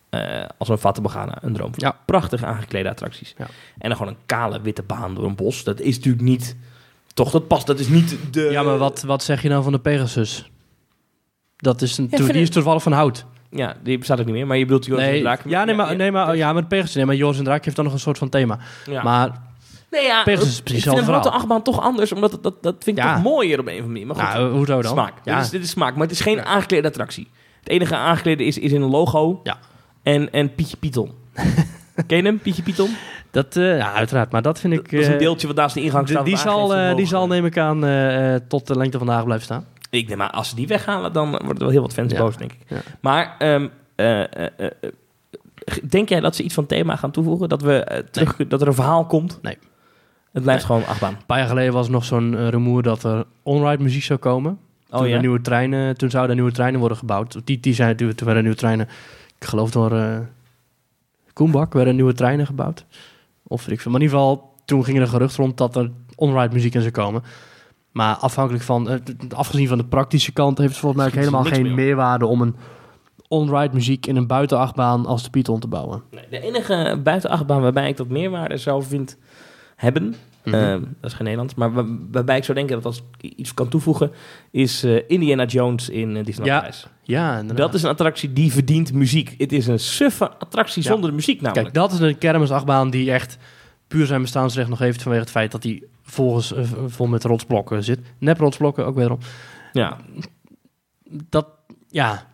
Eh, 0.10 0.44
als 0.58 0.70
een 0.70 0.78
Fata 0.78 1.02
Morgana, 1.02 1.38
een 1.42 1.54
droom. 1.54 1.72
Ja. 1.76 1.96
Prachtig 2.06 2.44
aangeklede 2.44 2.90
attracties. 2.90 3.34
Ja. 3.38 3.46
En 3.78 3.90
dan 3.90 3.98
gewoon 3.98 4.14
een 4.14 4.20
kale 4.26 4.62
witte 4.62 4.84
baan 4.84 5.16
door 5.16 5.26
een 5.26 5.36
bos. 5.36 5.64
Dat 5.64 5.80
is 5.80 5.96
natuurlijk 5.96 6.24
niet... 6.24 6.56
Toch, 7.14 7.32
dat 7.32 7.48
past. 7.48 7.68
Dat 7.68 7.80
is 7.80 7.88
niet 7.88 8.18
de... 8.32 8.42
Ja, 8.42 8.64
maar 8.64 8.78
wat, 8.78 9.02
wat 9.02 9.24
zeg 9.24 9.42
je 9.42 9.50
nou 9.50 9.64
van 9.64 9.72
de 9.72 9.80
Pegasus? 9.80 10.50
Dat 11.58 11.82
is 11.82 11.98
een, 11.98 12.08
Ja, 12.12 12.18
die 12.18 12.42
is 12.42 12.50
toevallig 12.50 12.84
van 12.84 12.92
hout. 12.92 13.26
Ja, 13.52 13.76
die 13.84 13.98
bestaat 13.98 14.20
ook 14.20 14.26
niet 14.26 14.34
meer. 14.36 14.48
Maar 14.48 14.58
je 14.58 14.66
bedoelt 14.66 14.86
Joris 14.86 15.04
en 15.04 15.10
Nee, 15.10 15.18
de 15.18 15.24
Draak. 15.26 15.42
ja, 15.46 15.64
nee, 15.64 15.76
maar, 15.76 15.96
nee, 15.96 16.12
maar, 16.12 16.36
ja, 16.36 16.54
maar 16.54 16.62
de 16.62 16.68
Pegasus, 16.68 16.96
nee, 16.96 17.06
maar 17.06 17.16
Joris 17.16 17.38
en 17.38 17.44
Draak 17.44 17.64
heeft 17.64 17.76
dan 17.76 17.86
nog 17.86 17.94
een 17.94 18.00
soort 18.00 18.18
van 18.18 18.30
thema. 18.30 18.60
Ja. 18.86 19.04
Maar 19.04 19.32
nee, 19.92 20.04
ja, 20.04 20.24
Pegasus 20.24 20.48
is 20.50 20.62
precies 20.62 20.86
ik 20.86 20.90
hetzelfde 20.92 21.14
verhaal. 21.22 21.32
achtbaan 21.40 21.62
toch 21.64 21.82
anders. 21.82 22.12
Omdat 22.12 22.40
dat, 22.42 22.64
dat 22.64 22.76
vind 22.84 22.98
ik 22.98 23.04
Ja. 23.04 23.14
toch 23.14 23.24
mooier 23.24 23.60
op 23.60 23.66
een 23.68 23.74
of 23.74 23.80
andere 23.82 23.88
manier. 23.88 24.06
Maar 24.08 24.16
goed, 24.16 24.34
nou, 24.42 24.52
hoezo 24.56 24.82
dan? 24.82 24.92
smaak. 24.92 25.14
Ja, 25.24 25.36
Dit, 25.36 25.44
is, 25.46 25.50
dit 25.52 25.64
is 25.64 25.70
smaak. 25.70 25.94
Maar 25.94 26.02
het 26.04 26.12
is 26.12 26.22
geen 26.22 26.36
Ja. 26.36 26.44
aangeklede 26.44 26.88
attractie. 26.88 27.28
Het 27.60 27.70
enige 27.70 27.96
aangeklede 27.96 28.46
is, 28.46 28.58
is 28.58 28.72
in 28.72 28.82
een 28.82 28.90
logo. 28.90 29.40
Ja. 29.44 29.58
En, 30.14 30.32
en 30.32 30.56
Pietje 30.56 30.78
Pieton. 30.78 31.12
Ken 32.08 32.18
je 32.18 32.24
hem, 32.24 32.40
Pietje 32.40 32.64
Pieton? 32.64 32.90
dat, 33.32 33.56
eh, 33.56 33.78
ja, 33.78 33.94
uiteraard. 33.94 34.32
Maar 34.32 34.42
dat 34.42 34.60
vind 34.60 34.74
ik... 34.74 34.92
Dat 34.92 35.00
is 35.00 35.08
een 35.08 35.14
eh, 35.14 35.20
deeltje 35.20 35.48
wat 35.48 35.56
naast 35.56 35.74
de 35.76 35.82
ingang 35.82 36.08
staat. 36.10 36.26
die, 36.26 36.38
zal, 36.38 36.76
eh, 36.76 36.88
hoe 36.88 36.96
die 36.96 37.06
zal, 37.06 37.28
neem 37.28 37.46
ik 37.46 37.58
aan, 37.58 37.84
eh, 37.86 38.36
eh, 38.36 38.42
tot 38.48 38.68
de 38.68 38.76
lengte 38.78 38.98
van 38.98 39.08
vandaag 39.08 39.24
blijven 39.26 39.46
staan. 39.46 39.66
Ik 39.90 40.08
denk 40.08 40.20
maar, 40.20 40.30
als 40.30 40.50
ze 40.50 40.56
die 40.56 40.68
weghalen, 40.68 41.14
dan 41.14 41.30
worden 41.30 41.48
er 41.50 41.58
wel 41.60 41.70
heel 41.70 41.82
wat 41.82 41.94
fans 41.94 42.12
Ja. 42.12 42.18
boos, 42.20 42.38
denk 42.38 42.52
ik. 42.52 42.60
Ja. 42.68 42.78
Maar 43.02 43.36
ehm, 43.40 43.68
eh, 43.96 44.22
eh, 44.22 44.28
eh, 44.36 44.66
eh, 44.82 44.92
denk 45.90 46.10
jij 46.10 46.20
dat 46.20 46.36
ze 46.36 46.44
iets 46.44 46.54
van 46.54 46.66
thema 46.66 46.96
gaan 46.96 47.12
toevoegen? 47.12 47.50
Dat, 47.50 47.62
we, 47.62 47.84
eh, 47.84 48.04
terug, 48.12 48.36
dat 48.48 48.62
er 48.62 48.68
een 48.68 48.74
verhaal 48.74 49.06
komt? 49.06 49.40
Nee. 49.42 49.58
Het 50.32 50.44
blijft 50.44 50.64
gewoon 50.66 50.86
achtbaan. 50.86 51.14
Een 51.14 51.26
paar 51.26 51.38
jaar 51.38 51.48
geleden 51.48 51.74
was 51.74 51.86
er 51.86 51.92
nog 51.92 52.06
zo'n 52.06 52.38
eh, 52.38 52.48
rumoer 52.48 52.84
dat 52.84 53.04
er 53.04 53.26
onride 53.44 53.84
muziek 53.84 54.04
zou 54.04 54.20
komen. 54.20 54.58
Oh 54.90 55.00
toen, 55.00 55.08
ja? 55.08 55.20
nieuwe 55.20 55.42
treinen, 55.42 55.98
toen 55.98 56.10
zouden 56.10 56.32
er 56.32 56.38
nieuwe 56.42 56.56
treinen 56.56 56.80
worden 56.80 56.98
gebouwd. 56.98 57.42
Die, 57.44 57.60
die 57.60 57.74
zijn, 57.74 57.96
toen 57.96 58.14
werden 58.24 58.44
nieuwe 58.44 58.58
treinen, 58.58 58.88
ik 59.40 59.46
geloof 59.48 59.72
door 59.72 59.92
eh 59.92 60.20
Koenbak, 61.34 61.74
werden 61.74 61.96
nieuwe 61.96 62.14
treinen 62.14 62.46
gebouwd. 62.46 62.86
Of 63.44 63.68
ik 63.68 63.82
veel. 63.82 63.92
Maar 63.92 64.02
in 64.02 64.08
ieder 64.08 64.20
geval, 64.20 64.54
toen 64.66 64.84
ging 64.84 64.98
er 64.98 65.04
een 65.04 65.10
gerucht 65.10 65.36
rond 65.36 65.58
dat 65.58 65.76
er 65.76 65.92
onride 66.16 66.54
muziek 66.54 66.74
in 66.74 66.82
zou 66.82 66.94
komen. 66.94 67.24
Maar 67.92 68.16
afhankelijk 68.16 68.64
van, 68.64 68.90
eh, 68.90 68.96
afgezien 69.36 69.68
van 69.68 69.78
de 69.78 69.86
praktische 69.86 70.32
kant, 70.32 70.58
heeft 70.58 70.70
het 70.72 70.80
volgens 70.80 71.02
mij 71.02 71.12
ook 71.12 71.18
helemaal 71.20 71.44
geen 71.44 71.62
meer 71.64 71.74
meerwaarde 71.74 72.26
om 72.26 72.42
een 72.42 72.56
onride 73.28 73.74
muziek 73.74 74.06
in 74.06 74.16
een 74.16 74.28
buitenachtbaan 74.28 75.06
als 75.06 75.24
de 75.24 75.30
Python 75.30 75.60
te 75.60 75.68
bouwen. 75.68 76.04
Nee, 76.12 76.24
de 76.30 76.40
enige 76.40 77.00
buitenachtbaan 77.04 77.62
waarbij 77.62 77.90
ik 77.90 77.98
dat 77.98 78.08
meerwaarde 78.08 78.58
zou 78.58 78.84
vind 78.84 79.18
hebben, 79.76 80.16
Mhm. 80.44 80.56
eh, 80.56 80.72
dat 80.72 80.82
is 81.02 81.14
geen 81.14 81.24
Nederlands, 81.24 81.56
maar 81.56 81.74
waar- 81.74 81.98
waarbij 82.12 82.38
ik 82.38 82.44
zou 82.44 82.58
denken 82.58 82.76
dat 82.76 82.86
als 82.86 83.04
ik 83.20 83.32
iets 83.36 83.54
kan 83.54 83.68
toevoegen, 83.70 84.12
is 84.52 84.84
eh, 84.84 85.02
Indiana 85.08 85.46
Jones 85.46 85.90
in 85.90 86.10
uh, 86.16 86.26
Disneyland 86.26 86.46
Ja, 86.46 86.58
Parijs. 86.58 86.88
Ja, 87.08 87.32
inderdaad. 87.40 87.58
Dat 87.66 87.74
is 87.74 87.84
een 87.84 87.90
attractie 87.90 88.34
die 88.34 88.52
verdient 88.52 88.94
muziek. 88.94 89.36
Het 89.38 89.52
is 89.52 89.68
een 89.68 89.80
suffe 89.80 90.32
attractie 90.32 90.84
Ja. 90.84 90.90
zonder 90.90 91.10
de 91.10 91.16
muziek 91.16 91.42
namelijk. 91.42 91.74
Kijk, 91.74 91.76
dat 91.90 91.92
is 92.00 92.00
een 92.00 92.18
kermisachtbaan 92.18 92.90
die 92.90 93.12
echt 93.12 93.38
puur 93.88 94.06
zijn 94.06 94.22
bestaansrecht 94.22 94.70
nog 94.70 94.80
heeft 94.80 95.02
vanwege 95.02 95.24
het 95.24 95.32
feit 95.32 95.52
dat 95.52 95.64
hij 95.64 95.84
volgens 96.04 96.54
eh, 96.54 96.64
vol 96.88 97.08
met 97.08 97.24
rotsblokken 97.24 97.84
zit. 97.84 98.00
Nep 98.18 98.38
rotsblokken 98.40 98.86
ook 98.86 98.96
wederom. 98.96 99.20
ja. 99.74 99.98
Dat, 101.30 101.48
ja, 101.90 102.26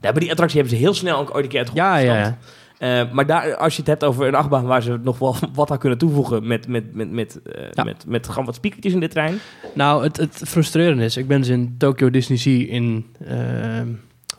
ja, 0.00 0.10
maar 0.10 0.20
die 0.20 0.30
attractie 0.30 0.60
hebben 0.60 0.76
ze 0.78 0.82
heel 0.84 0.94
snel 0.94 1.18
ook 1.18 1.34
ooit 1.34 1.44
een 1.44 1.50
keer 1.50 1.58
uit 1.58 1.68
de 1.68 1.74
ja, 1.74 1.96
ja. 1.96 2.16
ja. 2.18 2.38
Eh, 2.78 3.12
maar 3.12 3.26
daar, 3.26 3.56
als 3.56 3.72
je 3.74 3.78
het 3.78 3.88
hebt 3.90 4.04
over 4.04 4.26
een 4.26 4.34
achtbaan 4.34 4.64
waar 4.64 4.82
ze 4.82 4.98
nog 5.02 5.18
wel 5.18 5.36
wat 5.54 5.70
aan 5.70 5.78
kunnen 5.78 5.98
toevoegen 5.98 6.46
met, 6.46 6.68
met, 6.68 6.94
met, 6.94 7.10
met, 7.10 7.42
eh, 7.42 7.64
Ja. 7.70 7.84
met, 7.84 8.04
met 8.06 8.28
gewoon 8.28 8.44
wat 8.44 8.54
spiekertjes 8.54 8.92
in 8.92 9.00
de 9.00 9.08
trein. 9.08 9.38
Nou, 9.74 10.02
het, 10.02 10.16
het 10.16 10.42
frustrerende 10.46 11.04
is, 11.04 11.16
ik 11.16 11.26
ben 11.28 11.38
dus 11.38 11.48
in 11.48 11.74
Tokyo 11.78 12.10
Disney 12.10 12.38
Sea 12.38 12.66
in, 12.68 13.06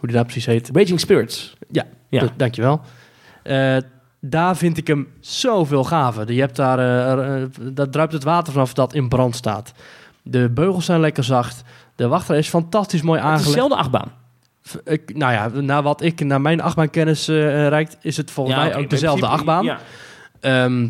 hoe 0.03 0.11
die 0.11 0.21
daar 0.21 0.23
precies 0.31 0.45
heet. 0.45 0.69
Raging 0.73 0.99
Spirits. 0.99 1.55
Ja, 1.71 1.85
Ja. 2.09 2.27
dankjewel. 2.37 2.81
Eh, 3.43 3.77
daar 4.19 4.57
vind 4.57 4.77
ik 4.77 4.87
hem 4.87 5.07
zoveel 5.19 5.83
gaver. 5.83 6.31
Je 6.33 6.39
hebt 6.39 6.55
daar, 6.55 6.79
eh, 6.79 7.41
eh, 7.41 7.49
daar 7.73 7.89
druipt 7.89 8.13
het 8.13 8.23
water 8.23 8.53
vanaf 8.53 8.73
dat 8.73 8.93
in 8.93 9.09
brand 9.09 9.35
staat. 9.35 9.73
De 10.21 10.49
beugels 10.49 10.85
zijn 10.85 10.99
lekker 10.99 11.23
zacht. 11.23 11.63
De 11.95 12.07
wachtrij 12.07 12.37
is 12.37 12.49
fantastisch 12.49 13.01
mooi 13.01 13.19
aangelegd. 13.19 13.45
dezelfde 13.45 13.75
achtbaan. 13.75 14.11
Ik, 14.83 15.15
nou 15.17 15.33
ja, 15.33 15.61
naar 15.61 15.83
wat 15.83 16.01
ik, 16.01 16.23
naar 16.23 16.41
mijn 16.41 16.61
achtbaankennis 16.61 17.27
eh 17.27 17.67
reikt, 17.67 17.97
is 18.01 18.17
het 18.17 18.31
volgens 18.31 18.55
mij 18.55 18.75
ook 18.75 18.89
dezelfde 18.89 19.19
principe- 19.27 19.51
achtbaan. 19.51 19.63
Ja. 19.65 19.79
Ehm, 20.39 20.81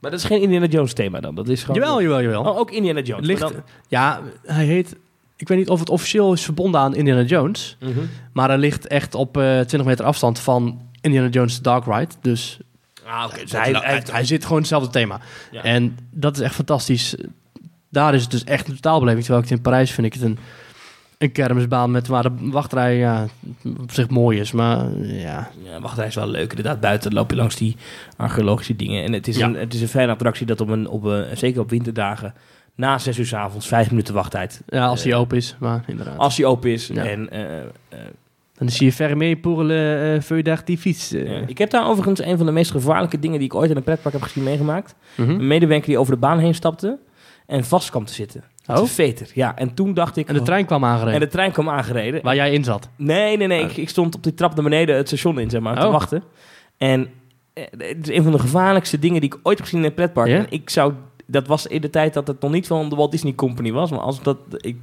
Maar 0.00 0.10
dat 0.10 0.20
is 0.20 0.24
geen 0.26 0.40
Indiana 0.42 0.66
Jones 0.66 0.92
thema 0.92 1.20
dan. 1.20 1.34
Dat 1.34 1.48
is 1.48 1.60
gewoon... 1.64 1.80
jawel, 1.80 2.02
jawel, 2.02 2.22
jawel. 2.22 2.40
Oh, 2.42 2.58
ook 2.58 2.70
Indiana 2.70 3.00
Jones. 3.00 3.26
Ligt- 3.26 3.40
dan- 3.40 3.52
Ja, 3.88 4.20
hij 4.46 4.64
heet... 4.64 4.96
Ik 5.36 5.48
weet 5.48 5.58
niet 5.58 5.68
of 5.68 5.80
het 5.80 5.90
officieel 5.90 6.32
is 6.32 6.42
verbonden 6.44 6.80
aan 6.80 6.94
Indiana 6.94 7.22
Jones. 7.22 7.76
Mhm. 7.80 7.90
Maar 8.32 8.48
hij 8.48 8.58
ligt 8.58 8.86
echt 8.86 9.14
op 9.14 9.36
eh 9.36 9.42
20 9.60 9.84
meter 9.84 10.04
afstand 10.04 10.38
van 10.38 10.80
Indiana 11.00 11.28
Jones 11.28 11.60
Dark 11.60 11.84
Ride. 11.84 12.14
Dus 12.20 12.58
Ah. 13.06 13.34
Dus 13.34 13.52
hij, 13.52 13.70
hij, 13.70 13.80
hij, 13.82 14.02
hij 14.10 14.24
zit 14.24 14.42
gewoon 14.44 14.58
hetzelfde 14.58 14.90
thema. 14.90 15.20
Ja. 15.50 15.62
En 15.62 15.96
dat 16.10 16.36
is 16.36 16.42
echt 16.42 16.54
fantastisch. 16.54 17.14
Daar 17.88 18.14
is 18.14 18.22
het 18.22 18.30
dus 18.30 18.44
echt 18.44 18.68
een 18.68 18.74
totaalbeleving. 18.74 19.24
Terwijl 19.24 19.44
ik 19.44 19.48
het 19.50 19.58
in 19.58 19.64
Parijs 19.64 19.90
vind 19.90 20.06
ik 20.06 20.12
het 20.12 20.22
een, 20.22 20.38
een 21.18 21.32
kermisbaan 21.32 21.90
met 21.90 22.06
waar 22.06 22.22
de 22.22 22.30
wachtrij 22.50 22.96
ja, 22.96 23.26
op 23.80 23.92
zich 23.92 24.08
mooi 24.08 24.40
is. 24.40 24.52
Maar 24.52 24.90
ja, 25.00 25.50
Ja, 25.64 25.80
wachtrij 25.80 26.06
is 26.06 26.14
wel 26.14 26.26
leuk. 26.28 26.50
Inderdaad, 26.50 26.80
buiten 26.80 27.12
loop 27.12 27.30
je 27.30 27.36
langs 27.36 27.56
die 27.56 27.76
archeologische 28.16 28.76
dingen. 28.76 29.04
En 29.04 29.12
het 29.12 29.28
is, 29.28 29.36
Ja. 29.36 29.46
een, 29.46 29.54
het 29.54 29.74
is 29.74 29.80
een 29.80 29.88
fijne 29.88 30.12
attractie 30.12 30.46
dat 30.46 30.60
op 30.60 30.68
een, 30.68 30.88
op 30.88 31.04
een, 31.04 31.36
zeker 31.36 31.60
op 31.60 31.70
winterdagen, 31.70 32.34
na 32.74 32.98
zes 32.98 33.18
uur 33.18 33.26
s 33.26 33.34
avonds, 33.34 33.66
vijf 33.68 33.90
minuten 33.90 34.14
wachttijd, 34.14 34.62
ja 34.66 34.86
als 34.86 35.02
die 35.02 35.12
Eh, 35.12 35.18
open 35.18 35.36
is. 35.36 35.56
Maar 35.60 35.84
inderdaad. 35.86 36.18
als 36.18 36.36
die 36.36 36.46
open 36.46 36.70
is. 36.70 36.86
Ja. 36.86 37.04
En, 37.04 37.30
eh, 37.30 37.58
eh, 37.60 37.66
Dan 38.58 38.68
zie 38.70 38.92
je 38.98 39.64
le 39.64 40.14
uh, 40.16 40.20
feu 40.22 40.42
d'artifice. 40.42 41.18
eh. 41.24 41.30
ja. 41.40 41.46
Ik 41.46 41.58
heb 41.58 41.70
daar 41.70 41.86
overigens 41.88 42.22
een 42.22 42.36
van 42.36 42.46
de 42.46 42.52
meest 42.52 42.70
gevaarlijke 42.70 43.18
dingen 43.18 43.38
die 43.38 43.46
ik 43.48 43.54
ooit 43.54 43.70
in 43.70 43.76
een 43.76 43.82
pretpark 43.82 44.14
heb 44.14 44.22
gezien 44.22 44.44
meegemaakt. 44.44 44.94
Mhm. 45.14 45.30
Een 45.30 45.46
medewerker 45.46 45.86
die 45.86 45.98
over 45.98 46.12
de 46.14 46.18
baan 46.20 46.38
heen 46.38 46.54
stapte 46.54 46.98
en 47.46 47.64
vast 47.64 47.90
kwam 47.90 48.04
te 48.04 48.12
zitten. 48.14 48.44
Oh. 48.66 48.76
Te 48.76 48.86
veter. 48.86 49.30
Ja, 49.34 49.56
en 49.56 49.74
toen 49.74 49.94
dacht 49.94 50.16
ik... 50.16 50.28
En 50.28 50.34
de 50.34 50.42
trein 50.42 50.64
kwam 50.66 50.84
aangereden. 50.84 51.14
En 51.14 51.20
de 51.20 51.26
trein 51.32 51.52
kwam 51.52 51.68
aangereden. 51.68 52.22
Waar 52.22 52.34
jij 52.34 52.52
in 52.52 52.64
zat. 52.64 52.88
Nee, 52.96 53.36
nee, 53.36 53.46
nee. 53.46 53.64
Oh. 53.64 53.70
Ik, 53.70 53.76
ik 53.76 53.88
stond 53.88 54.14
op 54.14 54.22
die 54.22 54.34
trap 54.34 54.54
naar 54.54 54.64
beneden 54.64 54.96
het 54.96 55.06
station 55.06 55.38
in, 55.38 55.50
zeg 55.50 55.60
maar, 55.60 55.80
te 55.80 55.86
Oh. 55.86 55.92
wachten. 55.92 56.22
En 56.76 57.08
eh, 57.52 57.64
het 57.78 58.08
is 58.08 58.16
een 58.16 58.22
van 58.22 58.32
de 58.32 58.38
gevaarlijkste 58.38 58.98
dingen 58.98 59.20
die 59.20 59.30
ik 59.34 59.38
ooit 59.42 59.56
heb 59.58 59.66
gezien 59.66 59.80
in 59.80 59.86
een 59.86 59.94
pretpark. 59.94 60.28
En 60.30 60.46
ik 60.48 60.70
zou... 60.70 60.92
Dat 61.32 61.46
was 61.46 61.66
in 61.66 61.80
de 61.80 61.90
tijd 61.90 62.14
dat 62.14 62.26
het 62.26 62.40
nog 62.40 62.50
niet 62.50 62.66
van 62.66 62.88
de 62.88 62.96
Walt 62.96 63.10
Disney 63.10 63.34
Company 63.34 63.72
was. 63.72 63.90
Maar 63.90 64.00
als 64.00 64.22
dat... 64.22 64.36
Ik, 64.56 64.76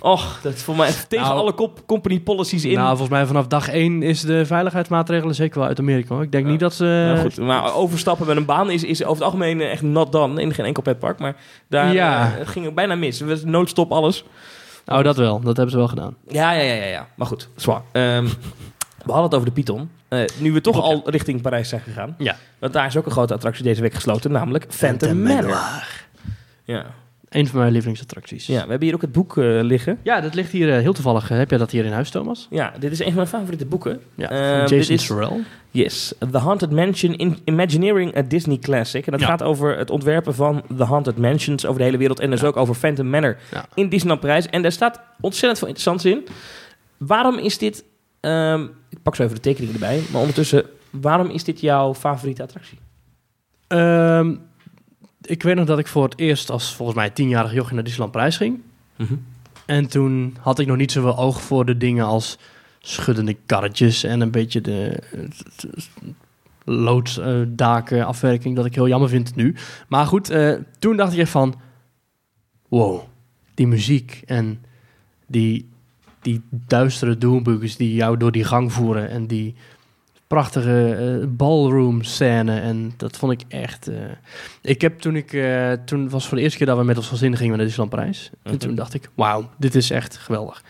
och, 0.00 0.38
dat 0.42 0.52
is 0.54 0.62
voor 0.62 0.76
mij 0.76 0.90
tegen 1.08 1.26
Nou, 1.26 1.38
alle 1.40 1.70
company 1.86 2.20
policies 2.20 2.64
in. 2.64 2.74
Nou, 2.74 2.88
volgens 2.88 3.08
mij 3.08 3.26
vanaf 3.26 3.46
dag 3.46 3.68
1 3.68 4.02
is 4.02 4.20
de 4.20 4.46
veiligheidsmaatregelen 4.46 5.34
zeker 5.34 5.58
wel 5.58 5.68
uit 5.68 5.78
Amerika. 5.78 6.14
Hoor. 6.14 6.22
Ik 6.22 6.32
denk 6.32 6.44
Ja. 6.44 6.50
niet 6.50 6.60
dat 6.60 6.74
ze... 6.74 6.84
Nou 6.84 7.18
goed, 7.18 7.36
maar 7.36 7.74
overstappen 7.74 8.26
met 8.26 8.36
een 8.36 8.44
baan 8.44 8.70
is, 8.70 8.84
is 8.84 9.02
over 9.02 9.14
het 9.14 9.24
algemeen 9.24 9.60
eh, 9.60 9.70
echt 9.70 9.82
not 9.82 10.12
done. 10.12 10.40
In 10.42 10.54
geen 10.54 10.66
enkel 10.66 10.82
pretpark. 10.82 11.18
Maar 11.18 11.36
daar 11.68 11.92
Ja. 11.92 12.36
eh, 12.38 12.46
ging 12.48 12.64
het 12.64 12.74
bijna 12.74 12.94
mis. 12.94 13.20
Was 13.20 13.44
noodstop, 13.44 13.92
alles. 13.92 14.24
Oh, 14.86 15.02
dat 15.02 15.16
wel. 15.16 15.40
Dat 15.40 15.56
hebben 15.56 15.70
ze 15.70 15.76
wel 15.76 15.88
gedaan. 15.88 16.16
Ja, 16.28 16.52
ja, 16.52 16.62
ja, 16.62 16.74
ja. 16.74 16.84
ja. 16.86 17.06
Maar 17.16 17.26
goed, 17.26 17.48
zwaar. 17.56 17.82
Ehm, 17.92 18.26
we 19.06 19.12
hadden 19.12 19.30
het 19.30 19.34
over 19.34 19.46
de 19.54 19.60
Python. 19.62 19.90
Eh, 20.08 20.20
nu 20.38 20.52
we 20.52 20.60
toch 20.60 20.80
al 20.82 21.02
richting 21.10 21.40
Parijs 21.42 21.68
zijn 21.68 21.80
gegaan. 21.80 22.14
Ja. 22.18 22.36
Want 22.58 22.72
daar 22.72 22.86
is 22.86 22.96
ook 22.96 23.06
een 23.06 23.12
grote 23.12 23.34
attractie 23.34 23.64
deze 23.64 23.80
week 23.82 23.94
gesloten, 23.94 24.32
namelijk 24.32 24.66
Phantom, 24.68 25.22
Manor. 25.22 25.58
Ja. 26.64 26.86
Een 27.28 27.46
van 27.46 27.58
mijn 27.60 27.72
lievelingsattracties. 27.72 28.46
Ja, 28.46 28.62
we 28.64 28.68
hebben 28.70 28.82
hier 28.82 28.94
ook 28.94 29.00
het 29.00 29.12
boek 29.12 29.36
eh, 29.38 29.44
liggen. 29.62 29.98
Ja, 30.02 30.20
dat 30.20 30.34
ligt 30.34 30.52
hier 30.52 30.72
eh, 30.74 30.78
heel 30.80 30.92
toevallig. 30.92 31.28
heb 31.28 31.50
jij 31.50 31.58
dat 31.58 31.70
hier 31.70 31.84
in 31.84 31.92
huis, 31.92 32.10
Thomas? 32.10 32.46
Ja, 32.50 32.72
dit 32.78 32.92
is 32.92 32.98
een 32.98 33.04
van 33.04 33.14
mijn 33.14 33.26
favoriete 33.28 33.66
boeken. 33.66 34.00
Ja, 34.14 34.28
van 34.28 34.60
dit 34.60 34.68
Jason 34.68 34.94
is- 34.94 35.04
Sorrell. 35.04 35.42
Yes, 35.70 36.14
The 36.30 36.38
Haunted 36.38 36.70
Mansion 36.70 37.14
in 37.16 37.38
Imagineering 37.44 38.16
a 38.16 38.22
Disney 38.22 38.58
Classic. 38.58 39.06
En 39.06 39.12
dat 39.12 39.20
Ja. 39.20 39.26
gaat 39.26 39.42
over 39.42 39.78
het 39.78 39.90
ontwerpen 39.90 40.34
van 40.34 40.62
The 40.76 40.84
Haunted 40.84 41.16
Mansions 41.18 41.66
over 41.66 41.78
de 41.78 41.84
hele 41.84 41.96
wereld. 41.98 42.20
En 42.20 42.30
dus 42.30 42.40
Ja. 42.40 42.46
ook 42.46 42.56
over 42.56 42.74
Phantom 42.74 43.10
Manor 43.10 43.36
Ja. 43.50 43.64
in 43.74 43.88
Disneyland 43.88 44.20
Parijs. 44.20 44.46
En 44.46 44.62
daar 44.62 44.72
staat 44.72 45.00
ontzettend 45.20 45.58
veel 45.58 45.68
interessants 45.68 46.04
in. 46.04 46.26
Waarom 46.96 47.38
is 47.38 47.58
dit... 47.58 47.84
ehm, 48.20 48.62
ik 48.88 49.02
pak 49.02 49.14
zo 49.14 49.22
even 49.22 49.34
de 49.34 49.40
tekeningen 49.40 49.74
erbij. 49.74 50.02
Maar 50.10 50.20
ondertussen, 50.20 50.64
waarom 50.90 51.30
is 51.30 51.44
dit 51.44 51.60
jouw 51.60 51.94
favoriete 51.94 52.42
attractie? 52.42 52.78
Ehm, 53.66 54.34
ik 55.22 55.42
weet 55.42 55.56
nog 55.56 55.66
dat 55.66 55.78
ik 55.78 55.86
voor 55.86 56.04
het 56.04 56.18
eerst 56.18 56.50
als 56.50 56.74
volgens 56.74 56.98
mij 56.98 57.10
tienjarig 57.10 57.52
jochie 57.52 57.74
naar 57.74 57.84
Disneyland 57.84 58.12
Parijs 58.12 58.36
ging. 58.36 58.60
En 59.66 59.86
toen 59.86 60.36
had 60.40 60.58
ik 60.58 60.66
nog 60.66 60.76
niet 60.76 60.92
zoveel 60.92 61.18
oog 61.18 61.42
voor 61.42 61.64
de 61.64 61.76
dingen 61.76 62.04
als 62.04 62.38
schuddende 62.78 63.36
karretjes 63.46 64.04
en 64.04 64.20
een 64.20 64.30
beetje 64.30 64.60
de 64.60 65.02
loodsdaken 66.64 68.06
afwerking, 68.06 68.56
dat 68.56 68.66
ik 68.66 68.74
heel 68.74 68.88
jammer 68.88 69.08
vind 69.08 69.34
nu. 69.36 69.54
Maar 69.88 70.06
goed, 70.06 70.30
eh, 70.30 70.54
toen 70.78 70.96
dacht 70.96 71.12
ik 71.12 71.18
echt 71.18 71.30
van, 71.30 71.54
wow, 72.68 73.00
die 73.54 73.66
muziek 73.66 74.22
en 74.26 74.64
die, 75.26 75.68
die 76.26 76.42
duistere 76.50 77.18
doelboekers 77.18 77.76
die 77.76 77.94
jou 77.94 78.16
door 78.16 78.32
die 78.32 78.44
gang 78.44 78.72
voeren 78.72 79.08
en 79.08 79.26
die 79.26 79.54
prachtige 80.26 80.94
eh, 80.94 81.26
ballroom 81.28 82.02
scène 82.02 82.60
en 82.60 82.92
dat 82.96 83.16
vond 83.16 83.32
ik 83.32 83.42
echt... 83.48 83.88
eh, 83.88 83.96
ik 84.62 84.80
heb 84.80 84.98
toen 84.98 85.16
ik, 85.16 85.32
eh, 85.32 85.72
toen 85.72 86.08
was 86.08 86.28
voor 86.28 86.36
de 86.36 86.42
eerste 86.42 86.58
keer 86.58 86.66
dat 86.66 86.78
we 86.78 86.84
met 86.84 86.96
ons 86.96 87.08
gezin 87.08 87.36
gingen 87.36 87.56
naar 87.56 87.66
Disneyland 87.66 87.96
Parijs. 87.96 88.30
En 88.42 88.50
Mhm. 88.50 88.60
toen 88.60 88.74
dacht 88.74 88.94
ik, 88.94 89.10
wauw, 89.14 89.50
dit 89.56 89.74
is 89.74 89.90
echt 89.90 90.16
geweldig. 90.16 90.62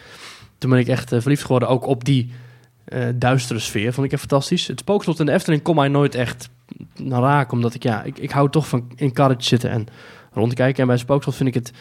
Toen 0.59 0.71
ben 0.71 0.79
ik 0.79 0.89
echt 0.89 1.09
verliefd 1.09 1.43
geworden, 1.43 1.69
ook 1.69 1.87
op 1.87 2.05
die 2.05 2.31
duistere 3.15 3.59
sfeer. 3.59 3.93
Vond 3.93 4.07
ik 4.07 4.13
echt 4.13 4.21
fantastisch. 4.21 4.67
Het 4.67 4.79
spookslot 4.81 5.21
in 5.21 5.27
de 5.27 5.33
Efteling 5.33 5.63
kon 5.63 5.75
mij 5.75 5.89
nooit 5.89 6.15
echt 6.15 6.49
naar 6.97 7.21
raken, 7.21 7.53
omdat 7.53 7.75
ik, 7.75 7.83
ja, 7.83 8.03
ik, 8.03 8.19
ik 8.19 8.31
hou 8.31 8.51
toch 8.51 8.69
van 8.69 8.93
in 8.97 9.13
karretjes 9.13 9.49
zitten 9.49 9.71
en 9.71 9.87
rondkijken. 10.33 10.81
En 10.83 10.87
bij 10.89 10.97
spookslot 10.97 11.35
vind 11.35 11.49
ik 11.49 11.55
het, 11.55 11.73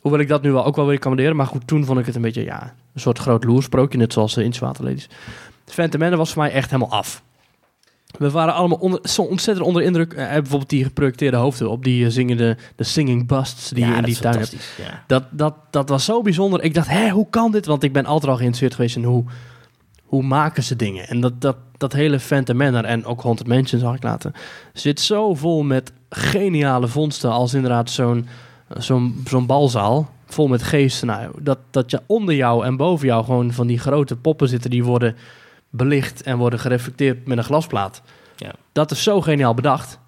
hoewel 0.00 0.20
ik 0.20 0.28
dat 0.28 0.42
nu 0.42 0.52
wel 0.52 0.64
ook 0.64 0.76
wel 0.76 0.86
weer 0.86 0.98
kan 0.98 1.10
waarderen, 1.10 1.36
maar 1.36 1.46
goed, 1.46 1.66
toen 1.66 1.84
vond 1.84 1.98
ik 1.98 2.06
het 2.06 2.14
een 2.14 2.22
beetje, 2.22 2.44
ja, 2.44 2.74
een 2.94 3.00
soort 3.00 3.18
groot 3.18 3.44
loersprookje, 3.44 3.98
net 3.98 4.12
zoals 4.12 4.36
uh, 4.36 4.44
in 4.44 4.54
Waterladies. 4.60 5.08
Phantom 5.64 6.00
Manor 6.00 6.18
was 6.18 6.32
voor 6.32 6.42
mij 6.42 6.52
echt 6.52 6.70
helemaal 6.70 6.98
af. 6.98 7.22
We 8.18 8.30
waren 8.30 8.54
allemaal 8.54 8.78
onder, 8.78 9.00
zo 9.02 9.22
ontzettend 9.22 9.66
onder 9.66 9.82
indruk. 9.82 10.12
Eh, 10.12 10.32
bijvoorbeeld 10.32 10.70
die 10.70 10.84
geprojecteerde 10.84 11.36
hoofden 11.36 11.70
op 11.70 11.84
die 11.84 12.04
eh, 12.04 12.10
zingende, 12.10 12.56
de 12.76 12.84
singing 12.84 13.26
busts 13.26 13.68
die 13.68 13.86
je 13.86 13.94
in 13.94 14.02
die 14.02 14.18
tuin 14.18 14.38
hebt. 14.38 14.56
Ja. 14.78 15.04
Dat, 15.06 15.24
dat, 15.30 15.54
dat 15.70 15.88
was 15.88 16.04
zo 16.04 16.22
bijzonder. 16.22 16.62
Ik 16.62 16.74
dacht, 16.74 16.88
hé, 16.88 17.10
hoe 17.10 17.26
kan 17.30 17.52
dit? 17.52 17.66
Want 17.66 17.82
ik 17.82 17.92
ben 17.92 18.06
altijd 18.06 18.30
al 18.30 18.36
geïnteresseerd 18.36 18.74
geweest 18.74 18.96
in 18.96 19.04
hoe, 19.04 19.24
hoe 20.02 20.22
maken 20.22 20.62
ze 20.62 20.76
dingen. 20.76 21.08
En 21.08 21.20
dat, 21.20 21.40
dat, 21.40 21.56
dat 21.76 21.92
hele 21.92 22.20
Phantom 22.20 22.56
Manor 22.56 22.84
en 22.84 23.04
ook 23.04 23.22
Haunted 23.22 23.46
Mansion 23.46 23.80
zag 23.80 23.94
ik 23.94 24.02
later, 24.02 24.32
zit 24.72 25.00
zo 25.00 25.34
vol 25.34 25.62
met 25.62 25.92
geniale 26.08 26.88
vondsten 26.88 27.30
als 27.30 27.54
inderdaad 27.54 27.90
zo'n 27.90 28.26
zo'n 28.68 29.22
zo'n 29.28 29.46
balzaal 29.46 30.10
vol 30.26 30.48
met 30.48 30.62
geesten. 30.62 31.06
Nou, 31.06 31.30
dat, 31.40 31.58
dat 31.70 31.90
je 31.90 32.00
onder 32.06 32.34
jou 32.34 32.64
en 32.64 32.76
boven 32.76 33.06
jou 33.06 33.24
gewoon 33.24 33.52
van 33.52 33.66
die 33.66 33.78
grote 33.78 34.16
poppen 34.16 34.48
zitten 34.48 34.70
die 34.70 34.84
worden 34.84 35.16
belicht 35.70 36.22
en 36.22 36.38
worden 36.38 36.58
gereflecteerd 36.58 37.26
met 37.26 37.38
een 37.38 37.44
glasplaat. 37.44 38.02
Ja. 38.36 38.52
Dat 38.72 38.90
is 38.90 39.02
zo 39.02 39.20
geniaal 39.20 39.54
bedacht. 39.54 39.98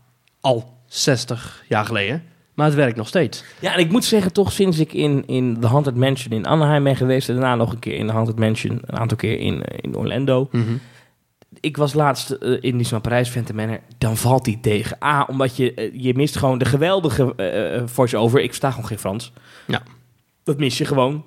Al 0.41 0.77
60 0.87 1.65
jaar 1.69 1.85
geleden. 1.85 2.23
Maar 2.55 2.67
het 2.67 2.77
werkt 2.77 2.97
nog 2.97 3.09
steeds. 3.09 3.45
Ja, 3.61 3.73
en 3.73 3.79
ik 3.79 3.91
moet 3.91 4.05
zeggen, 4.05 4.33
toch 4.33 4.53
sinds 4.53 4.79
ik 4.79 4.93
in, 4.93 5.27
in 5.27 5.61
The 5.61 5.67
Haunted 5.67 5.97
Mansion 5.97 6.33
in 6.33 6.47
Anaheim 6.47 6.85
ben 6.85 6.97
geweest... 6.97 7.29
en 7.29 7.35
daarna 7.35 7.55
nog 7.55 7.73
een 7.73 7.79
keer 7.79 7.95
in 7.95 8.07
The 8.07 8.13
Haunted 8.13 8.39
Mansion, 8.39 8.81
een 8.87 8.99
aantal 8.99 9.17
keer 9.17 9.39
in, 9.39 9.63
in 9.63 9.97
Orlando... 9.97 10.49
Ik 11.61 11.77
was 11.77 11.95
laatst 11.95 12.31
eh, 12.31 12.51
in 12.51 12.77
Disneyland 12.77 13.03
Parijs, 13.03 13.29
Phantom 13.29 13.57
Manor. 13.57 13.81
Dan 13.99 14.17
valt 14.17 14.45
die 14.45 14.61
tegen. 14.61 14.97
A, 15.05 15.25
omdat 15.25 15.57
je, 15.57 15.75
eh, 15.75 15.91
je 15.93 16.15
mist 16.15 16.37
gewoon 16.37 16.59
de 16.59 16.65
geweldige 16.65 17.35
eh, 17.37 17.77
eh, 17.77 17.83
voice-over. 17.87 18.41
Ik 18.41 18.47
versta 18.47 18.71
gewoon 18.71 18.87
geen 18.87 18.99
Frans. 18.99 19.33
Ja. 19.67 19.83
Dat 20.43 20.59
mis 20.59 20.79
je 20.79 20.85
gewoon. 20.85 21.25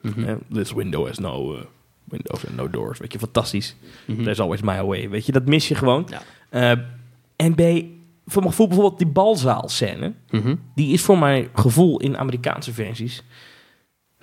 Mhm. 0.00 0.36
This 0.52 0.72
window 0.72 1.06
has 1.06 1.18
no 1.18 1.58
windows 2.04 2.46
and 2.46 2.56
no 2.56 2.70
doors. 2.70 2.98
Weet 2.98 3.12
je, 3.12 3.18
fantastisch. 3.18 3.76
Mhm. 4.04 4.22
There's 4.22 4.40
always 4.40 4.60
my 4.60 4.82
way. 4.82 5.08
Weet 5.08 5.26
je, 5.26 5.32
dat 5.32 5.46
mis 5.46 5.68
je 5.68 5.74
gewoon. 5.74 6.08
Ja. 6.50 6.86
En 7.36 7.54
B, 7.54 7.60
voor 8.26 8.42
mijn 8.42 8.50
gevoel 8.50 8.66
bijvoorbeeld 8.66 8.98
die 8.98 9.08
balzaalscène... 9.08 10.12
Mhm. 10.30 10.54
die 10.74 10.92
is 10.92 11.02
voor 11.02 11.18
mijn 11.18 11.48
gevoel 11.54 12.00
in 12.00 12.18
Amerikaanse 12.18 12.72
versies 12.72 13.22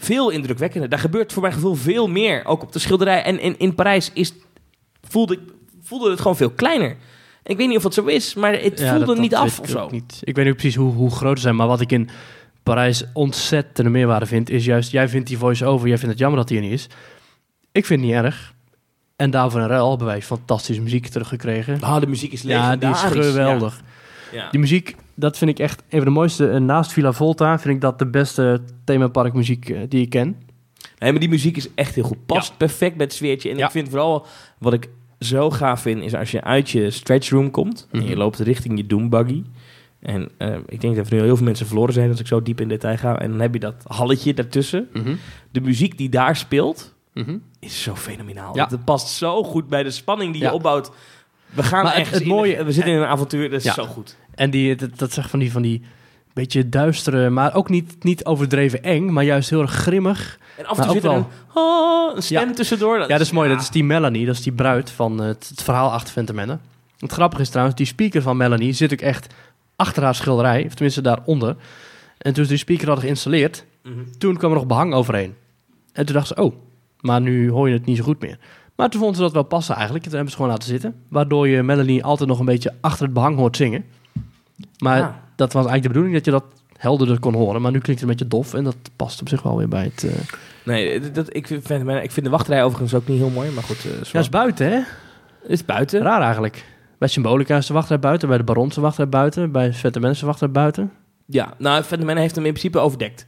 veel 0.01 0.29
indrukwekkender. 0.29 0.89
Daar 0.89 0.99
gebeurt 0.99 1.33
voor 1.33 1.41
mijn 1.41 1.53
gevoel 1.53 1.75
veel 1.75 2.07
meer, 2.07 2.45
ook 2.45 2.61
op 2.61 2.71
de 2.71 2.79
schilderij. 2.79 3.23
En 3.23 3.39
in, 3.39 3.59
in 3.59 3.75
Parijs 3.75 4.11
is, 4.13 4.33
voelde, 5.07 5.33
ik, 5.33 5.39
voelde 5.81 6.09
het 6.09 6.19
gewoon 6.21 6.35
veel 6.37 6.49
kleiner. 6.49 6.95
Ik 7.43 7.57
weet 7.57 7.67
niet 7.67 7.77
of 7.77 7.83
het 7.83 7.93
zo 7.93 8.05
is, 8.05 8.33
maar 8.33 8.53
het 8.53 8.79
Ja, 8.79 8.89
voelde 8.89 9.05
dat- 9.05 9.17
niet 9.17 9.31
dat 9.31 9.39
af 9.39 9.59
of 9.59 9.65
ik 9.65 9.71
zo. 9.71 9.87
Niet. 9.91 10.19
Ik 10.23 10.35
weet 10.35 10.45
niet 10.45 10.53
precies 10.55 10.75
hoe, 10.75 10.93
hoe 10.93 11.11
groot 11.11 11.35
ze 11.37 11.41
zijn, 11.41 11.55
maar 11.55 11.67
wat 11.67 11.81
ik 11.81 11.91
in 11.91 12.09
Parijs 12.63 13.03
ontzettende 13.13 13.89
meerwaarde 13.89 14.25
vind, 14.25 14.49
is 14.49 14.65
juist, 14.65 14.91
jij 14.91 15.09
vindt 15.09 15.27
die 15.27 15.37
voice-over, 15.37 15.87
jij 15.87 15.97
vindt 15.97 16.11
het 16.11 16.19
jammer 16.19 16.39
dat 16.39 16.47
die 16.47 16.57
er 16.57 16.63
niet 16.63 16.73
is. 16.73 16.87
Ik 17.71 17.85
vind 17.85 17.99
het 18.01 18.09
niet 18.09 18.19
erg. 18.19 18.53
En 19.15 19.31
daarvoor 19.31 19.59
in 19.61 19.67
ruil 19.67 19.89
hebben 19.89 20.07
wij 20.07 20.21
fantastische 20.21 20.81
muziek 20.81 21.07
teruggekregen. 21.07 21.81
Ah, 21.81 21.99
de 21.99 22.07
muziek 22.07 22.31
is 22.31 22.41
ja, 22.41 22.75
die 22.75 22.89
is 22.89 22.99
geweldig. 23.01 23.81
Ja. 24.31 24.41
Ja. 24.41 24.49
Die 24.49 24.59
muziek, 24.59 24.95
dat 25.15 25.37
vind 25.37 25.51
ik 25.51 25.59
echt 25.59 25.81
een 25.89 25.97
van 25.97 26.05
de 26.07 26.13
mooiste. 26.13 26.49
En 26.49 26.65
naast 26.65 26.91
Villa 26.93 27.11
Volta 27.11 27.59
vind 27.59 27.75
ik 27.75 27.81
dat 27.81 27.99
de 27.99 28.07
beste 28.07 28.61
themaparkmuziek 28.85 29.69
eh, 29.69 29.79
die 29.89 30.01
ik 30.01 30.09
ken. 30.09 30.35
Nee, 31.01 31.11
maar 31.11 31.19
die 31.19 31.29
muziek 31.29 31.57
is 31.57 31.67
echt 31.75 31.95
heel 31.95 32.03
goed. 32.03 32.25
Past 32.25 32.57
perfect 32.57 32.95
bij 32.97 33.05
het 33.05 33.15
sfeertje. 33.15 33.49
En 33.49 33.57
Ja. 33.57 33.65
ik 33.65 33.71
vind 33.71 33.89
vooral, 33.89 34.25
wat 34.57 34.73
ik 34.73 34.89
zo 35.19 35.49
gaaf 35.49 35.81
vind, 35.81 36.03
is 36.03 36.15
als 36.15 36.31
je 36.31 36.43
uit 36.43 36.69
je 36.69 36.89
stretchroom 36.91 37.51
komt... 37.51 37.87
en 37.91 38.01
je 38.01 38.07
Mhm. 38.09 38.17
loopt 38.17 38.39
richting 38.39 38.77
je 38.77 38.85
doombuggy... 38.87 39.43
En 39.99 40.29
eh, 40.37 40.55
ik 40.67 40.81
denk 40.81 40.95
dat 40.95 41.07
er 41.07 41.13
nu 41.13 41.21
heel 41.21 41.35
veel 41.35 41.45
mensen 41.45 41.65
verloren 41.67 41.93
zijn 41.93 42.09
als 42.09 42.19
ik 42.19 42.27
zo 42.27 42.41
diep 42.41 42.61
in 42.61 42.67
detail 42.67 42.97
ga. 42.97 43.19
En 43.19 43.29
dan 43.29 43.39
heb 43.39 43.53
je 43.53 43.59
dat 43.59 43.75
halletje 43.87 44.33
daartussen. 44.33 44.87
De 45.51 45.61
muziek 45.61 45.97
die 45.97 46.09
daar 46.09 46.35
speelt, 46.35 46.93
is 47.59 47.83
zo 47.83 47.95
fenomenaal. 47.95 48.55
Ja. 48.55 48.67
Het 48.69 48.85
past 48.85 49.07
zo 49.07 49.43
goed 49.43 49.67
bij 49.67 49.83
de 49.83 49.91
spanning 49.91 50.33
die 50.33 50.41
Ja. 50.41 50.47
je 50.49 50.53
opbouwt. 50.55 50.91
We 51.49 51.63
gaan 51.63 51.83
Maar 51.83 51.91
het- 51.91 52.01
ergens 52.01 52.19
het 52.19 52.27
mooie- 52.27 52.63
we 52.63 52.71
zitten 52.71 52.93
in 52.93 52.99
een 52.99 53.05
avontuur, 53.07 53.49
dat 53.49 53.59
is 53.59 53.65
Ja. 53.65 53.73
zo 53.73 53.85
goed. 53.85 54.17
En 54.35 54.49
die, 54.49 54.75
dat, 54.75 54.97
dat 54.99 55.11
zegt 55.13 55.29
van 55.29 55.39
die, 55.39 55.51
van 55.51 55.61
die 55.61 55.81
beetje 56.33 56.69
duistere, 56.69 57.29
maar 57.29 57.53
ook 57.55 57.69
niet, 57.69 58.03
niet 58.03 58.25
overdreven 58.25 58.83
eng, 58.83 59.11
maar 59.13 59.23
juist 59.23 59.49
heel 59.49 59.61
erg 59.61 59.71
grimmig. 59.71 60.39
En 60.57 60.65
af 60.65 60.77
en 60.77 60.83
toe 60.83 60.93
zit 60.93 61.03
er 61.03 61.11
een, 61.11 61.25
ah, 61.53 62.15
een 62.15 62.23
stem 62.23 62.47
Ja. 62.47 62.53
tussendoor. 62.53 62.99
Ja, 62.99 63.07
dat 63.07 63.19
is 63.19 63.31
mooi. 63.31 63.49
Dat 63.49 63.61
is 63.61 63.69
die 63.69 63.83
Melanie, 63.83 64.25
dat 64.25 64.35
is 64.35 64.41
die 64.41 64.53
bruid 64.53 64.89
van 64.89 65.17
het, 65.19 65.47
het 65.49 65.63
verhaal 65.63 65.91
achter 65.91 66.35
Manor. 66.35 66.59
Het 66.99 67.11
grappige 67.11 67.41
is 67.41 67.49
trouwens, 67.49 67.77
die 67.77 67.85
speaker 67.85 68.21
van 68.21 68.37
Melanie 68.37 68.73
zit 68.73 68.93
ook 68.93 68.99
echt 69.01 69.33
achter 69.75 70.03
haar 70.03 70.15
schilderij, 70.15 70.63
of 70.65 70.73
tenminste 70.73 71.01
daaronder. 71.01 71.55
En 72.17 72.33
toen 72.33 72.43
ze 72.43 72.49
die 72.49 72.59
speaker 72.59 72.85
hadden 72.85 73.03
geïnstalleerd, 73.03 73.65
Mhm. 73.83 73.93
toen 74.17 74.37
kwam 74.37 74.49
er 74.51 74.57
nog 74.57 74.65
behang 74.67 74.93
overheen. 74.93 75.33
En 75.93 76.05
toen 76.05 76.15
dacht 76.15 76.27
ze, 76.27 76.35
oh, 76.35 76.55
maar 76.99 77.21
nu 77.21 77.49
hoor 77.51 77.67
je 77.67 77.73
het 77.73 77.85
niet 77.85 77.97
zo 77.97 78.03
goed 78.03 78.21
meer. 78.21 78.37
Maar 78.75 78.89
toen 78.89 78.99
vonden 78.99 79.17
ze 79.17 79.23
dat 79.23 79.33
wel 79.33 79.43
passen 79.43 79.73
eigenlijk. 79.75 80.03
Toen 80.03 80.13
hebben 80.13 80.31
ze 80.31 80.35
gewoon 80.35 80.51
laten 80.51 80.67
zitten. 80.69 80.95
Waardoor 81.09 81.47
je 81.47 81.63
Melanie 81.63 82.03
altijd 82.03 82.29
nog 82.29 82.39
een 82.39 82.45
beetje 82.45 82.73
achter 82.81 83.03
het 83.05 83.13
behang 83.13 83.35
hoort 83.37 83.55
zingen. 83.57 83.85
Maar 84.77 85.01
Ah. 85.01 85.09
Dat 85.41 85.53
was 85.53 85.65
eigenlijk 85.65 85.81
de 85.83 85.87
bedoeling, 85.87 86.15
dat 86.15 86.25
je 86.25 86.31
dat 86.31 86.61
helderder 86.77 87.19
kon 87.19 87.33
horen. 87.33 87.61
Maar 87.61 87.71
nu 87.71 87.79
klinkt 87.79 88.01
het 88.01 88.09
een 88.11 88.17
beetje 88.17 88.37
dof 88.37 88.53
en 88.53 88.63
dat 88.63 88.75
past 88.95 89.21
op 89.21 89.29
zich 89.29 89.41
wel 89.41 89.57
weer 89.57 89.67
bij 89.67 89.83
het... 89.83 90.03
eh 90.03 90.11
Nee, 90.65 91.11
dat, 91.11 91.35
ik, 91.35 91.47
vind, 91.47 91.87
ik 91.89 92.11
vind 92.11 92.23
de 92.25 92.29
wachtrij 92.31 92.63
overigens 92.63 92.93
ook 92.93 93.07
niet 93.07 93.17
heel 93.17 93.29
mooi, 93.29 93.51
maar 93.51 93.63
goed. 93.63 93.85
eh, 93.85 94.11
Ja, 94.11 94.19
is 94.19 94.29
buiten, 94.29 94.71
hè? 94.71 94.79
is 95.47 95.65
buiten. 95.65 96.01
Raar 96.01 96.21
eigenlijk. 96.21 96.65
Bij 96.97 97.07
Symbolica 97.07 97.57
is 97.57 97.65
de 97.65 97.73
wachtrij 97.73 97.99
buiten, 97.99 98.27
bij 98.27 98.37
de 98.37 98.43
Baron 98.43 98.69
de 98.69 98.81
wachtrij 98.81 99.09
buiten, 99.09 99.51
bij 99.51 99.73
Vette 99.73 99.99
Mensen 99.99 100.19
de 100.21 100.25
wachtrij 100.25 100.51
buiten. 100.51 100.91
Ja, 101.25 101.53
nou, 101.57 101.83
Phantom 101.83 102.05
Manor 102.07 102.21
heeft 102.21 102.35
hem 102.35 102.45
in 102.45 102.51
principe 102.53 102.79
overdekt. 102.79 103.27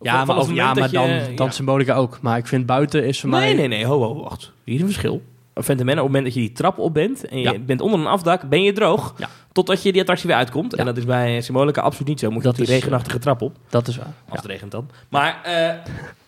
Ja, 0.00 0.24
maar, 0.24 0.36
over, 0.36 0.54
ja, 0.54 0.74
maar 0.74 0.90
dan, 0.90 1.08
je- 1.08 1.32
dan 1.34 1.46
ja. 1.46 1.52
Symbolica 1.52 1.94
ook. 1.94 2.18
Maar 2.20 2.38
ik 2.38 2.46
vind 2.46 2.66
buiten 2.66 3.04
is 3.06 3.20
voor 3.20 3.28
mij... 3.30 3.40
Nee, 3.40 3.54
nee, 3.54 3.68
nee, 3.68 3.86
ho, 3.86 3.98
ho, 4.02 4.22
wacht. 4.22 4.52
Hier 4.64 4.74
is 4.74 4.80
een 4.80 4.86
verschil. 4.86 5.22
Phantom 5.62 5.86
Manor, 5.86 6.02
op 6.04 6.08
het 6.12 6.16
moment 6.16 6.24
dat 6.24 6.34
je 6.34 6.40
die 6.40 6.52
trap 6.52 6.78
op 6.78 6.94
bent 6.94 7.24
en 7.28 7.38
je 7.40 7.50
Ja. 7.52 7.58
bent 7.58 7.80
onder 7.80 8.00
een 8.00 8.06
afdak, 8.06 8.48
ben 8.48 8.62
je 8.62 8.72
droog. 8.72 9.14
Ja. 9.18 9.28
Totdat 9.52 9.82
je 9.82 9.92
die 9.92 10.00
attractie 10.00 10.28
weer 10.28 10.36
uitkomt. 10.36 10.72
Ja. 10.72 10.78
En 10.78 10.84
dat 10.84 10.96
is 10.96 11.04
bij 11.04 11.40
Symbolica 11.40 11.80
absoluut 11.80 12.08
niet 12.08 12.20
zo. 12.20 12.28
Moet 12.30 12.42
je 12.42 12.48
Dat 12.48 12.56
die 12.56 12.64
is, 12.64 12.70
regenachtige 12.70 13.18
trap 13.18 13.42
op. 13.42 13.56
Dat 13.68 13.88
is 13.88 13.96
waar. 13.96 14.06
Als 14.06 14.14
Ja. 14.28 14.34
het 14.36 14.44
regent 14.44 14.70
dan. 14.70 14.90
Maar, 15.08 15.42
eh, 15.44 15.74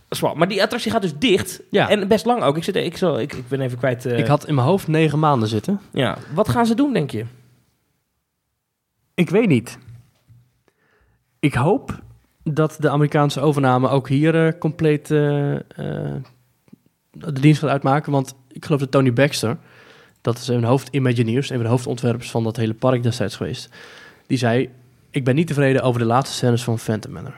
zwaar. 0.09 0.37
maar 0.37 0.49
die 0.49 0.63
attractie 0.63 0.91
gaat 0.91 1.03
dus 1.03 1.17
dicht. 1.19 1.61
Ja. 1.71 1.89
En 1.89 2.09
best 2.09 2.25
lang 2.27 2.43
ook. 2.43 2.57
Ik, 2.57 2.65
zit, 2.65 2.77
ik, 2.77 2.97
zal, 2.97 3.21
ik, 3.21 3.33
ik 3.33 3.49
ben 3.49 3.61
even 3.61 3.79
kwijt. 3.79 4.07
eh, 4.07 4.19
Ik 4.19 4.27
had 4.27 4.47
in 4.47 4.55
mijn 4.55 4.67
hoofd 4.67 4.89
negen 4.89 5.19
maanden 5.19 5.49
zitten. 5.49 5.81
ja. 5.93 6.17
Wat 6.35 6.49
gaan 6.49 6.67
ze 6.67 6.75
doen, 6.75 6.93
denk 6.93 7.11
je? 7.11 7.25
Ik 9.15 9.31
weet 9.31 9.49
niet. 9.49 9.79
Ik 11.39 11.55
hoop 11.55 12.01
dat 12.43 12.77
de 12.79 12.91
Amerikaanse 12.91 13.41
overname 13.41 13.89
ook 13.89 14.09
hier 14.09 14.47
eh, 14.47 14.59
compleet 14.59 15.11
eh, 15.11 15.55
eh, 15.55 15.61
de 17.11 17.33
dienst 17.41 17.61
gaat 17.61 17.71
uitmaken. 17.71 18.13
Want 18.13 18.35
ik 18.53 18.65
geloof 18.65 18.81
dat 18.81 18.91
Tony 18.91 19.13
Baxter, 19.13 19.57
dat 20.21 20.39
is 20.39 20.49
een 20.49 20.65
hoofdimagineers, 20.65 21.49
een 21.51 21.57
van 21.57 21.65
de 21.65 21.71
hoofdontwerpers 21.71 22.31
van 22.31 22.45
dat 22.45 22.57
hele 22.57 22.75
park 22.75 23.03
destijds 23.03 23.37
geweest, 23.37 23.69
die 24.27 24.39
zei, 24.39 24.69
ik 25.11 25.25
ben 25.25 25.35
niet 25.35 25.47
tevreden 25.47 25.83
over 25.83 26.01
de 26.01 26.07
laatste 26.07 26.37
scènes 26.37 26.63
van 26.65 26.79
Phantom 26.79 27.13
Manor. 27.13 27.35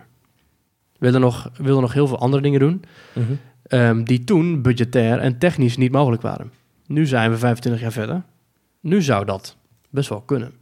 wilde 0.98 1.18
nog, 1.18 1.50
wilde 1.56 1.80
nog 1.80 1.92
heel 1.92 2.06
veel 2.06 2.18
andere 2.18 2.42
dingen 2.42 2.60
doen. 2.60 2.84
Mhm. 3.12 3.32
ehm, 3.62 4.02
die 4.04 4.24
toen 4.24 4.62
budgetair 4.62 5.18
en 5.18 5.38
technisch 5.38 5.76
niet 5.76 5.92
mogelijk 5.92 6.22
waren. 6.22 6.52
Nu 6.86 7.06
zijn 7.06 7.30
we 7.30 7.38
25 7.38 7.82
jaar 7.82 7.92
verder. 7.92 8.22
Nu 8.80 9.02
zou 9.02 9.24
dat 9.24 9.56
best 9.90 10.08
wel 10.08 10.20
kunnen. 10.20 10.52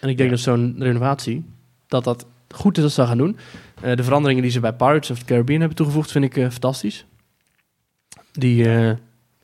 En 0.00 0.08
ik 0.08 0.16
denk 0.16 0.30
Ja. 0.30 0.34
dat 0.36 0.44
zo'n 0.44 0.74
renovatie, 0.78 1.44
dat 1.86 2.04
dat 2.04 2.26
goed 2.48 2.76
is 2.76 2.82
dat 2.82 2.92
ze 2.92 3.00
dat 3.00 3.08
gaan 3.08 3.18
doen. 3.18 3.36
Eh, 3.82 3.96
de 3.96 4.02
veranderingen 4.04 4.42
die 4.42 4.50
ze 4.52 4.60
bij 4.60 4.72
Pirates 4.72 5.10
of 5.10 5.18
the 5.18 5.24
Caribbean 5.24 5.58
hebben 5.58 5.76
toegevoegd, 5.76 6.10
vind 6.10 6.24
ik 6.24 6.36
eh, 6.36 6.50
fantastisch. 6.50 7.06
Die, 8.32 8.68
eh, 8.68 8.92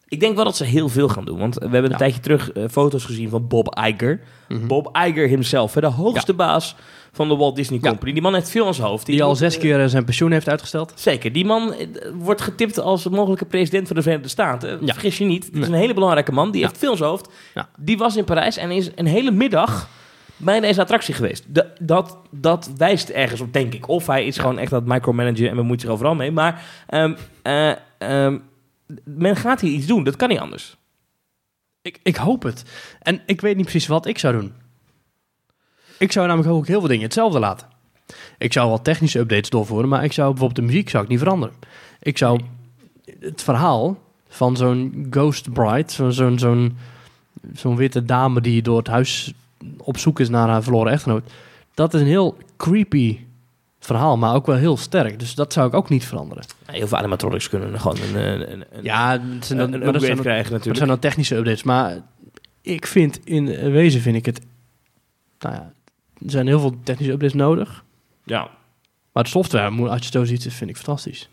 Ik 0.09 0.21
denk 0.21 0.35
wel 0.37 0.45
dat 0.45 0.57
ze 0.57 0.65
heel 0.65 0.89
veel 0.89 1.09
gaan 1.09 1.25
doen. 1.25 1.39
Want 1.39 1.55
we 1.55 1.61
hebben 1.63 1.85
een 1.85 1.91
Ja. 1.91 1.97
tijdje 1.97 2.21
terug 2.21 2.53
eh, 2.53 2.65
foto's 2.71 3.05
gezien 3.05 3.29
van 3.29 3.47
Bob 3.49 3.79
Iger. 3.87 4.21
mhm. 4.49 4.67
Bob 4.67 4.97
Iger 5.07 5.29
himself, 5.29 5.75
hè, 5.75 5.81
de 5.81 5.87
hoogste 5.87 6.35
baas 6.35 6.75
van 7.13 7.29
de 7.29 7.37
Walt 7.37 7.57
Disney 7.57 7.79
Ja. 7.83 7.89
Company. 7.89 8.13
Die 8.13 8.23
man 8.23 8.35
heeft 8.35 8.51
veel 8.51 8.67
aan 8.67 8.75
zijn 8.75 8.87
hoofd. 8.89 9.07
die 9.07 9.23
al 9.23 9.29
moet, 9.29 9.39
zes 9.39 9.55
eh, 9.55 9.61
keer 9.61 9.81
eh, 9.83 9.87
zijn 9.89 10.05
pensioen 10.05 10.33
heeft 10.33 10.49
uitgesteld. 10.49 10.93
Zeker. 10.95 11.33
Die 11.33 11.45
man 11.45 11.75
wordt 12.15 12.41
getipt 12.41 12.79
als 12.81 13.09
mogelijke 13.09 13.45
president 13.45 13.87
van 13.87 13.97
de 13.97 14.03
Verenigde 14.03 14.29
Staten. 14.31 14.79
Vergis 14.83 15.19
je 15.19 15.25
niet. 15.25 15.45
Het 15.47 15.57
is 15.57 15.67
een 15.69 15.75
hele 15.75 15.95
belangrijke 15.95 16.33
man. 16.33 16.51
Die 16.51 16.63
heeft 16.63 16.79
veel 16.79 16.91
aan 16.91 16.97
zijn 16.97 17.09
hoofd. 17.09 17.29
Ja. 17.55 17.69
Die 17.79 17.99
was 17.99 18.17
in 18.17 18.25
Parijs 18.25 18.57
en 18.57 18.71
is 18.71 18.91
een 18.95 19.07
hele 19.07 19.31
middag 19.31 19.89
bij 20.37 20.61
deze 20.61 20.81
attractie 20.81 21.15
geweest. 21.15 21.45
De- 21.49 21.67
dat, 21.81 22.17
dat 22.31 22.71
wijst 22.77 23.09
ergens 23.09 23.41
op, 23.41 23.53
denk 23.53 23.75
ik. 23.75 23.89
Of 23.89 24.07
hij 24.07 24.27
is 24.27 24.39
gewoon 24.39 24.59
echt 24.59 24.73
aan 24.73 24.79
het 24.79 24.89
micromanagen 24.89 25.49
en 25.49 25.57
bemoeit 25.57 25.81
zich 25.81 25.91
overal 25.91 26.15
mee. 26.15 26.31
Maar 26.31 26.63
ehm, 26.87 28.39
men 29.05 29.37
gaat 29.37 29.61
hier 29.61 29.73
iets 29.73 29.87
doen. 29.87 30.05
Dat 30.05 30.17
kan 30.17 30.29
niet 30.29 30.39
anders. 30.39 30.77
Ik, 31.83 32.01
ik 32.03 32.17
hoop 32.17 32.43
het. 32.43 32.63
En 33.03 33.21
ik 33.27 33.41
weet 33.41 33.57
niet 33.57 33.65
precies 33.65 33.87
wat 33.87 34.07
ik 34.07 34.19
zou 34.19 34.39
doen. 34.39 34.53
Ik 35.99 36.13
zou 36.13 36.27
namelijk 36.27 36.53
ook 36.53 36.67
heel 36.67 36.79
veel 36.79 36.89
dingen 36.89 37.05
hetzelfde 37.05 37.39
laten. 37.39 37.69
Ik 38.39 38.53
zou 38.53 38.69
wel 38.69 38.83
technische 38.83 39.19
updates 39.19 39.51
doorvoeren, 39.51 39.89
maar 39.89 40.05
ik 40.05 40.13
zou 40.13 40.29
bijvoorbeeld 40.31 40.61
de 40.61 40.73
muziek 40.73 40.89
zou 40.91 41.03
ik 41.05 41.09
niet 41.09 41.19
veranderen. 41.19 41.55
Ik 42.01 42.19
zou 42.19 42.41
het 43.21 43.43
verhaal 43.43 43.99
van 44.29 44.57
zo'n 44.57 45.07
Ghost 45.11 45.53
Bride, 45.53 45.93
zo- 45.93 46.11
zo'n 46.11 46.39
zo'n 46.39 46.77
zo'n 47.53 47.77
witte 47.77 48.05
dame 48.05 48.41
die 48.41 48.63
door 48.63 48.79
het 48.79 48.87
huis 48.87 49.33
op 49.79 49.99
zoek 49.99 50.21
is 50.21 50.29
naar 50.29 50.49
haar 50.49 50.63
verloren 50.63 50.93
echtgenoot, 50.93 51.33
dat 51.75 51.95
is 51.95 52.01
een 52.01 52.07
heel 52.07 52.37
creepy 52.57 53.19
verhaal, 53.79 54.17
maar 54.17 54.35
ook 54.35 54.47
wel 54.47 54.57
heel 54.57 54.77
sterk. 54.77 55.19
Dus 55.19 55.35
dat 55.35 55.53
zou 55.53 55.69
ik 55.69 55.75
ook 55.75 55.89
niet 55.89 56.05
veranderen. 56.05 56.45
Heel 56.67 56.87
veel 56.89 56.99
animatronics 56.99 57.49
kunnen 57.49 57.81
gewoon 57.81 57.97
een, 57.97 58.17
een, 58.17 58.51
een, 58.51 58.65
Ja, 58.83 59.21
het 59.35 59.45
zijn 59.47 59.59
dan, 59.59 59.73
een, 59.73 59.79
maar 59.79 59.87
een 59.87 59.93
dat 59.93 60.03
zijn 60.03 60.15
dan- 60.15 60.25
krijgen 60.25 60.43
dat 60.45 60.53
natuurlijk. 60.53 60.77
zijn 60.77 60.89
dan 60.89 60.99
technische 60.99 61.37
updates. 61.37 61.63
Maar 61.63 62.01
ik 62.63 62.87
vind 62.87 63.21
in 63.25 63.71
wezen 63.71 64.01
vind 64.01 64.17
ik 64.17 64.27
het. 64.27 64.41
Nou 65.39 65.55
ja, 65.55 65.73
er 66.25 66.31
zijn 66.31 66.47
heel 66.47 66.61
veel 66.61 66.75
technische 66.83 67.13
updates 67.13 67.35
nodig. 67.35 67.85
Ja. 68.25 68.51
Maar 69.13 69.23
de 69.23 69.29
software, 69.31 69.71
moet- 69.71 69.89
als 69.89 69.99
je 69.99 70.05
het 70.05 70.13
zo 70.13 70.25
ziet, 70.25 70.53
vind 70.53 70.71
ik 70.71 70.77
fantastisch. 70.77 71.29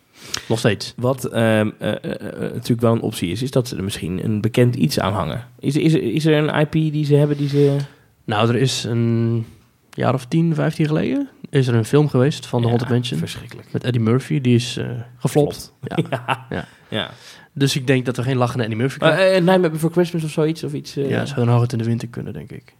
Nog 0.48 0.60
steeds. 0.60 0.94
Wat 0.98 1.26
ehm, 1.26 1.70
eh, 1.80 1.90
eh, 1.92 2.00
eh, 2.04 2.40
natuurlijk 2.40 2.82
wel 2.82 2.94
een 2.94 3.02
optie 3.02 3.32
is, 3.32 3.42
is 3.42 3.52
dat 3.52 3.68
ze 3.68 3.76
er 3.76 3.84
misschien 3.84 4.24
een 4.24 4.42
bekend 4.42 4.76
iets 4.76 5.00
aan 5.00 5.14
hangen. 5.14 5.48
Is, 5.60 5.76
is, 5.76 5.94
er- 5.94 6.02
is 6.14 6.26
er 6.26 6.34
een 6.38 6.60
IP 6.60 6.72
die 6.72 7.06
ze 7.06 7.16
hebben 7.16 7.38
die 7.38 7.48
ze... 7.50 7.78
Nou, 8.26 8.50
er 8.50 8.56
is 8.56 8.84
een 8.84 9.46
jaar 9.94 10.14
of 10.14 10.26
10, 10.26 10.56
15 10.56 10.86
geleden. 10.86 11.30
Is 11.50 11.68
er 11.68 11.76
een 11.76 11.86
film 11.86 12.08
geweest 12.10 12.46
van 12.46 12.60
The 12.60 12.64
Ja, 12.68 12.72
Haunted 12.74 12.92
Mansion. 12.94 13.20
Verschrikkelijk. 13.20 13.68
Met 13.74 13.84
Eddie 13.84 14.02
Murphy. 14.02 14.42
Die 14.42 14.56
is 14.56 14.78
eh 14.78 14.86
geflopt. 15.18 15.74
Ja. 15.82 15.98
Ja. 16.10 16.46
Ja. 16.50 16.66
ja. 16.90 17.10
Dus 17.54 17.76
ik 17.76 17.88
denk 17.88 18.06
dat 18.06 18.16
we 18.18 18.24
geen 18.24 18.38
lachende 18.38 18.64
Eddie 18.64 18.78
Murphy 18.78 18.98
krijgen. 19.00 19.26
eh, 19.26 19.42
Nightmare 19.42 19.70
Before 19.70 19.94
Christmas 19.94 20.24
of 20.24 20.30
zoiets? 20.32 20.64
Of 20.64 20.74
iets? 20.74 20.96
eh, 20.96 21.10
ja, 21.10 21.26
zou 21.26 21.40
dan 21.40 21.48
nog 21.54 21.62
het 21.62 21.72
in 21.72 21.78
de 21.78 21.84
winter 21.84 22.08
kunnen, 22.08 22.34
denk 22.34 22.52
ik. 22.52 22.74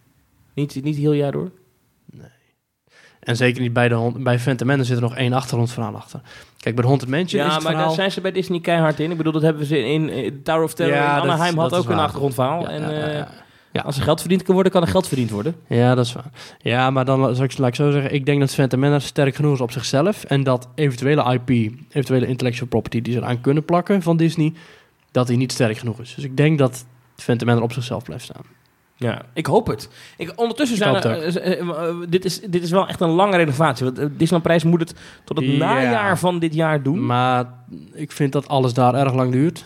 niet, 0.54 0.82
niet 0.82 0.96
heel 0.96 1.12
jaar 1.12 1.32
door? 1.32 1.50
En 3.20 3.36
zeker 3.36 3.62
niet 3.62 3.72
bij, 3.72 3.88
de, 3.88 4.12
bij 4.16 4.38
Phantom 4.38 4.66
Menace 4.66 4.86
zit 4.86 4.96
er 4.96 5.02
nog 5.02 5.16
één 5.16 5.32
achtergrondverhaal 5.32 5.94
achter. 5.94 6.20
Kijk, 6.58 6.74
bij 6.74 6.82
de 6.84 6.88
Haunted 6.90 7.08
Mansion 7.08 7.40
Ja, 7.40 7.46
is 7.46 7.52
maar 7.52 7.62
verhaal... 7.62 7.86
daar 7.86 7.94
zijn 7.94 8.12
ze 8.12 8.20
bij 8.20 8.32
Disney 8.32 8.60
keihard 8.60 9.00
in. 9.00 9.10
Ik 9.10 9.16
bedoel, 9.16 9.32
dat 9.32 9.42
hebben 9.42 9.66
ze 9.66 9.78
in, 9.78 10.08
in 10.08 10.42
Tower 10.42 10.62
of 10.62 10.74
Terror 10.74 10.94
Ja, 10.96 11.08
in 11.08 11.14
dat- 11.14 11.22
Anaheim 11.32 11.58
had 11.58 11.70
dat 11.70 11.78
ook 11.78 11.88
een 11.90 11.98
achtergrondverhaal. 11.98 12.60
Ja, 12.60 12.68
en 12.68 13.28
ja, 13.74 13.82
als 13.82 13.96
er 13.96 14.02
geld 14.02 14.20
verdiend 14.20 14.42
kan 14.42 14.54
worden, 14.54 14.72
kan 14.72 14.82
er 14.82 14.88
geld 14.88 15.08
verdiend 15.08 15.30
worden. 15.30 15.54
Ja, 15.68 15.94
dat 15.94 16.06
is 16.06 16.12
waar. 16.12 16.30
Ja, 16.58 16.90
maar 16.90 17.04
dan 17.04 17.34
zal 17.34 17.44
ik, 17.44 17.58
laat 17.58 17.68
ik 17.68 17.74
zo 17.74 17.90
zeggen. 17.90 18.14
Ik 18.14 18.26
denk 18.26 18.56
dat 18.56 18.76
Menace 18.76 19.06
sterk 19.06 19.34
genoeg 19.34 19.54
is 19.54 19.60
op 19.60 19.70
zichzelf. 19.70 20.24
En 20.24 20.42
dat 20.42 20.68
eventuele 20.74 21.32
IP, 21.32 21.48
eventuele 21.88 22.26
intellectual 22.26 22.68
property 22.68 23.02
die 23.02 23.12
ze 23.12 23.18
eraan 23.18 23.40
kunnen 23.40 23.64
plakken 23.64 24.02
van 24.02 24.16
Disney, 24.16 24.52
dat 25.10 25.26
die 25.26 25.36
niet 25.36 25.52
sterk 25.52 25.78
genoeg 25.78 26.00
is. 26.00 26.14
Dus 26.14 26.24
ik 26.24 26.36
denk 26.36 26.58
dat 26.58 26.84
Menace 27.26 27.62
op 27.62 27.72
zichzelf 27.72 28.04
blijft 28.04 28.24
staan. 28.24 28.42
Ja, 28.96 29.22
ik 29.32 29.46
hoop 29.46 29.66
het. 29.66 29.88
Ik, 30.16 30.32
ondertussen 30.36 30.76
Ik 30.76 30.82
zijn 30.82 30.94
hoop 30.94 31.04
er, 31.04 31.24
het 31.24 31.36
eh, 31.36 31.52
eh, 31.52 31.88
eh, 31.88 31.96
dit, 32.08 32.24
is, 32.24 32.40
dit 32.40 32.62
is 32.62 32.70
wel 32.70 32.88
echt 32.88 33.00
een 33.00 33.08
lange 33.08 33.36
renovatie. 33.36 33.84
Want 33.84 33.96
Disneyland 33.96 34.42
Prijs 34.42 34.64
moet 34.64 34.80
het 34.80 34.94
tot 35.24 35.36
het 35.36 35.46
Ja. 35.46 35.56
najaar 35.56 36.18
van 36.18 36.38
dit 36.38 36.54
jaar 36.54 36.82
doen. 36.82 37.06
Maar 37.06 37.46
ik 37.92 38.12
vind 38.12 38.32
dat 38.32 38.48
alles 38.48 38.74
daar 38.74 38.94
erg 38.94 39.14
lang 39.14 39.32
duurt. 39.32 39.64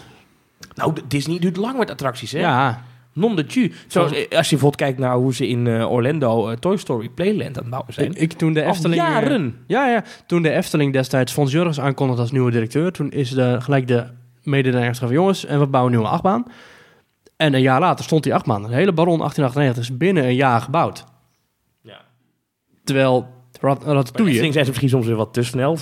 Nou, 0.75 0.92
Disney 1.09 1.38
duurt 1.38 1.57
lang 1.57 1.79
met 1.79 1.90
attracties, 1.90 2.33
hè? 2.33 2.38
Ja, 2.38 2.83
Non 3.18 3.37
de 3.37 3.46
tu. 3.46 3.72
Zoals, 3.87 4.12
eh, 4.12 4.18
als 4.18 4.48
je 4.50 4.57
bijvoorbeeld 4.57 4.76
kijkt 4.76 4.98
naar 4.98 5.14
hoe 5.14 5.35
ze 5.35 5.48
in 5.48 5.66
eh, 5.66 5.90
Orlando 5.92 6.48
eh, 6.48 6.57
Toy 6.57 6.76
Story 6.76 7.09
Playland 7.09 7.57
aan 7.57 7.62
het 7.62 7.70
bouwen 7.70 7.92
zijn. 7.94 8.11
ik, 8.11 8.16
ik 8.18 8.33
toen 8.33 8.52
de 8.52 8.62
Efteling... 8.62 9.02
jaren. 9.02 9.64
Ja, 9.66 9.88
ja. 9.88 10.04
Toen 10.26 10.42
de 10.42 10.50
Efteling 10.50 10.92
destijds 10.92 11.33
Fons 11.33 11.52
Jurgens 11.52 11.81
aankondigde 11.81 12.22
als 12.22 12.33
nieuwe 12.33 12.50
directeur, 12.50 12.92
toen 12.92 13.11
is 13.11 13.31
de, 13.31 13.57
gelijk 13.61 13.87
de 13.87 14.04
mededeling 14.42 14.96
van 14.96 15.09
jongens, 15.09 15.44
en 15.44 15.59
we 15.59 15.66
bouwen 15.66 15.92
een 15.92 15.98
nieuwe 15.98 16.14
achtbaan. 16.14 16.44
En 17.37 17.54
een 17.54 17.61
jaar 17.61 17.81
later 17.81 18.04
stond 18.04 18.22
die 18.22 18.35
achtbaan. 18.35 18.62
De 18.62 18.74
hele 18.74 18.92
Baron 18.92 19.18
1898 19.18 19.83
is 19.83 19.96
binnen 19.96 20.24
een 20.24 20.35
jaar 20.35 20.61
gebouwd. 20.61 21.04
Ja. 21.83 22.00
Terwijl 22.85 23.26
Rat- 23.61 23.85
Ratatouille, 23.85 24.31
Efteling 24.31 24.52
zijn 24.52 24.64
ze 24.64 24.70
misschien 24.70 24.88
soms 24.88 25.07
weer 25.07 25.16
wat 25.16 25.33
te 25.33 25.42
snel. 25.42 25.76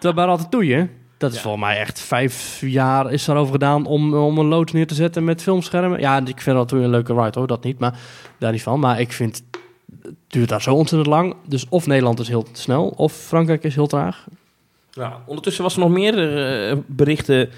terwijl 0.00 0.14
bij 0.14 0.24
Ratatouille, 0.24 0.88
dat 1.16 1.30
is 1.30 1.36
Ja. 1.36 1.42
volgens 1.42 1.64
mij 1.64 1.78
echt 1.78 2.00
vijf 2.00 2.60
jaar 2.60 3.12
is 3.12 3.24
daarover 3.24 3.52
gedaan 3.52 3.86
om, 3.86 4.14
om 4.14 4.38
een 4.38 4.46
loods 4.46 4.72
neer 4.72 4.86
te 4.86 4.94
zetten 4.94 5.24
met 5.24 5.42
filmschermen. 5.42 6.00
Ja, 6.00 6.16
ik 6.18 6.40
vind 6.40 6.56
Ratatouille 6.56 6.86
een 6.86 6.92
leuke 6.94 7.14
ride 7.14 7.38
hoor, 7.38 7.46
dat 7.46 7.64
niet, 7.64 7.78
maar 7.78 7.98
daar 8.38 8.52
niet 8.52 8.62
van. 8.62 8.80
Maar 8.80 9.00
ik 9.00 9.12
vind, 9.12 9.42
het 10.02 10.14
duurt 10.28 10.48
daar 10.48 10.62
zo 10.62 10.74
ontzettend 10.74 11.10
lang. 11.14 11.34
Dus 11.46 11.66
of 11.68 11.86
Nederland 11.86 12.20
is 12.20 12.28
heel 12.28 12.46
snel, 12.52 12.86
of 12.96 13.12
Frankrijk 13.12 13.64
is 13.64 13.74
heel 13.74 13.86
traag. 13.86 14.24
Ondertussen 15.26 15.62
was 15.62 15.74
er 15.74 15.80
nog 15.80 15.90
meer 15.90 16.36
eh, 16.68 16.76
berichten 16.86 17.48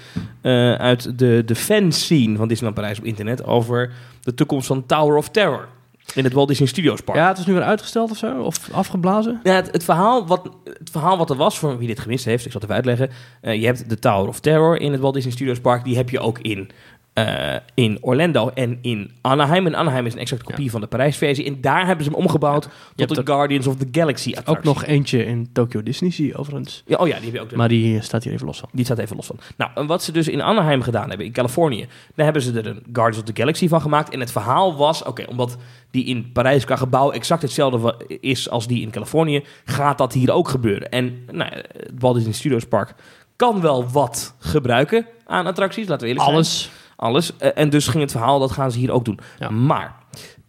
eh, 0.41 0.73
uit 0.73 1.19
de, 1.19 1.43
de 1.45 1.55
fanscene 1.55 2.37
van 2.37 2.47
Disneyland 2.47 2.79
Parijs 2.79 2.99
op 2.99 3.05
internet 3.05 3.43
over 3.43 3.91
de 4.21 4.33
toekomst 4.33 4.67
van 4.67 4.85
Tower 4.85 5.17
of 5.17 5.29
Terror 5.29 5.67
in 6.15 6.23
het 6.23 6.33
Walt 6.33 6.47
Disney 6.47 6.67
Studios 6.67 7.01
Park. 7.01 7.17
Ja, 7.17 7.27
het 7.27 7.37
is 7.37 7.45
nu 7.45 7.53
weer 7.53 7.63
uitgesteld 7.63 8.11
of 8.11 8.17
zo? 8.17 8.41
Of 8.41 8.69
afgeblazen? 8.71 9.39
Ja, 9.43 9.53
het, 9.53 9.71
het, 9.71 9.83
verhaal 9.83 10.27
wat, 10.27 10.49
het 10.63 10.89
verhaal 10.89 11.17
wat 11.17 11.29
er 11.29 11.35
was, 11.35 11.59
voor 11.59 11.77
wie 11.77 11.87
dit 11.87 11.99
gemist 11.99 12.25
heeft, 12.25 12.45
ik 12.45 12.51
zal 12.51 12.61
het 12.61 12.69
even 12.69 12.83
uitleggen. 12.85 13.17
Eh, 13.41 13.59
je 13.59 13.65
hebt 13.65 13.89
de 13.89 13.99
Tower 13.99 14.27
of 14.27 14.39
Terror 14.39 14.79
in 14.81 14.91
het 14.91 15.01
Walt 15.01 15.13
Disney 15.13 15.33
Studios 15.33 15.59
Park. 15.59 15.83
Die 15.83 15.95
heb 15.95 16.09
je 16.09 16.19
ook 16.19 16.39
in, 16.39 16.69
eh, 17.17 17.55
in 17.73 17.97
Orlando 18.01 18.49
en 18.49 18.77
in 18.81 19.11
Anaheim. 19.21 19.65
En 19.65 19.75
Anaheim 19.75 20.05
is 20.05 20.13
een 20.13 20.19
exacte 20.19 20.45
kopie 20.45 20.71
van 20.71 20.81
de 20.81 20.87
Parijsversie. 20.87 21.45
En 21.45 21.61
daar 21.61 21.85
hebben 21.85 22.05
ze 22.05 22.11
hem 22.11 22.19
omgebouwd 22.19 22.69
tot 22.95 23.15
de 23.15 23.21
Guardians 23.25 23.67
of 23.67 23.75
the 23.75 23.87
Galaxy 23.91 24.29
Ook 24.29 24.37
attractie. 24.37 24.65
nog 24.65 24.85
eentje 24.85 25.25
in 25.25 25.49
Tokyo 25.53 25.83
Disney 25.83 26.09
Sea 26.09 26.35
overigens. 26.35 26.83
Ja, 26.85 26.97
oh 26.97 27.07
ja, 27.07 27.15
die 27.15 27.25
heb 27.25 27.33
je 27.33 27.41
ook. 27.41 27.55
Maar 27.55 27.67
die 27.67 28.01
staat 28.01 28.23
hier 28.23 28.33
even 28.33 28.45
los 28.45 28.59
van. 28.59 28.69
Die 28.71 28.85
staat 28.85 28.97
even 28.97 29.15
los 29.15 29.25
van. 29.25 29.39
Nou, 29.57 29.71
en 29.75 29.85
wat 29.85 30.03
ze 30.03 30.11
dus 30.11 30.27
in 30.27 30.41
Anaheim 30.41 30.81
gedaan 30.81 31.09
hebben, 31.09 31.25
in 31.25 31.31
Californië, 31.31 31.87
daar 32.15 32.25
hebben 32.25 32.43
ze 32.43 32.59
er 32.59 32.67
een 32.67 32.83
Guardians 32.93 33.17
of 33.17 33.33
the 33.33 33.41
Galaxy 33.41 33.67
van 33.67 33.81
gemaakt. 33.81 34.09
En 34.09 34.19
het 34.19 34.31
verhaal 34.31 34.75
was, 34.75 35.03
oké, 35.03 35.25
omdat 35.27 35.57
die 35.91 36.05
in 36.05 36.31
Parijs 36.31 36.65
qua 36.65 36.75
gebouw 36.75 37.11
exact 37.11 37.41
hetzelfde 37.41 37.95
is 38.19 38.49
als 38.49 38.67
die 38.67 38.81
in 38.81 38.89
Californië, 38.89 39.43
gaat 39.65 39.97
dat 39.97 40.13
hier 40.13 40.31
ook 40.31 40.47
gebeuren. 40.49 40.89
En 40.89 41.25
nou, 41.31 41.51
het 41.53 41.91
Walt 41.99 42.15
Disney 42.15 42.33
Studios 42.33 42.65
Park 42.65 42.93
kan 43.35 43.61
wel 43.61 43.89
wat 43.89 44.35
gebruiken 44.39 45.05
aan 45.25 45.45
attracties, 45.45 45.87
laten 45.87 46.07
we 46.07 46.07
eerlijk 46.07 46.25
zijn. 46.25 46.35
Alles. 46.35 46.69
Alles. 46.97 47.37
Eh, 47.37 47.49
en 47.55 47.69
dus 47.69 47.87
ging 47.87 48.03
het 48.03 48.11
verhaal, 48.11 48.39
dat 48.39 48.51
gaan 48.51 48.71
ze 48.71 48.79
hier 48.79 48.91
ook 48.91 49.05
doen. 49.05 49.19
Ja. 49.39 49.49
Maar, 49.49 49.95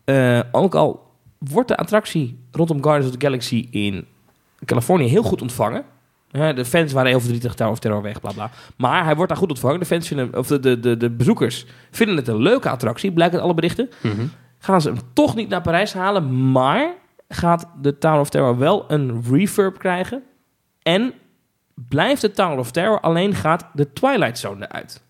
eh, 0.04 0.40
ook 0.52 0.74
al 0.74 1.06
wordt 1.38 1.68
de 1.68 1.76
attractie 1.76 2.38
rondom 2.50 2.82
Guardians 2.82 3.12
of 3.12 3.18
the 3.18 3.26
Galaxy 3.26 3.68
in 3.70 4.06
Californië 4.64 5.08
heel 5.08 5.22
goed 5.22 5.42
ontvangen. 5.42 5.84
De 6.30 6.64
fans 6.64 6.92
waren 6.92 7.10
heel 7.10 7.20
verdrietig, 7.20 7.54
Tower 7.54 7.72
of 7.72 7.78
Terror 7.78 8.02
weg, 8.02 8.20
bla 8.20 8.32
bla. 8.32 8.50
Maar 8.76 9.04
hij 9.04 9.14
wordt 9.14 9.28
daar 9.28 9.38
goed 9.38 9.50
ontvangen. 9.50 9.80
De 9.80 9.86
fans 9.86 10.08
vinden, 10.08 10.36
of 10.36 10.46
de, 10.46 10.60
de, 10.60 10.80
de, 10.80 10.96
de 10.96 11.10
bezoekers 11.10 11.66
vinden 11.90 12.16
het 12.16 12.28
een 12.28 12.42
leuke 12.42 12.68
attractie, 12.68 13.12
blijkt 13.12 13.34
uit 13.34 13.42
alle 13.42 13.54
berichten. 13.54 13.90
Gaan 14.58 14.80
ze 14.80 14.88
hem 14.88 14.98
toch 15.12 15.34
niet 15.34 15.48
naar 15.48 15.62
Parijs 15.62 15.92
halen, 15.92 16.50
maar 16.52 16.94
gaat 17.28 17.68
de 17.80 17.98
Tower 17.98 18.20
of 18.20 18.28
Terror 18.28 18.58
wel 18.58 18.84
een 18.88 19.22
refurb 19.30 19.78
krijgen. 19.78 20.22
En 20.82 21.12
blijft 21.74 22.20
de 22.20 22.30
Tower 22.30 22.58
of 22.58 22.70
Terror, 22.70 23.00
alleen 23.00 23.34
gaat 23.34 23.66
de 23.72 23.92
Twilight 23.92 24.38
Zone 24.38 24.66
eruit. 24.68 25.02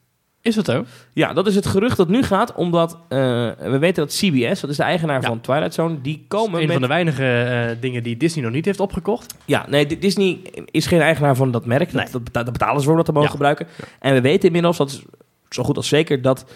Is 0.48 0.54
dat 0.54 0.70
ook? 0.72 0.86
Ja, 1.12 1.32
dat 1.32 1.46
is 1.46 1.54
het 1.54 1.66
gerucht 1.66 1.96
dat 1.96 2.08
nu 2.08 2.22
gaat, 2.22 2.54
omdat 2.54 2.98
eh, 3.08 3.18
we 3.58 3.78
weten 3.78 4.04
dat 4.06 4.14
CBS, 4.14 4.60
dat 4.60 4.70
is 4.70 4.76
de 4.76 4.82
eigenaar 4.82 5.20
Ja. 5.20 5.26
van 5.28 5.40
Twilight 5.40 5.74
Zone, 5.74 6.00
die 6.00 6.24
komen 6.28 6.62
Een 6.62 6.68
van 6.72 6.80
de 6.80 6.86
weinige 6.86 7.24
eh, 7.24 7.80
dingen 7.80 8.02
die 8.02 8.16
Disney 8.16 8.44
nog 8.44 8.52
niet 8.52 8.64
heeft 8.64 8.80
opgekocht. 8.80 9.34
Ja, 9.44 9.66
nee, 9.68 9.86
Di- 9.86 9.98
Disney 9.98 10.38
is 10.70 10.86
geen 10.86 11.00
eigenaar 11.00 11.36
van 11.36 11.50
dat 11.50 11.66
merk. 11.66 11.92
Dat, 11.92 12.02
Nee. 12.02 12.12
dat, 12.12 12.24
beta- 12.24 12.42
dat 12.42 12.52
betalen 12.52 12.76
ze 12.78 12.82
voor 12.82 12.90
om 12.90 12.96
dat 12.96 13.06
te 13.06 13.12
mogen 13.12 13.28
Ja. 13.28 13.34
gebruiken. 13.34 13.66
En 14.00 14.14
we 14.14 14.20
weten 14.20 14.46
inmiddels, 14.46 14.76
dat 14.76 14.90
is 14.90 15.02
zo 15.48 15.62
goed 15.62 15.76
als 15.76 15.88
zeker, 15.88 16.22
dat 16.22 16.50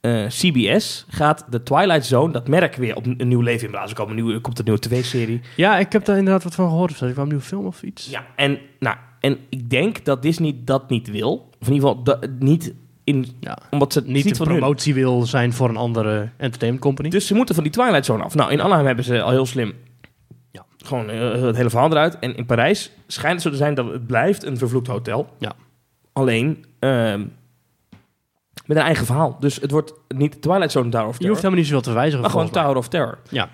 eh, 0.00 0.26
CBS 0.26 1.04
gaat 1.08 1.46
de 1.50 1.62
Twilight 1.62 2.06
Zone, 2.06 2.32
dat 2.32 2.48
merk, 2.48 2.74
weer 2.74 2.96
op 2.96 3.06
een, 3.06 3.28
nieuw 3.28 3.40
leven 3.40 3.64
inblazen. 3.64 3.90
Er, 3.90 3.94
komen 3.96 4.10
een 4.10 4.16
nieuwe, 4.16 4.34
er 4.34 4.40
komt 4.40 4.58
een 4.58 4.64
nieuwe 4.64 4.80
tv-serie. 4.80 5.40
Ja, 5.56 5.78
ik 5.78 5.92
heb 5.92 6.04
daar 6.04 6.16
inderdaad 6.18 6.44
wat 6.44 6.54
van 6.54 6.68
gehoord. 6.68 6.90
Of 6.90 6.96
zo. 6.96 7.04
Ik 7.06 7.12
kwam 7.12 7.22
een 7.24 7.30
nieuwe 7.30 7.44
film 7.44 7.66
of 7.66 7.82
iets. 7.82 8.10
Ja, 8.10 8.26
en, 8.36 8.58
nou, 8.78 8.96
en 9.20 9.38
ik 9.48 9.70
denk 9.70 10.04
dat 10.04 10.22
Disney 10.22 10.56
dat 10.64 10.88
niet 10.90 11.10
wil. 11.10 11.48
Of 11.60 11.66
in 11.68 11.74
ieder 11.74 11.88
geval 11.88 12.02
da- 12.04 12.18
niet 12.38 12.74
in... 13.06 13.26
Ja. 13.40 13.58
Omdat 13.70 13.92
ze 13.92 13.98
het 13.98 14.08
Niet, 14.08 14.16
niet 14.24 14.28
de 14.28 14.34
van 14.36 14.46
hun. 14.48 14.56
promotie 14.58 14.94
wil 14.94 15.22
zijn 15.26 15.52
voor 15.52 15.68
een 15.68 15.76
andere 15.76 16.28
entertainment 16.36 16.84
company. 16.84 17.08
Dus 17.08 17.26
ze 17.26 17.34
moeten 17.34 17.54
van 17.54 17.64
die 17.64 17.72
Twilight 17.72 18.04
Zone 18.04 18.22
af. 18.22 18.34
Nou, 18.34 18.50
in 18.52 18.60
Anaheim 18.60 18.86
hebben 18.86 19.04
ze 19.04 19.22
al 19.22 19.30
heel 19.30 19.46
slim 19.46 19.72
Ja. 20.50 20.64
gewoon 20.84 21.10
eh, 21.10 21.42
het 21.42 21.56
hele 21.56 21.70
verhaal 21.70 21.90
eruit. 21.90 22.18
En 22.18 22.36
in 22.36 22.46
Parijs 22.46 22.90
schijnt 23.06 23.34
het 23.34 23.42
zo 23.42 23.50
te 23.50 23.56
zijn 23.56 23.74
dat 23.74 23.92
het 23.92 24.06
blijft 24.06 24.44
een 24.44 24.58
vervloekt 24.58 24.86
hotel. 24.86 25.28
Ja. 25.38 25.52
Alleen 26.12 26.64
ehm, 26.78 27.20
met 28.66 28.76
een 28.76 28.82
eigen 28.82 29.06
verhaal. 29.06 29.36
Dus 29.40 29.56
het 29.56 29.70
wordt 29.70 29.92
niet 30.08 30.42
Twilight 30.42 30.70
Zone 30.72 30.88
Tower 30.90 31.06
of 31.06 31.12
je 31.12 31.18
Terror, 31.18 31.28
hoeft 31.28 31.42
helemaal 31.42 31.58
niet 31.64 31.66
zoveel 31.72 31.82
te 31.82 31.92
wijzigen. 31.92 32.20
maar 32.20 32.30
gewoon 32.30 32.48
mij. 32.52 32.62
Tower 32.62 32.76
of 32.76 32.88
Terror. 32.88 33.18
Ja. 33.30 33.48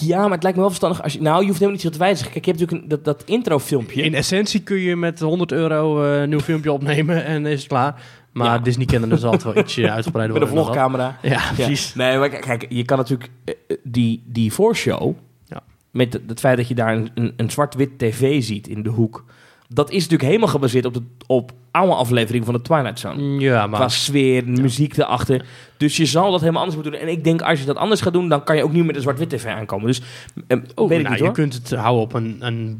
Ja, 0.00 0.20
maar 0.22 0.30
het 0.30 0.42
lijkt 0.42 0.56
me 0.58 0.62
wel 0.62 0.74
verstandig 0.74 1.02
als 1.02 1.12
je... 1.12 1.20
Nou, 1.20 1.40
je 1.40 1.46
hoeft 1.46 1.58
helemaal 1.58 1.72
niet 1.72 1.80
zo 1.82 1.90
te 1.90 1.98
wijzigen. 1.98 2.32
Kijk, 2.32 2.44
je 2.44 2.50
hebt 2.50 2.62
natuurlijk 2.62 2.92
een, 2.92 3.02
dat, 3.02 3.16
dat 3.18 3.28
intro-filmpje. 3.28 4.02
In 4.02 4.14
essentie 4.14 4.60
kun 4.60 4.76
je 4.78 4.96
met 4.96 5.20
100 5.20 5.52
euro 5.52 6.02
eh, 6.04 6.20
een 6.20 6.28
nieuw 6.28 6.40
filmpje 6.40 6.72
opnemen 6.72 7.24
en 7.24 7.46
is 7.46 7.58
het 7.58 7.68
klaar. 7.68 8.02
Maar 8.32 8.46
Ja. 8.46 8.58
Disney 8.58 8.86
kennende 8.86 9.18
zal 9.18 9.32
het 9.32 9.42
wel 9.42 9.56
ietsje 9.62 9.90
uitgebreider 9.90 10.38
met 10.40 10.48
een 10.48 10.54
worden. 10.54 10.72
vlogcamera. 10.74 11.18
Ja, 11.22 11.30
Ja. 11.30 11.52
precies. 11.54 11.94
Nee, 11.94 12.18
maar 12.18 12.28
kijk, 12.28 12.66
je 12.68 12.84
kan 12.84 12.98
natuurlijk 12.98 13.30
eh, 13.44 13.54
eh, 13.68 13.76
die, 13.82 14.22
die 14.26 14.52
voorshow... 14.52 15.14
Ja. 15.44 15.62
met 15.90 16.12
het, 16.12 16.22
het 16.26 16.40
feit 16.40 16.56
dat 16.56 16.68
je 16.68 16.74
daar 16.74 16.96
een, 16.96 17.10
een, 17.14 17.32
een 17.36 17.50
zwart-wit 17.50 17.98
tv 17.98 18.42
ziet 18.42 18.68
in 18.68 18.82
de 18.82 18.90
hoek... 18.90 19.24
dat 19.68 19.88
is 19.90 19.94
natuurlijk 20.02 20.22
helemaal 20.28 20.48
gebaseerd 20.48 20.84
op, 20.84 20.94
de, 20.94 21.02
op 21.26 21.52
oude 21.76 21.94
afleveringen 21.94 22.46
van 22.46 22.54
de 22.54 22.62
Twilight 22.62 22.98
Zone. 22.98 23.40
Ja, 23.40 23.66
maar 23.66 23.78
Qua 23.78 23.88
sfeer, 23.88 24.48
muziek 24.48 24.96
erachter. 24.96 25.44
Dus 25.76 25.96
je 25.96 26.06
zal 26.06 26.30
dat 26.30 26.40
helemaal 26.40 26.62
anders 26.62 26.82
moeten 26.82 27.00
doen. 27.00 27.08
En 27.08 27.16
ik 27.16 27.24
denk, 27.24 27.42
als 27.42 27.60
je 27.60 27.66
dat 27.66 27.76
anders 27.76 28.00
gaat 28.00 28.12
doen... 28.12 28.28
dan 28.28 28.44
kan 28.44 28.56
je 28.56 28.64
ook 28.64 28.72
niet 28.72 28.84
met 28.84 28.96
een 28.96 29.02
zwart-wit 29.02 29.30
tv 29.30 29.46
aankomen. 29.46 29.86
Dus 29.86 30.02
eh, 30.46 30.58
Oh, 30.74 30.88
weet 30.88 30.98
ik 30.98 31.04
nou, 31.04 31.16
niet 31.16 31.24
je 31.24 31.32
kunt 31.32 31.54
het 31.54 31.70
houden 31.70 32.02
op 32.02 32.12
een, 32.12 32.36
een 32.40 32.78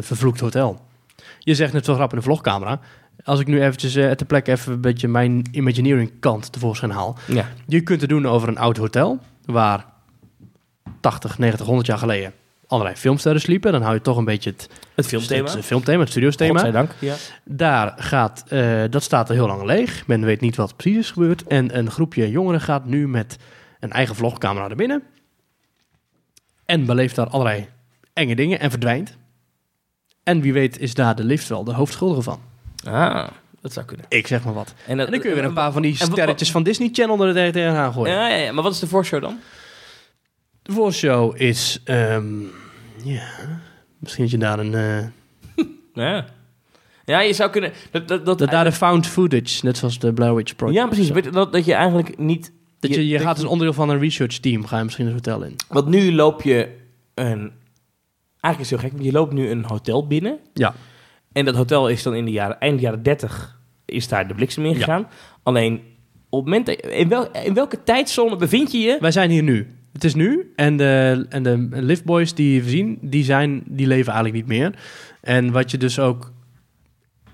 vervloekt 0.00 0.40
hotel. 0.40 0.80
Je 1.38 1.54
zegt 1.54 1.72
net 1.72 1.84
zo 1.84 1.94
grappig 1.94 2.12
in 2.12 2.18
de 2.18 2.30
vlogcamera. 2.30 2.80
Als 3.24 3.40
ik 3.40 3.46
nu 3.46 3.62
eventjes 3.62 3.94
eh 3.94 4.10
ter 4.10 4.26
plekke 4.26 4.50
even 4.50 4.72
een 4.72 4.80
beetje 4.80 5.08
mijn 5.08 5.42
Imagineering 5.50 6.10
kant 6.20 6.52
tevoorschijn 6.52 6.90
haal. 6.90 7.16
Ja. 7.26 7.48
Je 7.66 7.80
kunt 7.80 8.00
het 8.00 8.10
doen 8.10 8.26
over 8.26 8.48
een 8.48 8.58
oud 8.58 8.76
hotel, 8.76 9.18
waar 9.44 9.84
80, 11.00 11.38
90, 11.38 11.66
100 11.66 11.86
jaar 11.86 11.98
geleden 11.98 12.32
allerlei 12.68 12.96
filmsterren 12.96 13.40
sliepen. 13.40 13.72
Dan 13.72 13.82
hou 13.82 13.94
je 13.94 14.00
toch 14.00 14.16
een 14.16 14.24
beetje 14.24 14.50
het, 14.50 14.68
Het 14.94 15.06
filmthema. 15.06 15.50
het 15.50 15.64
filmthema, 15.64 16.00
het 16.00 16.08
studiosthema. 16.10 16.86
Ja. 16.98 17.14
Daar 17.44 17.94
gaat, 17.96 18.44
eh, 18.48 18.82
dat 18.90 19.02
staat 19.02 19.28
al 19.28 19.34
heel 19.34 19.46
lang 19.46 19.62
leeg. 19.62 20.06
Men 20.06 20.24
weet 20.24 20.40
niet 20.40 20.56
wat 20.56 20.76
precies 20.76 20.98
is 20.98 21.10
gebeurd. 21.10 21.46
En 21.46 21.78
een 21.78 21.90
groepje 21.90 22.30
jongeren 22.30 22.60
gaat 22.60 22.84
nu 22.84 23.08
met 23.08 23.36
een 23.80 23.90
eigen 23.92 24.14
vlogcamera 24.14 24.66
naar 24.66 24.76
binnen. 24.76 25.02
En 26.64 26.86
beleeft 26.86 27.14
daar 27.14 27.28
allerlei 27.28 27.66
enge 28.12 28.34
dingen 28.34 28.60
en 28.60 28.70
verdwijnt. 28.70 29.16
En 30.22 30.40
wie 30.40 30.52
weet 30.52 30.78
is 30.78 30.94
daar 30.94 31.14
de 31.16 31.24
lift 31.24 31.48
wel 31.48 31.64
de 31.64 31.72
hoofdschuldige 31.72 32.22
van. 32.22 32.40
Ah, 32.84 33.28
dat 33.60 33.72
zou 33.72 33.86
kunnen. 33.86 34.06
Ik 34.08 34.26
zeg 34.26 34.44
maar 34.44 34.54
wat. 34.54 34.74
En, 34.86 34.96
dat- 34.96 35.06
En 35.06 35.12
dan 35.12 35.20
kun 35.20 35.28
je 35.30 35.36
weer 35.36 35.44
een 35.44 35.52
paar 35.52 35.72
van 35.72 35.82
die 35.82 35.96
sterretjes 35.96 36.50
van 36.50 36.62
Disney 36.62 36.88
Channel 36.92 37.26
er 37.26 37.32
tegen- 37.34 37.52
tegenaan 37.52 37.92
gooien. 37.92 38.14
Ja, 38.14 38.28
ja, 38.28 38.36
ja, 38.36 38.52
maar 38.52 38.62
wat 38.62 38.72
is 38.72 38.78
de 38.78 38.86
voorshow 38.86 39.20
dan? 39.22 39.38
De 40.68 40.74
voorshow 40.74 41.40
is... 41.40 41.80
ehm, 41.84 42.40
ja, 43.04 43.28
misschien 43.98 44.22
dat 44.24 44.32
je 44.32 44.38
daar 44.38 44.58
een... 44.58 44.74
eh, 44.74 45.06
Ja. 46.04 46.24
Ja, 47.04 47.20
je 47.20 47.32
zou 47.32 47.50
kunnen... 47.50 47.72
Dat, 47.90 48.08
dat, 48.08 48.26
dat, 48.26 48.38
dat 48.38 48.50
daar 48.50 48.64
de 48.64 48.72
found 48.72 49.06
footage, 49.06 49.64
net 49.64 49.76
zoals 49.76 49.98
de 49.98 50.12
Blair 50.12 50.34
Witch 50.34 50.56
Project. 50.56 50.78
ja, 50.78 50.86
precies. 50.86 51.10
Weet 51.10 51.32
Dat, 51.32 51.52
dat 51.52 51.64
je 51.64 51.74
eigenlijk 51.74 52.18
niet... 52.18 52.52
Dat 52.80 52.94
je, 52.94 53.08
je 53.08 53.18
gaat 53.18 53.36
als 53.36 53.46
onderdeel 53.46 53.72
van 53.72 53.88
een 53.88 53.98
research 53.98 54.38
team, 54.38 54.66
ga 54.66 54.78
je 54.78 54.84
misschien 54.84 55.06
een 55.06 55.12
hotel 55.12 55.42
in. 55.42 55.56
Want 55.68 55.86
nu 55.86 56.12
loop 56.14 56.42
je 56.42 56.68
een... 57.14 57.52
Eigenlijk 58.40 58.58
is 58.58 58.58
het 58.58 58.68
heel 58.68 58.78
gek, 58.78 58.92
want 58.92 59.04
je 59.04 59.12
loopt 59.12 59.32
nu 59.32 59.50
een 59.50 59.64
hotel 59.64 60.06
binnen. 60.06 60.38
Ja. 60.54 60.74
En 61.32 61.44
dat 61.44 61.54
hotel 61.54 61.88
is 61.88 62.02
dan 62.02 62.14
in 62.14 62.24
de 62.24 62.30
jaren, 62.30 62.60
eind 62.60 62.80
jaren 62.80 63.02
30 63.02 63.58
is 63.84 64.08
daar 64.08 64.28
de 64.28 64.34
bliksem 64.34 64.64
in 64.64 64.70
Ja. 64.72 64.76
gegaan. 64.78 65.08
Alleen, 65.42 65.80
op 66.28 66.44
het 66.44 66.54
moment... 66.54 66.68
In, 66.82 67.08
wel, 67.08 67.30
in 67.32 67.54
welke 67.54 67.82
tijdzone 67.84 68.36
bevind 68.36 68.72
je 68.72 68.78
je? 68.78 68.96
Wij 69.00 69.10
zijn 69.12 69.30
hier 69.30 69.42
nu. 69.42 69.77
Het 69.98 70.06
is 70.06 70.14
nu. 70.14 70.52
En 70.56 70.76
de, 70.76 71.26
en 71.28 71.42
de 71.42 71.68
liftboys 71.70 72.34
die 72.34 72.62
we 72.62 72.68
zien, 72.68 72.98
die, 73.00 73.24
zijn, 73.24 73.62
die 73.66 73.86
leven 73.86 74.12
eigenlijk 74.12 74.34
niet 74.46 74.58
meer. 74.58 74.74
En 75.20 75.52
wat 75.52 75.70
je 75.70 75.78
dus 75.78 75.98
ook 75.98 76.32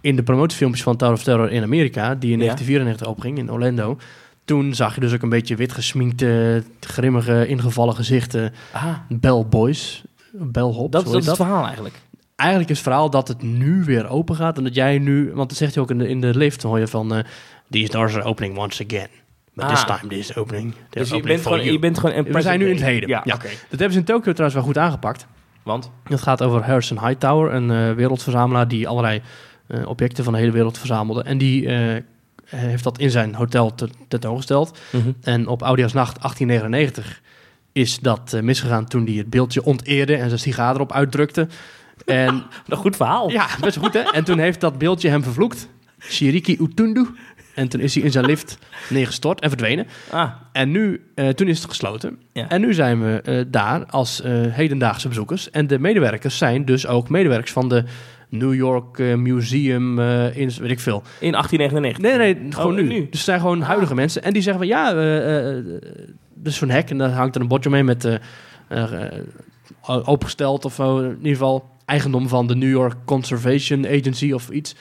in 0.00 0.16
de 0.16 0.22
promotiefilmpjes 0.22 0.83
van 0.83 0.96
Tower 0.96 1.14
of 1.14 1.22
Terror 1.22 1.50
in 1.50 1.62
Amerika, 1.62 2.14
die 2.14 2.33
in 2.33 2.38
Ja. 2.38 2.44
1994 2.44 3.07
opging 3.07 3.38
in 3.38 3.50
Orlando, 3.50 3.98
toen 4.44 4.74
zag 4.74 4.94
je 4.94 5.00
dus 5.00 5.12
ook 5.14 5.22
een 5.22 5.29
beetje 5.29 5.57
wit 5.57 5.72
gesminkte, 5.72 6.62
grimmige, 6.81 7.46
ingevallen 7.46 7.94
gezichten. 7.94 8.53
Ah, 8.72 8.98
Bellboys. 9.09 10.05
Bellhops, 10.33 10.90
dat, 10.90 11.05
dat 11.05 11.14
is 11.14 11.27
het 11.27 11.37
verhaal 11.37 11.64
eigenlijk. 11.64 11.94
Eigenlijk 12.37 12.70
is 12.70 12.77
het 12.77 12.87
verhaal 12.87 13.11
dat 13.11 13.29
het 13.29 13.42
nu 13.42 13.85
weer 13.85 14.09
open 14.09 14.37
gaat 14.37 14.57
en 14.59 14.64
dat 14.64 14.74
jij 14.74 14.98
nu, 14.98 15.33
want 15.35 15.48
dat 15.48 15.59
zegt 15.59 15.74
hij 15.74 15.83
ook 15.83 15.90
in 15.90 15.98
de, 15.98 16.09
in 16.09 16.20
de 16.20 16.37
lift, 16.37 16.62
hoor 16.62 16.79
je 16.79 16.87
van, 16.87 17.14
eh 17.14 17.24
these 17.70 17.90
doors 17.90 18.14
are 18.14 18.24
opening 18.24 18.59
once 18.59 18.85
again. 18.85 19.09
But 19.55 19.69
this 19.69 19.85
Ah. 19.85 19.97
time 19.99 20.09
this 20.09 20.19
is 20.31 20.37
opening. 20.37 20.75
Dus 20.90 21.09
je 21.09 21.14
opening 21.14 21.25
bent, 21.27 21.40
for 21.40 21.51
gewoon, 21.51 21.61
you. 21.64 21.73
je 21.73 21.79
bent 21.79 21.99
gewoon... 21.99 22.17
een 22.17 22.33
We 22.33 22.40
zijn 22.40 22.59
nu 22.59 22.67
in 22.69 22.75
het 22.75 22.85
heden. 22.85 23.09
Ja. 23.09 23.19
oké. 23.19 23.49
Dat 23.69 23.79
hebben 23.81 23.93
ze 23.93 23.99
in 23.99 24.05
Tokio 24.05 24.33
trouwens 24.33 24.55
wel 24.55 24.62
goed 24.64 24.79
aangepakt. 24.79 25.27
Want? 25.62 25.90
Het 26.09 26.23
gaat 26.23 26.43
over 26.43 26.64
Harrison 26.64 27.07
Hightower, 27.07 27.53
een 27.55 27.71
eh, 27.71 27.93
wereldverzamelaar 27.93 28.69
die 28.69 28.88
allerlei 28.88 29.23
eh, 29.67 29.88
objecten 29.88 30.25
van 30.25 30.33
de 30.33 30.38
hele 30.38 30.51
wereld 30.53 30.79
verzamelde. 30.79 31.23
En 31.23 31.38
die 31.38 31.67
eh, 31.69 32.03
heeft 32.45 32.85
dat 32.85 32.99
in 32.99 33.11
zijn 33.11 33.35
hotel 33.35 33.75
te- 33.75 33.88
tentoongesteld. 34.09 34.79
Mhm. 34.93 35.11
En 35.23 35.47
op 35.47 35.62
Oudejaarsnacht 35.62 36.21
1899 36.21 37.21
is 37.73 37.99
dat 37.99 38.38
misgegaan 38.43 38.87
toen 38.87 39.05
hij 39.07 39.14
het 39.14 39.31
beeldje 39.31 39.64
onteerde 39.64 40.17
en 40.17 40.29
zijn 40.29 40.40
sigaar 40.40 40.75
erop 40.75 40.93
uitdrukte. 40.93 41.49
En 42.07 42.43
Een 42.69 42.77
goed 42.77 42.97
verhaal. 42.97 43.31
ja, 43.31 43.47
best 43.61 43.77
goed 43.77 43.93
hè. 43.93 44.01
En 44.01 44.25
toen 44.25 44.38
heeft 44.38 44.61
dat 44.61 44.79
beeldje 44.79 45.09
hem 45.09 45.23
vervloekt. 45.23 45.69
Shiriki 45.99 46.57
Utundu. 46.61 47.07
En 47.55 47.69
toen 47.69 47.81
is 47.81 47.95
hij 47.95 48.05
in 48.05 48.11
zijn 48.11 48.25
lift 48.25 48.59
neergestort 48.90 49.40
en 49.40 49.49
verdwenen. 49.49 49.87
Ah, 50.11 50.31
En 50.53 50.71
nu, 50.71 51.01
eh, 51.14 51.29
toen 51.29 51.49
is 51.49 51.59
het 51.59 51.69
gesloten. 51.71 52.19
Ja. 52.33 52.49
En 52.49 52.61
nu 52.61 52.75
zijn 52.75 53.01
we 53.03 53.21
eh, 53.25 53.45
daar 53.49 53.87
als 53.87 54.21
eh, 54.23 54.33
hedendaagse 54.49 55.09
bezoekers. 55.09 55.51
En 55.51 55.67
de 55.67 55.79
medewerkers 55.79 56.38
zijn 56.38 56.64
dus 56.64 56.87
ook 56.87 57.09
medewerkers 57.09 57.53
van 57.53 57.69
de 57.69 57.85
New 58.29 58.55
York 58.55 58.99
Museum, 58.99 59.99
eh, 59.99 60.37
in, 60.37 60.51
weet 60.61 60.71
ik 60.71 60.81
veel. 60.81 61.03
in 61.21 61.33
1899. 61.35 61.99
Nee, 62.03 62.17
nee, 62.19 62.53
gewoon 62.53 62.71
Oh, 62.73 62.77
nu. 62.77 62.83
nu. 62.83 62.95
Dus 62.99 63.07
het 63.11 63.19
zijn 63.21 63.40
gewoon 63.40 63.61
huidige 63.62 63.95
mensen. 63.95 64.23
En 64.23 64.33
die 64.33 64.43
zeggen 64.43 64.61
van 64.62 64.71
ja, 64.71 64.95
er 64.95 65.64
is 66.43 66.57
zo'n 66.57 66.71
hek 66.71 66.90
en 66.90 66.99
daar 66.99 67.11
hangt 67.11 67.35
er 67.35 67.40
een 67.40 67.49
bordje 67.49 67.71
mee 67.71 67.85
met 67.85 68.09
opengesteld 69.83 70.64
of. 70.64 70.79
In 70.79 71.17
ieder 71.17 71.33
geval 71.33 71.71
eigendom 71.85 72.29
van 72.29 72.47
de 72.47 72.57
New 72.57 72.71
York 72.71 72.95
Conservation 73.05 73.87
Agency 73.87 74.33
of 74.33 74.49
iets. 74.51 74.75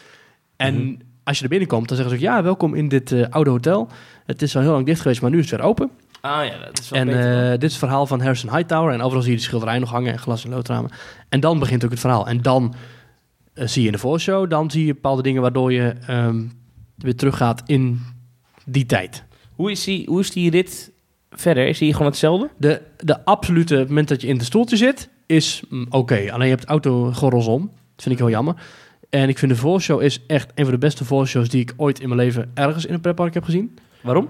En 0.55 0.75
Mhm. 0.75 0.93
Als 1.23 1.37
je 1.37 1.43
er 1.43 1.49
binnenkomt, 1.49 1.87
dan 1.87 1.97
zeggen 1.97 2.17
ze 2.19 2.25
ook 2.25 2.31
ja, 2.33 2.43
welkom 2.43 2.73
in 2.73 2.87
dit 2.87 3.11
eh, 3.11 3.25
oude 3.29 3.49
hotel. 3.49 3.87
Het 4.25 4.41
is 4.41 4.55
al 4.55 4.61
heel 4.61 4.71
lang 4.71 4.85
dicht 4.85 5.01
geweest, 5.01 5.21
maar 5.21 5.31
nu 5.31 5.39
is 5.39 5.49
het 5.51 5.59
weer 5.59 5.69
open. 5.69 5.91
Ah 6.21 6.45
ja, 6.45 6.57
dat 6.65 6.79
is 6.79 6.89
wel 6.89 6.99
En 6.99 7.07
beter. 7.07 7.43
eh, 7.43 7.49
dit 7.51 7.63
is 7.63 7.69
het 7.69 7.77
verhaal 7.79 8.05
van 8.07 8.21
Harrison 8.21 8.55
Hightower. 8.55 8.93
En 8.93 9.01
overal 9.01 9.21
zie 9.23 9.31
je 9.31 9.37
de 9.37 9.43
schilderij 9.43 9.79
nog 9.79 9.89
hangen 9.89 10.11
en 10.11 10.19
glas- 10.19 10.43
en 10.43 10.49
loodramen. 10.49 10.91
En 11.29 11.39
dan 11.39 11.59
begint 11.59 11.83
ook 11.85 11.91
het 11.91 11.99
verhaal. 11.99 12.27
En 12.27 12.41
dan 12.41 12.73
eh, 13.53 13.67
zie 13.67 13.81
je 13.81 13.87
in 13.87 13.93
de 13.93 13.99
voorshow, 13.99 14.49
dan 14.49 14.71
zie 14.71 14.85
je 14.85 14.93
bepaalde 14.93 15.21
dingen 15.21 15.41
waardoor 15.41 15.71
je 15.73 15.93
ehm, 16.07 16.41
weer 16.95 17.15
teruggaat 17.15 17.61
in 17.65 18.01
die 18.65 18.85
tijd. 18.85 19.23
hoe, 19.55 19.71
is 19.71 19.83
die, 19.83 20.05
hoe 20.07 20.19
is 20.19 20.31
die 20.31 20.49
rit 20.51 20.91
verder? 21.31 21.67
Is 21.67 21.77
die 21.77 21.91
gewoon 21.93 22.07
hetzelfde? 22.07 22.49
De, 22.57 22.81
de 22.97 23.25
absolute 23.25 23.75
het 23.75 23.87
moment 23.87 24.07
dat 24.07 24.21
je 24.21 24.27
in 24.27 24.37
de 24.37 24.43
stoeltje 24.43 24.77
zit, 24.77 25.09
is 25.25 25.63
mm, 25.69 25.85
oké. 25.89 26.31
Alleen 26.31 26.47
je 26.47 26.53
hebt 26.55 26.65
autogordels 26.65 27.47
om. 27.47 27.61
Dat 27.65 28.03
vind 28.03 28.15
ik 28.15 28.21
heel 28.21 28.29
jammer. 28.29 28.55
En 29.13 29.29
ik 29.29 29.37
vind 29.37 29.51
de 29.51 29.57
voorshow 29.57 30.01
is 30.01 30.25
echt 30.27 30.51
een 30.55 30.63
van 30.63 30.73
de 30.73 30.79
beste 30.79 31.05
voorshows 31.05 31.49
die 31.49 31.61
ik 31.61 31.73
ooit 31.77 31.99
in 31.99 32.07
mijn 32.09 32.19
leven 32.19 32.51
ergens 32.53 32.85
in 32.85 32.93
een 32.93 33.01
pretpark 33.01 33.33
heb 33.33 33.43
gezien. 33.43 33.77
Waarom? 34.01 34.29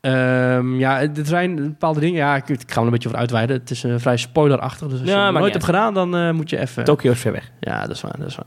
Ehm, 0.00 0.78
ja, 0.78 1.00
er 1.00 1.10
zijn 1.26 1.54
bepaalde 1.54 2.00
dingen. 2.00 2.16
Ja, 2.16 2.36
ik, 2.36 2.48
ik 2.48 2.60
ga 2.66 2.78
er 2.80 2.86
een 2.86 2.90
beetje 2.92 3.08
over 3.08 3.20
uitweiden. 3.20 3.56
Het 3.56 3.70
is 3.70 3.84
eh, 3.84 3.94
vrij 3.96 4.16
spoilerachtig. 4.16 4.88
Dus 4.88 5.00
als 5.00 5.08
Ja, 5.08 5.18
je 5.26 5.32
het 5.32 5.38
nooit 5.40 5.52
hebt 5.52 5.64
gedaan, 5.64 5.94
dan 5.94 6.16
eh, 6.16 6.30
moet 6.30 6.50
je 6.50 6.58
even... 6.58 6.84
Tokio 6.84 7.10
is 7.10 7.20
ver 7.20 7.32
weg. 7.32 7.50
Ja, 7.60 7.80
dat 7.80 7.96
is 7.96 8.00
waar. 8.00 8.18
Dat 8.18 8.26
is 8.26 8.36
waar. 8.36 8.46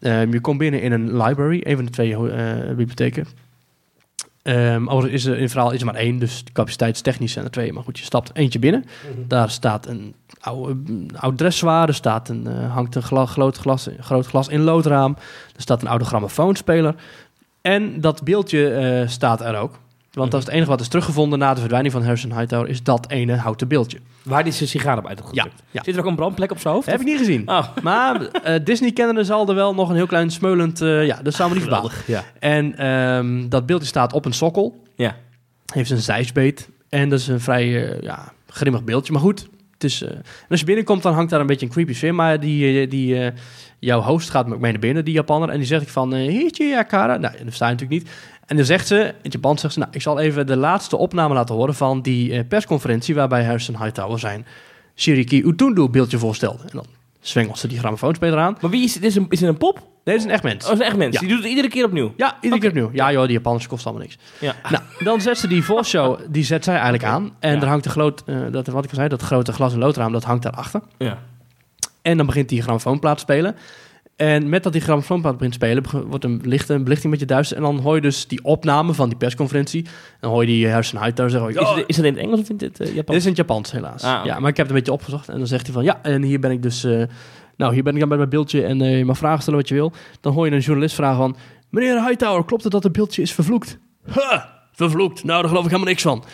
Ehm, 0.00 0.32
je 0.32 0.40
komt 0.40 0.58
binnen 0.58 0.82
in 0.82 0.92
een 0.92 1.16
library, 1.16 1.60
een 1.64 1.76
van 1.76 1.84
de 1.84 1.90
twee 1.90 2.30
eh, 2.30 2.68
bibliotheken. 2.68 3.26
Ehm 4.44 4.88
overigens 4.88 5.24
is 5.24 5.30
er 5.30 5.36
in 5.36 5.42
het 5.42 5.50
verhaal 5.50 5.70
is 5.70 5.80
er 5.80 5.86
maar 5.86 5.94
één, 5.94 6.18
dus 6.18 6.44
de 6.44 6.52
capaciteitstechnisch 6.52 7.32
zijn 7.32 7.44
er 7.44 7.50
twee. 7.50 7.72
Maar 7.72 7.82
goed, 7.82 7.98
je 7.98 8.04
stapt 8.04 8.30
eentje 8.34 8.58
binnen. 8.58 8.84
Daar 9.28 9.50
staat 9.50 9.86
een 9.86 10.14
oude, 10.40 10.76
oud 11.14 11.38
dressoir, 11.38 11.88
er 11.88 11.94
staat 11.94 12.28
een, 12.28 12.46
eh, 12.46 12.72
hangt 12.74 12.94
een 12.94 13.02
gla- 13.02 13.26
groot, 13.26 13.56
glas, 13.56 13.88
groot 14.00 14.26
glas 14.26 14.48
in 14.48 14.60
loodraam. 14.60 15.16
Er 15.56 15.62
staat 15.62 15.82
een 15.82 15.88
oude 15.88 16.04
grammofoonspeler. 16.04 16.94
En 17.62 18.00
dat 18.00 18.22
beeldje 18.24 18.70
eh, 18.70 19.08
staat 19.08 19.40
er 19.40 19.56
ook. 19.56 19.78
Want 20.14 20.30
dat 20.30 20.40
is 20.40 20.46
het 20.46 20.54
enige 20.54 20.70
wat 20.70 20.80
is 20.80 20.88
teruggevonden 20.88 21.38
na 21.38 21.54
de 21.54 21.60
verdwijning 21.60 21.92
van 21.92 22.02
Harrison 22.02 22.38
Hightower, 22.38 22.68
is 22.68 22.82
dat 22.82 23.10
ene 23.10 23.36
houten 23.36 23.68
beeldje. 23.68 23.98
Waar 24.22 24.44
die 24.44 24.52
zijn 24.52 24.68
sigaar 24.68 24.98
op 24.98 25.06
uit 25.06 25.20
had 25.20 25.28
Ja. 25.32 25.46
Zit 25.82 25.94
er 25.94 26.00
ook 26.00 26.06
een 26.06 26.14
brandplek 26.16 26.50
op 26.50 26.58
zijn 26.58 26.74
hoofd? 26.74 26.86
Dat 26.86 26.94
heb 26.98 27.06
ik 27.06 27.12
niet 27.12 27.18
gezien. 27.18 27.48
Oh, 27.48 27.66
Maar 27.82 28.22
eh 28.26 28.64
Disney-kennende 28.64 29.24
zal 29.24 29.48
er 29.48 29.54
wel 29.54 29.74
nog 29.74 29.88
een 29.88 29.94
heel 29.94 30.06
klein 30.06 30.30
smeulend... 30.30 30.80
eh, 30.80 31.06
ja, 31.06 31.22
dat 31.22 31.34
zou 31.34 31.48
me 31.48 31.54
niet 31.54 31.64
verbazen. 31.64 31.90
Ja. 32.06 32.24
En 32.38 32.78
ehm, 32.78 33.48
dat 33.48 33.66
beeldje 33.66 33.86
staat 33.86 34.12
op 34.12 34.24
een 34.24 34.32
sokkel. 34.32 34.82
Ja. 34.96 35.16
Heeft 35.72 35.90
een 35.90 35.98
zijsbeet. 35.98 36.68
En 36.88 37.08
dat 37.08 37.18
is 37.18 37.28
een 37.28 37.40
vrij 37.40 37.92
eh, 37.92 38.00
ja, 38.02 38.32
grimmig 38.48 38.84
beeldje. 38.84 39.12
Maar 39.12 39.22
goed, 39.22 39.48
het 39.72 39.84
is, 39.84 40.02
en 40.02 40.22
als 40.48 40.60
je 40.60 40.66
binnenkomt, 40.66 41.02
dan 41.02 41.14
hangt 41.14 41.30
daar 41.30 41.40
een 41.40 41.46
beetje 41.46 41.66
een 41.66 41.72
creepy 41.72 41.92
sfeer. 41.92 42.14
Maar 42.14 42.40
die, 42.40 42.88
die, 42.88 43.32
jouw 43.78 44.00
host 44.00 44.30
gaat 44.30 44.52
ook 44.52 44.60
mee 44.60 44.72
naar 44.72 44.80
binnen, 44.80 45.04
die 45.04 45.14
Japanner. 45.14 45.48
En 45.48 45.56
die 45.58 45.66
zegt 45.66 45.90
van, 45.90 46.14
eh 46.14 46.28
Hichi. 46.28 46.74
Nou, 46.90 47.20
dat 47.20 47.32
sta 47.48 47.68
je 47.68 47.72
natuurlijk 47.72 47.90
niet. 47.90 48.08
En 48.46 48.56
dan 48.56 48.64
zegt 48.64 48.86
ze, 48.86 48.96
in 48.96 49.14
het 49.22 49.32
Japan 49.32 49.58
zegt 49.58 49.72
ze, 49.74 49.78
nou, 49.78 49.90
ik 49.94 50.02
zal 50.02 50.18
even 50.18 50.46
de 50.46 50.56
laatste 50.56 50.96
opname 50.96 51.34
laten 51.34 51.54
horen 51.54 51.74
van 51.74 52.02
die 52.02 52.32
eh, 52.32 52.40
persconferentie 52.48 53.14
waarbij 53.14 53.44
Harrison 53.44 53.82
Hightower 53.82 54.18
zijn 54.18 54.46
Shiriki 54.96 55.42
Utundu 55.42 55.88
beeldje 55.88 56.18
voorstelde. 56.18 56.62
En 56.62 56.70
dan 56.72 56.86
zwengelt 57.20 57.58
ze 57.58 57.68
die 57.68 57.78
grammofoonspeler 57.78 58.38
aan. 58.38 58.56
Maar 58.60 58.70
wie 58.70 58.84
is 58.84 58.94
het? 58.94 59.02
Is, 59.04 59.16
een, 59.16 59.26
is 59.28 59.40
het 59.40 59.48
een 59.48 59.56
pop? 59.58 59.78
Oh, 59.78 59.82
Nee, 60.04 60.14
dat 60.16 60.24
is 60.24 60.30
een 60.30 60.34
echt 60.36 60.42
mens. 60.42 60.64
dat 60.64 60.72
is 60.72 60.78
een 60.78 60.84
echt 60.86 60.96
mens. 60.96 61.14
Ja. 61.14 61.20
Die 61.20 61.28
doet 61.28 61.38
het 61.38 61.48
iedere 61.48 61.68
keer 61.68 61.84
opnieuw. 61.84 62.12
Ja, 62.16 62.36
iedere 62.40 62.60
keer 62.60 62.70
opnieuw. 62.70 62.90
Ja 62.92 63.12
joh, 63.12 63.22
die 63.22 63.32
Japanners 63.32 63.66
kost 63.66 63.84
allemaal 63.86 64.02
niks. 64.04 64.18
Ja. 64.40 64.54
Nou, 64.70 64.82
dan 64.98 65.20
zet 65.20 65.38
ze 65.38 65.48
die 65.48 65.62
voorshow, 65.64 66.18
die 66.28 66.44
zet 66.44 66.64
zij 66.64 66.74
eigenlijk 66.74 67.04
aan. 67.04 67.36
En 67.38 67.54
Ja. 67.54 67.60
er 67.60 67.68
hangt 67.68 67.84
een 67.84 67.90
groot, 67.90 68.22
eh, 68.26 68.36
dat, 68.50 68.66
wat 68.66 68.84
ik 68.84 68.90
al 68.90 68.96
zei, 68.96 69.08
dat 69.08 69.22
grote 69.22 69.52
glas- 69.52 69.72
en 69.72 69.78
loodraam, 69.78 70.12
dat 70.12 70.24
hangt 70.24 70.42
daarachter. 70.42 70.80
Ja. 70.98 71.18
En 72.02 72.16
dan 72.16 72.26
begint 72.26 72.48
die 72.48 72.62
grammofoonplaat 72.62 73.16
te 73.16 73.22
spelen. 73.22 73.56
En 74.16 74.48
met 74.48 74.62
dat 74.62 74.72
die 74.72 74.80
grammofoonplaat 74.82 75.32
begint 75.36 75.52
te 75.52 75.66
spelen, 75.66 76.08
wordt 76.08 76.24
een, 76.24 76.40
licht, 76.44 76.68
een 76.68 76.82
belichting 76.84 77.10
met 77.10 77.20
je 77.20 77.26
duister. 77.26 77.56
En 77.56 77.62
dan 77.62 77.78
hoor 77.78 77.94
je 77.94 78.00
dus 78.00 78.26
die 78.26 78.44
opname 78.44 78.92
van 78.94 79.08
die 79.08 79.18
persconferentie. 79.18 79.86
Dan 80.20 80.30
hoor 80.30 80.40
je 80.40 80.46
die 80.46 80.68
Harrison 80.68 81.02
Hightower 81.02 81.30
zeggen... 81.30 81.48
Is, 81.48 81.54
"Ja, 81.54 81.74
het, 81.74 81.84
is 81.86 81.96
het 81.96 82.06
in 82.06 82.12
het 82.14 82.22
Engels 82.22 82.40
of 82.40 82.48
in 82.48 82.56
het 82.58 82.80
uh, 82.80 82.86
Japans? 82.86 83.06
dit 83.06 83.16
is 83.16 83.22
in 83.22 83.28
het 83.28 83.36
Japans 83.36 83.72
helaas. 83.72 84.02
Ah. 84.02 84.24
Ja, 84.24 84.38
maar 84.40 84.50
ik 84.50 84.56
heb 84.56 84.66
het 84.66 84.68
een 84.68 84.74
beetje 84.82 84.92
opgezocht. 84.92 85.28
En 85.28 85.38
dan 85.38 85.46
zegt 85.46 85.64
hij 85.64 85.74
van, 85.74 85.84
ja, 85.84 86.02
en 86.02 86.22
hier 86.22 86.40
ben 86.40 86.50
ik 86.50 86.62
dus... 86.62 86.84
eh, 86.84 87.02
nou, 87.56 87.74
hier 87.74 87.82
ben 87.82 87.92
ik 87.94 88.00
dan 88.00 88.08
met 88.08 88.18
mijn 88.18 88.30
beeldje 88.30 88.64
en 88.64 88.80
eh, 88.80 88.98
je 88.98 89.04
mag 89.04 89.18
vragen 89.18 89.42
stellen 89.42 89.58
wat 89.58 89.68
je 89.68 89.74
wil. 89.74 89.92
Dan 90.20 90.32
hoor 90.32 90.46
je 90.46 90.52
een 90.52 90.58
journalist 90.60 90.94
vragen 90.94 91.16
van... 91.16 91.36
Meneer 91.70 92.06
Hightower, 92.06 92.44
klopt 92.44 92.62
het 92.62 92.72
dat 92.72 92.82
het 92.82 92.92
beeldje 92.92 93.22
is 93.22 93.32
vervloekt? 93.32 93.78
Ha, 94.10 94.62
vervloekt. 94.72 95.24
Nou, 95.24 95.38
daar 95.40 95.48
geloof 95.48 95.64
ik 95.64 95.70
helemaal 95.70 95.90
niks 95.92 96.02
van. 96.02 96.24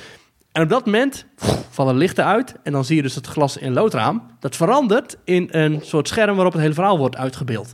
En 0.53 0.63
op 0.63 0.69
dat 0.69 0.85
moment 0.85 1.27
pff, 1.37 1.59
vallen 1.71 1.97
lichten 1.97 2.25
uit. 2.25 2.55
En 2.63 2.73
dan 2.73 2.85
zie 2.85 2.97
je 2.97 3.03
dus 3.03 3.15
het 3.15 3.27
glas 3.27 3.57
in 3.57 3.73
loodraam. 3.73 4.23
Dat 4.41 4.57
verandert 4.57 5.17
in 5.25 5.49
een 5.51 5.81
soort 5.83 6.09
scherm 6.09 6.35
waarop 6.35 6.53
het 6.53 6.63
hele 6.63 6.75
verhaal 6.75 6.99
wordt 6.99 7.17
uitgebeeld. 7.17 7.73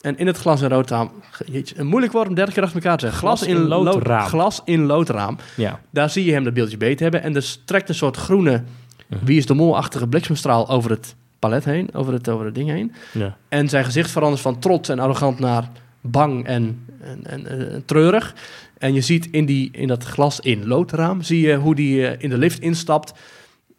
En 0.00 0.16
in 0.18 0.26
het 0.26 0.36
glas 0.38 0.60
in 0.60 0.68
loodraam... 0.68 1.10
Jeetje, 1.46 1.78
een 1.78 1.86
moeilijk 1.86 2.12
woord 2.12 2.28
om 2.28 2.34
derde 2.34 2.52
keer 2.52 2.62
achter 2.62 2.78
elkaar 2.78 2.96
te 2.96 3.04
zeggen. 3.04 3.20
Glas 3.22 3.42
in 3.42 3.58
loodraam. 3.58 4.26
Glas 4.26 4.60
in 4.64 4.86
loodraam. 4.86 5.36
Ja. 5.56 5.80
Daar 5.90 6.10
zie 6.10 6.24
je 6.24 6.32
hem 6.32 6.44
dat 6.44 6.54
beeldje 6.54 6.76
beet 6.76 7.00
hebben. 7.00 7.22
En 7.22 7.36
er 7.36 7.56
trekt 7.64 7.88
een 7.88 7.94
soort 7.94 8.16
groene, 8.16 8.62
Mhm. 9.06 9.24
wie 9.24 9.38
is 9.38 9.46
de 9.46 9.54
mol-achtige 9.54 10.06
bliksemstraal 10.06 10.68
over 10.68 10.90
het 10.90 11.14
palet 11.38 11.64
heen, 11.64 11.88
over 11.94 12.12
het, 12.12 12.28
over 12.28 12.44
het 12.46 12.54
ding 12.54 12.68
heen. 12.70 12.92
ja. 13.12 13.36
En 13.48 13.68
zijn 13.68 13.84
gezicht 13.84 14.10
verandert 14.10 14.42
van 14.42 14.58
trots 14.58 14.88
en 14.88 14.98
arrogant 14.98 15.38
naar 15.38 15.68
bang 16.02 16.46
en, 16.46 16.86
en, 17.00 17.26
en, 17.26 17.46
en 17.46 17.82
treurig. 17.84 18.34
En 18.78 18.94
je 18.94 19.00
ziet 19.00 19.28
in, 19.30 19.46
die, 19.46 19.68
in 19.72 19.88
dat 19.88 20.04
glas 20.04 20.40
in 20.40 20.66
loodraam, 20.66 21.22
zie 21.22 21.40
je 21.40 21.56
hoe 21.56 21.74
die 21.74 22.06
eh, 22.06 22.22
in 22.22 22.30
de 22.30 22.38
lift 22.38 22.60
instapt. 22.60 23.12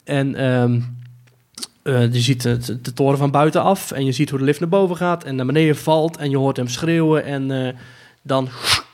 En 0.04 0.36
ehm, 0.36 0.80
eh, 1.84 2.14
je 2.14 2.20
ziet 2.20 2.42
de, 2.42 2.82
de 2.82 2.94
toren 2.94 3.18
van 3.18 3.32
buitenaf 3.32 3.92
en 3.92 4.06
je 4.06 4.12
ziet 4.12 4.30
hoe 4.30 4.40
de 4.40 4.46
lift 4.46 4.60
naar 4.60 4.70
boven 4.70 4.96
gaat 4.96 5.24
en 5.24 5.36
naar 5.36 5.46
beneden 5.46 5.76
valt. 5.76 6.18
En 6.18 6.30
je 6.30 6.38
hoort 6.38 6.58
hem 6.58 6.68
schreeuwen 6.68 7.24
en 7.24 7.52
eh, 7.52 7.74
dan, 8.22 8.50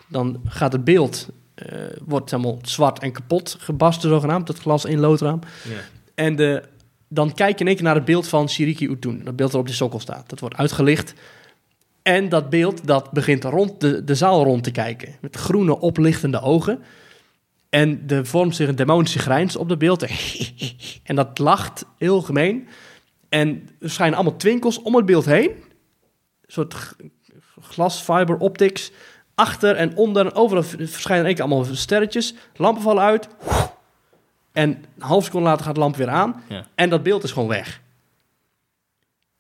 dan 0.07 0.41
gaat 0.45 0.71
het 0.71 0.83
beeld, 0.83 1.29
eh, 1.55 1.77
wordt 2.05 2.31
helemaal 2.31 2.59
zwart 2.61 2.99
en 2.99 3.11
kapot 3.11 3.57
gebarsten 3.59 4.09
zogenaamd, 4.09 4.47
dat 4.47 4.59
glas 4.59 4.85
in 4.85 4.99
loodraam. 4.99 5.39
Ja. 5.63 5.79
En 6.15 6.35
de, 6.35 6.63
dan 7.07 7.33
kijk 7.33 7.53
je 7.53 7.59
in 7.59 7.67
één 7.67 7.75
keer 7.75 7.85
naar 7.85 7.95
het 7.95 8.05
beeld 8.05 8.27
van 8.27 8.49
Shiriki 8.49 8.87
Utun. 8.87 9.21
Dat 9.23 9.35
beeld 9.35 9.51
dat 9.51 9.61
op 9.61 9.67
die 9.67 9.75
sokkel 9.75 9.99
staat. 9.99 10.29
Dat 10.29 10.39
wordt 10.39 10.55
uitgelicht. 10.55 11.13
En 12.01 12.29
dat 12.29 12.49
beeld 12.49 12.87
dat 12.87 13.11
begint 13.11 13.43
rond 13.43 13.81
de, 13.81 14.03
de 14.03 14.15
zaal 14.15 14.43
rond 14.43 14.63
te 14.63 14.71
kijken. 14.71 15.15
Met 15.21 15.35
groene 15.35 15.79
oplichtende 15.79 16.41
ogen. 16.41 16.83
En 17.69 18.03
er 18.07 18.25
vormt 18.25 18.55
zich 18.55 18.67
een 18.67 18.75
demonische 18.75 19.19
grijns 19.19 19.55
op 19.55 19.69
het 19.69 19.79
beeld. 19.79 20.05
En 21.03 21.15
dat 21.15 21.37
lacht 21.39 21.85
heel 21.97 22.21
gemeen. 22.21 22.67
En 23.29 23.69
er 23.79 23.89
schijnen 23.89 24.15
allemaal 24.17 24.37
twinkels 24.37 24.81
om 24.81 24.95
het 24.95 25.05
beeld 25.05 25.25
heen. 25.25 25.49
Een 25.49 25.57
soort 26.47 26.73
g- 26.73 26.95
glas, 27.61 28.01
fiber, 28.01 28.37
optics. 28.37 28.91
Achter 29.35 29.75
en 29.75 29.95
onder 29.97 30.25
en 30.25 30.33
overal 30.33 30.63
verschijnen 30.63 31.25
één 31.25 31.35
keer 31.35 31.43
allemaal 31.43 31.65
sterretjes. 31.75 32.33
Lampen 32.55 32.83
vallen 32.83 33.03
uit. 33.03 33.27
En 34.51 34.69
een 34.69 34.85
half 35.01 35.23
seconde 35.23 35.47
later 35.47 35.65
gaat 35.65 35.73
de 35.75 35.79
lamp 35.81 35.95
weer 35.95 36.09
aan. 36.09 36.43
Ja. 36.49 36.65
En 36.75 36.89
dat 36.89 37.03
beeld 37.03 37.23
is 37.23 37.31
gewoon 37.31 37.47
weg. 37.47 37.81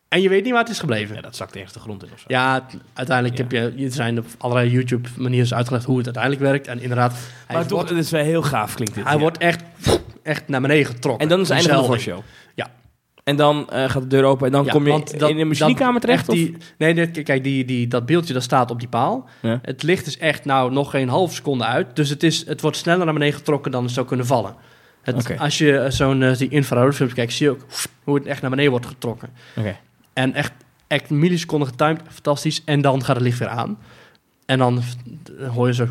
En 0.09 0.21
je 0.21 0.29
weet 0.29 0.43
niet 0.43 0.51
waar 0.51 0.61
het 0.61 0.71
is 0.71 0.79
gebleven. 0.79 1.15
ja, 1.15 1.21
dat 1.21 1.35
zakt 1.35 1.55
ergens 1.55 1.73
de 1.73 1.79
grond 1.79 2.03
in 2.03 2.09
of 2.13 2.19
zo. 2.19 2.25
Ja, 2.27 2.65
uiteindelijk 2.93 3.37
Ja. 3.37 3.43
heb 3.59 3.75
je, 3.77 3.85
er 3.85 3.91
zijn 3.91 4.19
op 4.19 4.25
allerlei 4.37 4.69
YouTube-manieren 4.69 5.55
uitgelegd 5.57 5.85
hoe 5.85 5.97
het 5.97 6.05
uiteindelijk 6.05 6.43
werkt. 6.43 6.67
En 6.67 6.81
inderdaad, 6.81 7.11
hij, 7.47 7.55
maar 7.55 7.65
toch, 7.65 7.77
wordt, 7.77 7.89
het 7.89 7.99
is 8.05 8.11
wel 8.11 8.23
heel 8.23 8.41
gaaf 8.41 8.73
klinkt 8.73 8.95
dit. 8.95 9.03
hij 9.03 9.13
ja. 9.13 9.19
wordt 9.19 9.37
echt, 9.37 9.63
echt 10.23 10.47
naar 10.47 10.61
beneden 10.61 10.85
getrokken. 10.85 11.23
En 11.23 11.29
dan 11.29 11.39
is 11.39 11.47
het 11.47 11.57
einde 11.57 11.73
van 11.73 11.81
de 11.81 11.87
voorshow. 11.87 12.19
Ja. 12.55 12.67
En 13.23 13.35
dan 13.35 13.69
eh, 13.69 13.89
gaat 13.89 14.01
de 14.01 14.07
deur 14.07 14.23
open 14.23 14.45
en 14.45 14.51
dan 14.51 14.67
kom 14.67 14.87
je 14.87 15.03
dat- 15.17 15.29
in 15.29 15.37
de 15.37 15.45
machinekamer 15.45 16.01
terecht? 16.01 16.19
echt 16.19 16.29
Of? 16.29 16.35
Die, 16.35 16.57
nee, 16.77 17.11
kijk, 17.23 17.43
die, 17.43 17.65
die, 17.65 17.87
dat 17.87 18.05
beeldje 18.05 18.33
dat 18.33 18.43
staat 18.43 18.71
op 18.71 18.79
die 18.79 18.89
paal. 18.89 19.29
Het 19.41 19.83
licht 19.83 20.05
is 20.07 20.17
echt 20.17 20.45
nou 20.45 20.71
nog 20.71 20.89
geen 20.91 21.09
half 21.09 21.33
seconde 21.33 21.63
uit. 21.65 21.95
Dus 21.95 22.09
het, 22.09 22.23
is, 22.23 22.45
het 22.45 22.61
wordt 22.61 22.77
sneller 22.77 23.05
naar 23.05 23.13
beneden 23.13 23.33
getrokken 23.35 23.71
dan 23.71 23.83
het 23.83 23.91
zou 23.93 24.05
kunnen 24.05 24.25
vallen. 24.25 24.55
Het. 25.01 25.37
Als 25.39 25.57
je 25.57 25.77
eh, 25.77 25.91
zo'n 25.91 26.23
eh, 26.23 26.37
die 26.37 26.49
infraroodfilms 26.49 27.13
kijkt, 27.13 27.33
zie 27.33 27.45
je 27.45 27.51
ook 27.51 27.65
hoe 28.03 28.15
het 28.15 28.25
echt 28.25 28.41
naar 28.41 28.49
beneden 28.49 28.71
wordt 28.71 28.85
getrokken. 28.85 29.29
Oké. 29.55 29.77
En 30.19 30.33
echt, 30.33 30.51
echt 30.87 31.09
milliseconden 31.09 31.67
getimed, 31.67 32.01
fantastisch. 32.09 32.61
En 32.65 32.81
dan 32.81 33.03
gaat 33.03 33.15
het 33.15 33.25
licht 33.25 33.39
weer 33.39 33.47
aan. 33.47 33.77
En 34.45 34.57
dan 34.57 34.81
hoor 35.49 35.67
je 35.67 35.73
zo... 35.73 35.87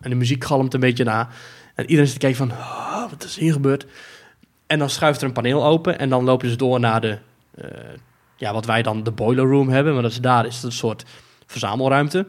En 0.00 0.10
de 0.10 0.16
muziek 0.16 0.44
galmt 0.44 0.74
een 0.74 0.80
beetje 0.80 1.04
na. 1.04 1.28
En 1.74 1.84
iedereen 1.84 2.06
zit 2.06 2.20
te 2.20 2.26
kijken 2.26 2.48
van... 2.48 2.58
"Oh, 2.58 3.10
wat 3.10 3.24
is 3.24 3.36
hier 3.36 3.52
gebeurd? 3.52 3.86
En 4.66 4.78
dan 4.78 4.90
schuift 4.90 5.20
er 5.20 5.26
een 5.26 5.32
paneel 5.32 5.64
open. 5.64 5.98
En 5.98 6.08
dan 6.08 6.24
lopen 6.24 6.48
ze 6.48 6.56
door 6.56 6.80
naar 6.80 7.00
de... 7.00 7.18
eh, 7.54 7.68
ja, 8.36 8.52
wat 8.52 8.66
wij 8.66 8.82
dan 8.82 9.02
de 9.02 9.10
boiler 9.10 9.44
room 9.44 9.68
hebben. 9.68 9.92
Maar 9.92 10.02
dat 10.02 10.10
is 10.10 10.20
daar 10.20 10.46
is 10.46 10.54
het 10.54 10.64
een 10.64 10.72
soort 10.72 11.04
verzamelruimte. 11.46 12.26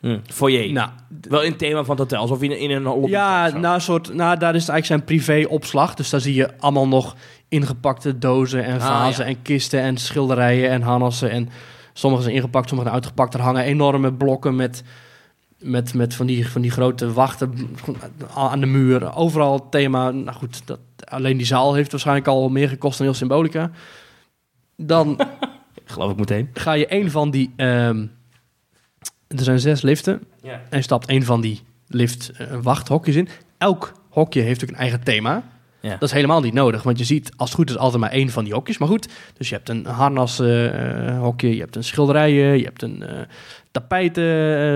Hm. 0.00 0.18
Foyer. 0.26 0.72
Nou, 0.72 0.90
Wel 1.20 1.42
in 1.42 1.50
het 1.50 1.58
thema 1.58 1.84
van 1.84 1.90
het 1.90 1.98
hotel, 1.98 2.18
alsof 2.18 2.40
je 2.40 2.58
in 2.58 2.70
een 2.70 2.82
lobby 2.82 3.10
ja, 3.10 3.48
nou, 3.48 3.74
een 3.74 3.80
soort, 3.80 4.14
nou, 4.14 4.38
daar 4.38 4.54
is 4.54 4.60
het 4.60 4.70
eigenlijk 4.70 4.84
zijn 4.86 5.04
privé-opslag. 5.04 5.94
Dus 5.94 6.10
daar 6.10 6.20
zie 6.20 6.34
je 6.34 6.58
allemaal 6.58 6.88
nog 6.88 7.16
ingepakte 7.48 8.18
dozen 8.18 8.64
en 8.64 8.80
Ah, 8.80 8.86
vazen 8.86 9.24
ja. 9.24 9.30
en 9.30 9.42
kisten 9.42 9.80
en 9.80 9.96
schilderijen 9.96 10.70
en 10.70 10.82
harnassen. 10.82 11.30
En 11.30 11.48
sommige 11.92 12.22
zijn 12.22 12.34
ingepakt, 12.34 12.68
sommige 12.68 12.88
zijn 12.90 13.00
uitgepakt. 13.02 13.34
Er 13.34 13.40
hangen 13.40 13.62
enorme 13.64 14.12
blokken 14.12 14.56
met, 14.56 14.82
met, 15.58 15.94
met 15.94 16.14
van, 16.14 16.26
die, 16.26 16.48
van 16.48 16.60
die 16.62 16.70
grote 16.70 17.12
wachten 17.12 17.54
aan 18.34 18.60
de 18.60 18.66
muur. 18.66 19.14
Overal 19.16 19.68
thema. 19.68 20.10
Nou 20.10 20.36
goed, 20.36 20.66
dat, 20.66 20.78
alleen 21.04 21.36
die 21.36 21.46
zaal 21.46 21.74
heeft 21.74 21.90
waarschijnlijk 21.90 22.26
al 22.28 22.48
meer 22.48 22.68
gekost 22.68 22.98
dan 22.98 23.06
heel 23.06 23.16
Symbolica. 23.16 23.70
Dan 24.76 25.20
Geloof 25.84 26.10
ik 26.10 26.16
meteen. 26.18 26.50
ga 26.52 26.72
je 26.72 26.94
een 26.94 27.10
van 27.10 27.30
die... 27.30 27.52
ehm, 27.56 28.06
er 29.28 29.42
zijn 29.44 29.58
zes 29.60 29.82
liften. 29.82 30.22
Ja. 30.42 30.60
En 30.70 30.82
stapt 30.82 31.08
een 31.10 31.24
van 31.24 31.40
die 31.40 31.60
lift 31.86 32.30
eh, 32.30 32.46
wachthokjes 32.62 33.14
in. 33.16 33.28
Elk 33.58 33.92
hokje 34.10 34.40
heeft 34.40 34.62
ook 34.62 34.68
een 34.68 34.74
eigen 34.74 35.02
thema. 35.02 35.42
Ja. 35.80 35.90
Dat 35.90 36.02
is 36.02 36.12
helemaal 36.12 36.40
niet 36.40 36.52
nodig, 36.52 36.82
want 36.82 36.98
je 36.98 37.04
ziet 37.04 37.30
als 37.36 37.48
het 37.48 37.58
goed 37.58 37.70
is 37.70 37.76
altijd 37.76 38.00
maar 38.00 38.10
één 38.10 38.30
van 38.30 38.44
die 38.44 38.52
hokjes. 38.52 38.78
Maar 38.78 38.88
goed, 38.88 39.08
dus 39.36 39.48
je 39.48 39.54
hebt 39.54 39.68
een 39.68 39.86
harnas 39.86 40.40
eh, 40.40 40.46
je 41.36 41.58
hebt 41.58 41.76
een 41.76 41.84
schilderijen, 41.84 42.58
je 42.58 42.64
hebt 42.64 42.82
een 42.82 43.02
eh 43.02 43.20
tapijten 43.70 44.24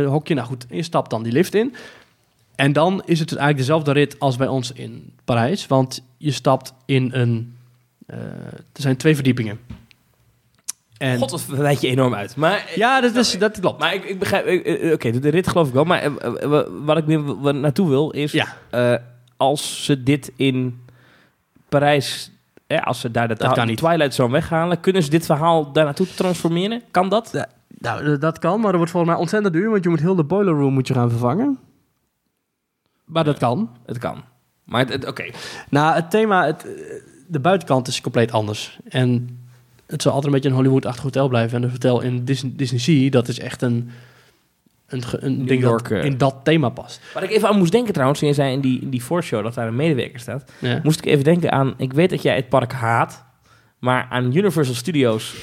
eh. 0.05 0.35
Nou 0.35 0.41
goed, 0.41 0.67
je 0.71 0.83
stapt 0.83 1.11
dan 1.11 1.23
die 1.23 1.33
lift 1.33 1.55
in. 1.55 1.75
En 2.55 2.73
dan 2.73 3.03
is 3.05 3.19
het 3.19 3.29
dus 3.29 3.39
eigenlijk 3.39 3.59
dezelfde 3.59 3.93
rit 3.93 4.19
als 4.19 4.37
bij 4.37 4.47
ons 4.47 4.73
in 4.73 5.13
Parijs. 5.25 5.67
Want 5.67 6.03
je 6.17 6.31
stapt 6.31 6.75
in 6.87 7.11
een... 7.13 7.57
er 8.07 8.55
zijn 8.73 8.97
twee 8.97 9.15
verdiepingen. 9.15 9.59
En, 10.99 11.19
God, 11.19 11.31
wat 11.31 11.45
wijd 11.47 11.81
je 11.81 11.89
enorm 11.89 12.15
uit. 12.15 12.37
Maar, 12.37 12.71
ja, 12.75 13.01
dat, 13.01 13.17
is, 13.17 13.39
dat 13.39 13.61
klopt. 13.61 13.81
maar 13.81 13.95
ik, 13.95 14.05
ik 14.05 14.19
begrijp... 14.19 14.47
Oké, 14.93 15.11
de, 15.11 15.19
de 15.19 15.29
rit 15.29 15.49
geloof 15.49 15.69
ik 15.69 15.75
wel. 15.75 15.85
Maar 15.85 16.11
wat 16.85 16.97
ik 16.97 17.07
meer 17.07 17.55
naartoe 17.55 17.89
wil 17.89 18.11
is... 18.11 18.33
Ja. 18.33 18.57
als 19.37 19.85
ze 19.85 20.03
dit 20.03 20.33
in 20.37 20.83
Parijs... 21.79 22.31
als 22.85 23.01
ze 23.01 23.11
daar 23.11 23.29
de, 23.29 23.35
Dat 23.35 23.53
kan 23.53 23.65
de 23.65 23.71
niet. 23.71 23.79
Twilight 23.79 24.15
Zone 24.15 24.33
weghalen... 24.33 24.81
kunnen 24.81 25.03
ze 25.03 25.11
dit 25.11 25.27
verhaal 25.27 25.73
daar 25.73 25.85
naartoe 25.85 26.07
transformeren? 26.15 26.83
Kan 26.91 27.09
dat? 27.09 27.47
Nou, 27.79 28.19
dat 28.19 28.39
kan, 28.39 28.55
maar 28.55 28.67
dat 28.69 28.77
wordt 28.77 28.91
volgens 28.91 29.13
mij 29.13 29.21
ontzettend 29.21 29.55
duur, 29.55 29.71
want 29.71 29.85
je 29.85 29.91
moet 29.91 30.01
heel 30.01 30.15
de 30.15 30.25
boiler 30.25 30.55
room 30.55 30.73
moet 30.73 30.89
je 30.89 30.95
gaan 30.95 31.11
vervangen. 31.11 31.59
Maar 33.05 33.25
dat 33.25 33.39
kan. 33.39 33.71
Het 33.87 33.99
kan. 33.99 34.23
Maar 34.65 34.81
het- 34.81 34.93
het- 34.93 35.07
oké. 35.07 35.25
Nou, 35.69 35.95
het 35.95 36.11
thema, 36.11 36.47
het, 36.47 36.65
eh, 36.67 36.73
de 37.29 37.41
buitenkant 37.41 37.89
is 37.89 38.01
compleet 38.01 38.33
anders. 38.33 38.79
En 38.89 39.41
het 39.87 40.03
zal 40.03 40.13
altijd 40.13 40.33
een 40.33 40.39
beetje 40.41 40.49
een 40.49 40.63
Hollywood-achtig 40.63 41.03
hotel 41.03 41.29
blijven. 41.29 41.57
En 41.57 41.63
een 41.63 41.71
hotel 41.71 42.01
in 42.01 42.25
Disney, 42.25 42.53
Disney 42.57 42.81
Sea, 42.81 43.11
dat 43.11 43.29
is 43.29 43.39
echt 43.39 43.63
een, 43.63 43.91
een, 44.93 45.03
een 45.21 45.47
ding 45.47 45.61
York, 45.63 45.89
dat 45.89 46.05
in 46.05 46.19
dat 46.19 46.35
thema 46.45 46.69
past. 46.69 47.01
Waar 47.15 47.23
ik 47.23 47.31
even 47.31 47.49
aan 47.49 47.59
moest 47.59 47.73
denken 47.73 47.93
trouwens, 47.93 48.19
toen 48.19 48.29
je 48.29 48.35
zei 48.35 48.53
in 48.53 48.61
die, 48.61 48.81
in 48.81 48.91
die 48.91 49.05
voorshow 49.05 49.43
dat 49.43 49.55
daar 49.55 49.67
een 49.67 49.77
medewerker 49.77 50.21
staat, 50.21 50.53
Ja. 50.59 50.81
moest 50.83 50.99
ik 50.99 51.07
even 51.07 51.25
denken 51.25 51.53
aan, 51.53 51.75
ik 51.77 51.93
weet 51.93 52.11
dat 52.11 52.23
jij 52.23 52.37
het 52.37 52.49
park 52.49 52.73
haat, 52.73 53.25
maar 53.79 54.07
aan 54.11 54.37
Universal 54.37 54.75
Studios 54.75 55.35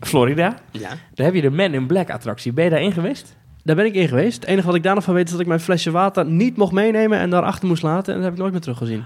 Florida, 0.00 0.56
ja. 0.70 0.88
daar 1.14 1.26
heb 1.26 1.34
je 1.34 1.40
de 1.40 1.50
Man 1.50 1.74
in 1.74 1.86
Black 1.86 2.10
attractie. 2.10 2.52
Ben 2.52 2.64
je 2.64 2.70
daarin 2.70 2.92
geweest? 2.92 3.36
Daar 3.62 3.76
ben 3.76 3.84
ik 3.84 3.94
in 3.94 4.08
geweest. 4.08 4.40
Het 4.40 4.44
enige 4.50 4.66
wat 4.66 4.74
ik 4.76 4.82
daar 4.82 4.94
nog 4.94 5.04
van 5.04 5.14
weet 5.14 5.24
is 5.24 5.30
dat 5.30 5.40
ik 5.40 5.46
mijn 5.46 5.60
flesje 5.60 5.90
water 5.90 6.26
niet 6.26 6.56
mocht 6.56 6.72
meenemen 6.72 7.18
en 7.18 7.30
daarachter 7.30 7.68
moest 7.68 7.82
laten. 7.82 8.08
En 8.08 8.14
dat 8.14 8.24
heb 8.24 8.32
ik 8.32 8.38
nooit 8.40 8.52
meer 8.52 8.60
teruggezien. 8.60 9.04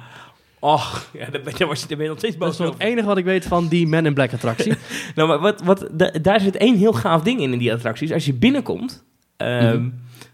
Och, 0.59 1.09
ja, 1.12 1.31
daar 1.31 1.41
ben, 1.43 1.55
daar 1.59 1.69
was 1.69 1.81
je, 1.81 1.87
daar 1.89 1.97
ben 1.97 2.07
je 2.07 2.11
nog 2.12 2.19
steeds 2.19 2.37
Dat 2.37 2.49
is 2.49 2.57
boos 2.57 2.59
nog 2.59 2.69
over. 2.69 2.81
het 2.81 2.93
enige 2.93 3.07
wat 3.07 3.16
ik 3.16 3.25
weet 3.25 3.45
van 3.45 3.69
die 3.69 3.87
Men 3.87 4.07
in 4.07 4.14
Black 4.14 4.33
attractie. 4.33 4.73
Nou, 5.14 5.29
maar 5.29 5.39
wat, 5.39 5.62
wat, 5.62 5.89
da- 5.93 6.12
daar 6.23 6.41
zit 6.41 6.57
één 6.57 6.77
heel 6.77 6.93
gaaf 6.93 7.23
ding 7.23 7.41
in, 7.41 7.53
in 7.53 7.59
die 7.59 7.73
attracties. 7.73 8.12
Als 8.12 8.25
je 8.25 8.35
binnenkomt, 8.35 9.05
ehm, 9.39 9.76
Mhm. 9.76 9.89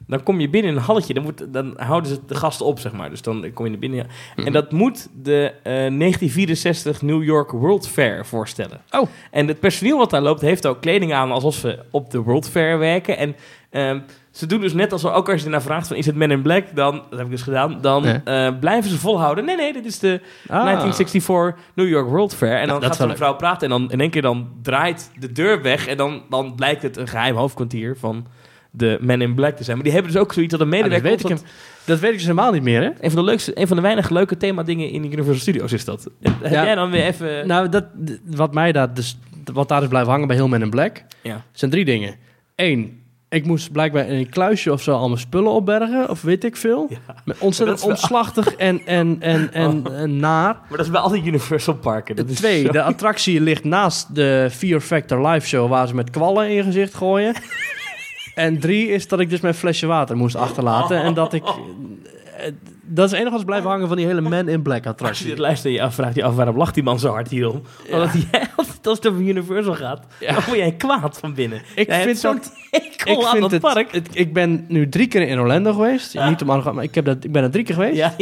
dan 0.07 0.23
kom 0.23 0.41
je 0.41 0.49
binnen 0.49 0.71
in 0.71 0.77
een 0.77 0.83
halletje. 0.83 1.15
Dan, 1.15 1.23
moet, 1.23 1.47
dan 1.53 1.75
houden 1.77 2.11
ze 2.11 2.19
de 2.27 2.35
gasten 2.35 2.67
op, 2.67 2.79
zeg 2.79 2.93
maar. 2.93 3.11
Dus 3.11 3.23
dan 3.23 3.51
kom 3.55 3.65
je 3.65 3.71
naar 3.71 3.81
binnen. 3.81 4.07
Mhm. 4.37 4.47
En 4.47 4.53
dat 4.53 4.73
moet 4.73 5.09
de 5.23 5.53
eh, 5.63 5.73
1964 5.73 7.03
New 7.03 7.23
York 7.25 7.51
World 7.51 7.89
Fair 7.89 8.27
voorstellen. 8.27 8.81
Oh. 8.91 9.09
En 9.31 9.49
het 9.49 9.61
personeel 9.61 9.99
wat 9.99 10.11
daar 10.11 10.23
loopt, 10.23 10.41
heeft 10.41 10.67
ook 10.67 10.81
kleding 10.81 11.13
aan 11.15 11.31
alsof 11.31 11.55
ze 11.55 11.79
op 11.91 12.11
de 12.11 12.19
World 12.19 12.49
Fair 12.49 12.79
werken. 12.79 13.17
En 13.17 13.37
ehm, 13.71 14.01
ze 14.31 14.47
doen 14.47 14.61
dus 14.61 14.73
net 14.73 14.93
alsof, 14.93 15.13
ook 15.13 15.29
als 15.29 15.39
je 15.41 15.45
ernaar 15.45 15.63
vraagt 15.63 15.87
van 15.87 15.97
is 15.97 16.07
het 16.07 16.15
Men 16.15 16.31
in 16.31 16.43
Black, 16.43 16.65
dan, 16.75 16.95
dat 17.11 17.19
heb 17.19 17.25
ik 17.27 17.31
dus 17.31 17.43
gedaan, 17.43 17.79
dan 17.81 18.05
eh, 18.05 18.49
blijven 18.61 18.91
ze 18.91 18.99
volhouden. 18.99 19.45
Nee, 19.45 19.57
nee, 19.57 19.73
dit 19.73 19.85
is 19.87 19.99
de 19.99 20.21
Ah. 20.49 20.63
1964 20.65 21.57
New 21.75 21.89
York 21.89 22.09
World 22.09 22.35
Fair. 22.35 22.61
En 22.61 22.69
dan 22.69 22.83
gaat 22.83 22.97
wel 22.97 23.07
zo'n 23.09 23.17
vrouw 23.17 23.35
praten 23.37 23.63
en 23.73 23.79
dan 23.81 23.91
in 23.91 24.01
één 24.01 24.11
keer 24.11 24.23
dan 24.23 24.49
draait 24.63 25.11
de 25.19 25.33
deur 25.33 25.63
weg 25.63 25.87
en 25.87 25.97
dan, 25.97 26.23
dan 26.31 26.55
blijkt 26.55 26.83
het 26.83 26.97
een 26.97 27.09
geheim 27.09 27.37
hoofdkwartier 27.37 27.97
van 27.99 28.27
de 28.77 28.99
Men 29.01 29.21
in 29.21 29.35
Black 29.35 29.57
te 29.57 29.65
zijn. 29.65 29.77
Maar 29.77 29.85
die 29.85 29.95
hebben 29.95 30.13
dus 30.13 30.21
ook 30.21 30.33
zoiets 30.33 30.53
dat 30.57 30.61
een 30.61 30.67
Ja, 30.71 30.73
dat, 30.73 30.83
medewerker... 30.91 31.11
weet 31.11 31.31
ik 31.31 31.39
hem. 31.39 31.49
dat 31.85 31.99
weet 31.99 32.11
ik 32.11 32.17
dus 32.17 32.27
helemaal 32.27 32.53
niet 32.53 32.63
meer, 32.63 32.81
hè? 32.83 32.89
Een 33.01 33.11
van 33.11 33.25
de 33.25 33.31
leukste, 33.31 33.61
een 33.61 33.67
van 33.67 33.77
de 33.77 33.83
weinig 33.83 34.09
leuke 34.11 34.37
thema 34.37 34.63
dingen 34.63 34.91
in 34.91 35.05
Universal 35.05 35.35
Studios 35.35 35.73
is 35.73 35.85
dat. 35.85 36.09
Heb 36.23 36.33
Ja. 36.53 36.65
jij 36.65 36.75
dan 36.75 36.91
weer 36.91 37.05
even... 37.05 37.47
Nou, 37.47 37.69
dat, 37.69 37.85
wat 38.25 38.55
mij 38.55 38.73
daar 38.73 38.95
dus, 38.95 39.19
wat 39.53 39.69
daar 39.69 39.81
dus 39.81 39.89
blijft 39.89 40.09
hangen 40.09 40.27
bij 40.27 40.37
heel 40.37 40.49
Men 40.49 40.63
in 40.63 40.71
Black, 40.71 41.03
ja. 41.23 41.45
zijn 41.53 41.71
drie 41.71 41.85
dingen. 41.85 42.15
Eén, 42.57 43.03
ik 43.29 43.47
moest 43.47 43.73
blijkbaar 43.73 44.07
in 44.09 44.17
een 44.19 44.29
kluisje 44.29 44.73
of 44.73 44.83
zo 44.83 44.93
al 44.93 45.09
mijn 45.09 45.21
spullen 45.21 45.51
opbergen, 45.53 46.11
of 46.11 46.23
weet 46.23 46.45
ik 46.45 46.57
veel. 46.57 46.87
Ja. 46.91 47.15
Met 47.25 47.39
ontzettend 47.39 47.81
Dat 47.81 47.89
omslachtig 47.89 48.55
en, 48.55 48.81
en, 48.87 49.17
en, 49.21 49.53
en, 49.63 49.87
Oh. 49.87 49.99
en 50.01 50.17
naar. 50.17 50.55
Maar 50.55 50.67
dat 50.77 50.81
is 50.87 50.91
bij 50.91 51.01
al 51.01 51.09
die 51.09 51.25
Universal 51.25 51.75
parken. 51.75 52.17
Dat 52.17 52.37
Twee, 52.37 52.73
de 52.73 52.83
attractie 52.83 53.41
ligt 53.41 53.65
naast 53.65 54.15
de 54.15 54.49
Fear 54.51 54.81
Factor 54.81 55.27
live 55.29 55.47
show 55.47 55.69
waar 55.71 55.87
ze 55.89 55.95
met 55.95 56.11
kwallen 56.11 56.49
in 56.49 56.55
je 56.55 56.63
gezicht 56.63 56.95
gooien. 56.95 57.35
en 58.35 58.59
drie 58.59 58.89
is 58.89 59.09
dat 59.09 59.21
ik 59.21 59.31
dus 59.31 59.41
mijn 59.41 59.55
flesje 59.55 59.87
water 59.87 60.17
moest 60.17 60.37
achterlaten. 60.37 61.03
En 61.03 61.15
dat 61.15 61.33
ik... 61.33 61.43
eh, 61.45 62.53
Dat 62.87 63.05
is 63.05 63.11
het 63.11 63.21
enige 63.21 63.37
wat 63.37 63.45
blijven 63.45 63.71
hangen 63.71 63.89
van 63.89 63.97
die 63.97 64.07
hele 64.07 64.21
Man 64.21 64.49
in 64.49 64.63
Black 64.63 64.77
Als 64.77 64.85
je 64.85 64.91
attractie. 64.91 65.27
dit 65.27 65.39
luistert 65.39 65.67
en 65.67 65.73
je 65.81 65.83
afvraagt 65.87 66.15
je 66.15 66.25
af 66.25 66.35
waarom 66.35 66.57
lacht 66.57 66.75
die 66.75 66.83
man 66.83 66.99
zo 66.99 67.09
hard 67.11 67.29
hierom. 67.29 67.63
Omdat 67.91 68.11
hij 68.13 68.49
altijd 68.57 68.87
als 68.87 68.97
het 68.99 69.09
over 69.09 69.21
Universal 69.21 69.75
gaat, 69.75 70.07
Ja. 70.21 70.33
dan 70.35 70.43
word 70.47 70.59
jij 70.59 70.73
kwaad 70.73 71.19
van 71.19 71.35
binnen. 71.35 71.63
Ik 71.75 71.87
Jij 71.87 72.03
vind 72.03 72.19
zo'n 72.19 72.41
aan 73.27 73.41
dat 73.41 73.51
het, 73.51 73.61
park. 73.61 73.93
het- 73.93 74.09
ik 74.13 74.33
ben 74.33 74.65
nu 74.69 74.89
drie 74.89 75.07
keer 75.07 75.23
in 75.29 75.39
Orlando 75.41 75.73
geweest. 75.73 76.15
Niet 76.29 76.43
om 76.43 76.51
arrogant, 76.51 76.75
maar 76.75 76.85
ik, 76.85 76.95
heb 76.95 77.05
dat, 77.05 77.25
ik 77.25 77.33
ben 77.33 77.43
er 77.43 77.51
drie 77.51 77.65
keer 77.65 77.75
geweest. 77.75 77.97
Ja, 78.03 78.15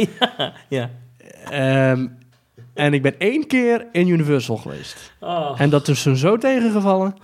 ja. 0.69 0.89
Ehm, 1.49 2.07
en 2.73 2.93
ik 2.93 3.01
ben 3.01 3.15
één 3.19 3.47
keer 3.47 3.85
in 3.91 4.07
Universal 4.07 4.57
geweest. 4.57 5.13
Oh. 5.19 5.55
En 5.61 5.69
dat 5.69 5.87
is 5.87 6.03
toen 6.03 6.15
zo 6.15 6.37
tegengevallen. 6.37 7.15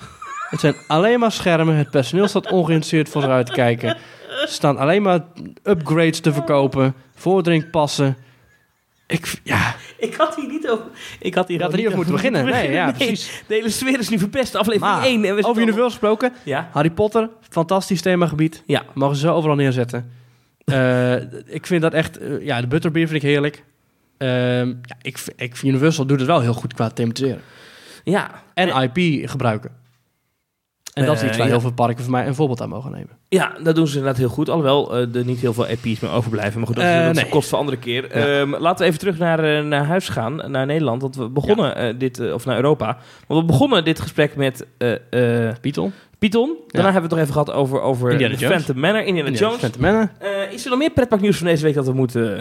Het 0.50 0.60
zijn 0.60 0.76
alleen 0.88 1.20
maar 1.20 1.32
schermen. 1.32 1.76
Het 1.76 1.90
personeel 1.90 2.28
staat 2.28 2.52
ongeïnteresseerd 2.52 3.10
voor 3.10 3.24
eruit 3.24 3.46
te 3.46 3.52
kijken. 3.52 3.90
Er 3.90 4.48
staan 4.48 4.78
alleen 4.78 5.02
maar 5.02 5.20
upgrades 5.64 6.20
te 6.20 6.34
verkopen. 6.34 6.94
Voordrinkpassen. 7.16 8.18
Ik, 9.08 9.40
ja, 9.44 9.76
Ik 9.98 10.16
had 10.16 10.36
hier 10.36 10.48
niet 10.48 10.70
over. 10.70 10.86
Ik 11.20 11.36
had 11.36 11.48
hier 11.48 11.62
had 11.62 11.72
er 11.72 11.76
niet 11.78 11.86
over 11.86 11.98
moeten 11.98 12.16
beginnen. 12.16 12.46
Nee, 12.46 12.72
ja, 12.72 12.92
precies. 12.98 13.44
De 13.48 13.54
hele 13.54 13.70
sfeer 13.70 14.00
is 14.00 14.10
nu 14.10 14.20
verpest. 14.20 14.56
Aflevering 14.56 14.96
Maar, 14.96 15.04
1. 15.06 15.26
En 15.26 15.36
we 15.36 15.44
over 15.44 15.62
Universal 15.62 15.90
gesproken. 15.90 16.34
Ja. 16.44 16.70
Harry 16.72 16.90
Potter, 16.90 17.30
fantastisch 17.50 18.02
themagebied. 18.02 18.64
Ja. 18.66 18.84
Mogen 18.94 19.16
ze 19.16 19.22
zo 19.22 19.34
overal 19.34 19.56
neerzetten. 19.56 20.12
Eh, 20.66 21.16
ik 21.46 21.66
vind 21.66 21.82
dat 21.82 21.94
echt... 21.94 22.18
eh, 22.18 22.46
ja, 22.46 22.62
de 22.62 22.68
butterbeer 22.68 23.08
vind 23.08 23.24
ik 23.24 23.30
heerlijk. 23.30 23.64
Ehm, 24.18 24.68
ja, 24.68 24.96
ik, 25.02 25.20
ik, 25.36 25.62
Universal 25.62 26.06
doet 26.06 26.20
het 26.20 26.28
wel 26.28 26.42
heel 26.42 26.54
goed 26.54 26.74
qua 26.74 26.90
thematiseren. 26.90 27.42
Ja. 28.04 28.44
En 28.54 28.92
IP 28.94 29.30
gebruiken. 29.30 29.72
En 31.00 31.06
dat 31.06 31.16
is 31.16 31.22
Eh, 31.22 31.28
iets 31.28 31.38
waar 31.38 31.46
ja. 31.46 31.52
heel 31.52 31.62
veel 31.62 31.72
parken 31.74 32.04
voor 32.04 32.12
mij 32.12 32.28
een 32.28 32.36
voorbeeld 32.36 32.62
aan 32.62 32.70
mogen 32.70 32.92
nemen. 32.92 33.10
Ja, 33.30 33.52
dat 33.64 33.76
doen 33.76 33.88
ze 33.88 33.98
inderdaad 33.98 34.20
heel 34.20 34.30
goed. 34.30 34.50
Alhoewel 34.50 34.96
eh, 34.98 35.16
er 35.16 35.26
niet 35.26 35.40
heel 35.40 35.54
veel 35.54 35.68
EP's 35.68 36.00
meer 36.00 36.12
overblijven. 36.12 36.58
Maar 36.58 36.68
goed, 36.68 36.76
dat, 36.76 36.86
is- 36.86 36.92
Eh, 36.92 37.06
dat 37.06 37.16
nee. 37.16 37.30
kost 37.30 37.50
voor 37.50 37.58
andere 37.58 37.78
keer. 37.78 38.12
Ehm, 38.12 38.50
laten 38.56 38.80
we 38.80 38.86
even 38.86 39.00
terug 39.00 39.18
naar, 39.18 39.40
eh, 39.58 39.64
naar 39.64 39.86
huis 39.86 40.10
gaan. 40.10 40.52
Naar 40.52 40.66
Nederland. 40.66 41.02
Want 41.02 41.16
we 41.16 41.30
begonnen 41.30 41.76
eh, 41.76 41.94
dit... 41.98 42.20
eh, 42.20 42.34
of 42.34 42.46
naar 42.46 42.56
Europa. 42.56 42.98
Want 43.28 43.42
we 43.42 43.46
begonnen 43.48 43.84
dit 43.84 44.00
gesprek 44.00 44.36
met 44.36 44.66
eh 44.78 45.48
eh 45.48 45.56
Python. 45.62 45.94
Python. 46.20 46.56
Daarna 46.68 46.92
hebben 46.92 47.10
we 47.10 47.16
het 47.16 47.18
nog 47.18 47.20
even 47.20 47.34
gehad 47.34 47.52
over, 47.52 47.82
over 47.82 48.12
Indiana. 48.12 48.36
Phantom 48.38 48.80
Manor. 48.80 49.04
Indiana 49.04 49.30
Jones. 49.30 49.58
Phantom 49.60 49.82
Manor. 49.82 50.12
Eh, 50.20 50.52
is 50.54 50.64
er 50.64 50.70
nog 50.70 50.80
meer 50.80 50.92
pretparknieuws 50.92 51.38
van 51.38 51.48
deze 51.48 51.64
week 51.64 51.74
dat 51.74 51.86
we 51.86 51.94
moeten... 51.94 52.38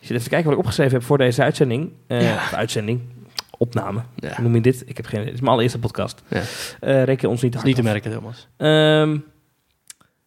Ik 0.00 0.10
zit 0.10 0.16
even 0.18 0.28
kijken 0.30 0.44
wat 0.44 0.52
ik 0.52 0.58
opgeschreven 0.58 0.92
heb 0.92 1.02
voor 1.02 1.18
deze 1.18 1.42
uitzending. 1.42 1.90
Eh, 2.06 2.22
Ja. 2.22 2.38
uitzending. 2.52 3.00
Opname. 3.64 4.02
Ja. 4.16 4.34
Hoe 4.34 4.44
noem 4.44 4.54
je 4.54 4.60
dit? 4.60 4.82
Ik 4.86 4.96
heb 4.96 5.06
geen 5.06 5.14
idee. 5.14 5.24
Dit 5.24 5.34
is 5.34 5.40
mijn 5.40 5.52
allereerste 5.52 5.78
podcast. 5.78 6.22
Ja. 6.28 6.42
Eh, 6.80 7.04
reken 7.04 7.28
ons 7.28 7.42
niet 7.42 7.50
te 7.52 7.56
hard 7.58 7.68
niet 7.68 7.76
te 7.76 7.82
merken, 7.82 8.12
Thomas. 8.12 8.48
Ehm, 8.56 9.18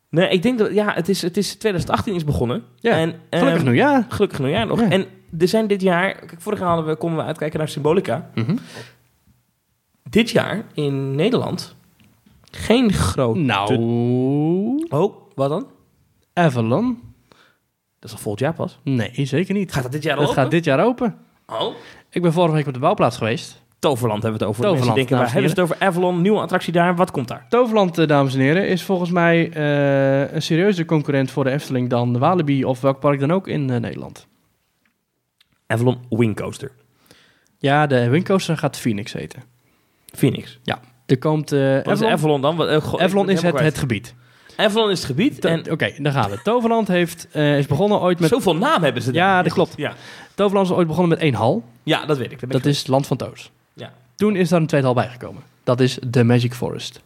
nee, 0.09 0.29
ik 0.29 0.41
denk 0.41 0.57
dat... 0.59 0.73
Ja, 0.73 0.93
het 0.93 1.09
is, 1.09 1.21
het 1.21 1.37
is 1.37 1.55
2018 1.55 2.15
is 2.15 2.23
begonnen. 2.23 2.63
Ja, 2.75 2.91
En, 2.97 3.13
ehm, 3.29 3.39
Gelukkig 3.41 3.63
nieuwjaar. 3.63 4.05
Gelukkig 4.09 4.39
nieuwjaar 4.39 4.65
nog. 4.65 4.79
Ja. 4.79 4.89
En 4.89 5.05
er 5.39 5.47
zijn 5.47 5.67
dit 5.67 5.81
jaar... 5.81 6.15
Kijk, 6.15 6.41
vorig 6.41 6.59
jaar 6.59 6.67
hadden 6.67 6.85
we, 6.87 6.95
konden 6.95 7.19
we 7.19 7.25
uitkijken 7.25 7.59
naar 7.59 7.67
Symbolica. 7.69 8.29
Mhm. 8.35 8.55
Dit 10.09 10.29
jaar 10.29 10.65
in 10.73 11.15
Nederland 11.15 11.75
geen 12.51 12.93
groot... 12.93 13.35
Nou, 13.35 13.75
Oh, 14.89 15.15
wat 15.35 15.49
dan? 15.49 15.67
Avalon? 16.33 16.99
Dat 17.99 18.09
is 18.09 18.11
al 18.11 18.17
volgend 18.17 18.39
jaar 18.43 18.53
pas. 18.53 18.79
Nee, 18.83 19.25
zeker 19.25 19.53
niet. 19.53 19.73
Gaat 19.73 19.83
dat 19.83 19.91
dit 19.91 20.03
jaar 20.03 20.15
al 20.15 20.21
Het 20.21 20.29
open? 20.29 20.41
gaat 20.43 20.51
dit 20.51 20.63
jaar 20.65 20.85
open. 20.85 21.17
Oh. 21.45 21.75
Ik 22.17 22.23
ben 22.23 22.33
vorige 22.33 22.55
week 22.55 22.67
op 22.67 22.73
de 22.73 22.79
bouwplaats 22.79 23.17
geweest. 23.17 23.61
Toverland 23.79 24.23
hebben 24.23 24.39
we 24.39 24.45
het 24.45 24.55
over. 24.55 24.63
Toverland, 24.63 24.95
Mensen 24.95 24.95
denken, 24.95 25.17
waar 25.17 25.33
hebben 25.33 25.49
ze 25.49 25.61
het 25.61 25.71
over? 25.71 25.85
Avalon, 25.85 26.21
nieuwe 26.21 26.39
attractie 26.39 26.73
daar. 26.73 26.95
Wat 26.95 27.11
komt 27.11 27.27
daar? 27.27 27.45
Toverland, 27.49 27.97
eh, 27.97 28.07
dames 28.07 28.33
en 28.33 28.39
heren, 28.39 28.67
is 28.67 28.83
volgens 28.83 29.09
mij 29.11 29.51
eh, 29.51 30.33
een 30.33 30.41
serieuze 30.41 30.85
concurrent 30.85 31.31
voor 31.31 31.43
de 31.43 31.49
Efteling 31.49 31.89
dan 31.89 32.13
de 32.13 32.19
Walibi 32.19 32.65
of 32.65 32.81
welk 32.81 32.99
park 32.99 33.19
dan 33.19 33.31
ook 33.31 33.47
in 33.47 33.69
eh, 33.69 33.79
Nederland. 33.79 34.27
Avalon 35.67 35.97
Wing 36.09 36.35
Coaster. 36.35 36.71
Ja, 37.57 37.87
de 37.87 38.09
Wingcoaster 38.09 38.57
gaat 38.57 38.77
Phoenix 38.77 39.13
heten. 39.13 39.43
Phoenix. 40.05 40.59
Er 41.05 41.17
komt... 41.17 41.49
Wat 41.49 42.01
is 42.01 42.03
Avalon, 42.03 42.41
dan? 42.41 42.55
Wat, 42.55 42.99
Avalon 42.99 43.29
is 43.29 43.41
het, 43.41 43.59
het 43.59 43.77
gebied. 43.77 44.15
Avalon 44.57 44.89
is 44.91 44.97
het 44.97 45.07
gebied. 45.07 45.41
To- 45.41 45.47
En 45.49 45.71
Oké, 45.71 45.91
daar 45.97 46.11
gaan 46.13 46.29
we. 46.29 46.39
Toverland 46.43 46.87
heeft, 46.87 47.27
eh, 47.31 47.57
is 47.57 47.65
begonnen 47.65 47.99
ooit 48.01 48.19
met... 48.19 48.29
zoveel 48.29 48.55
naam 48.55 48.83
hebben 48.83 49.01
ze. 49.01 49.13
Ja, 49.13 49.41
dat 49.43 49.53
klopt. 49.53 49.73
Ja. 49.77 49.93
Toverland 50.35 50.69
is 50.69 50.75
ooit 50.75 50.87
begonnen 50.87 51.09
met 51.09 51.19
één 51.19 51.33
hal. 51.33 51.63
ja, 51.83 52.05
dat 52.05 52.17
weet 52.17 52.31
ik. 52.31 52.39
Dat, 52.39 52.49
ben 52.49 52.49
Dat 52.49 52.65
ik 52.65 52.71
is 52.71 52.77
het 52.77 52.87
Land 52.87 53.07
van 53.07 53.17
Toos. 53.17 53.51
Ja. 53.73 53.91
Toen 54.15 54.35
is 54.35 54.49
daar 54.49 54.59
een 54.61 54.67
tweede 54.67 54.85
hal 54.87 54.95
bijgekomen. 54.95 55.41
Dat 55.63 55.79
is 55.79 55.97
de 56.07 56.23
Magic 56.23 56.53
Forest. 56.53 57.01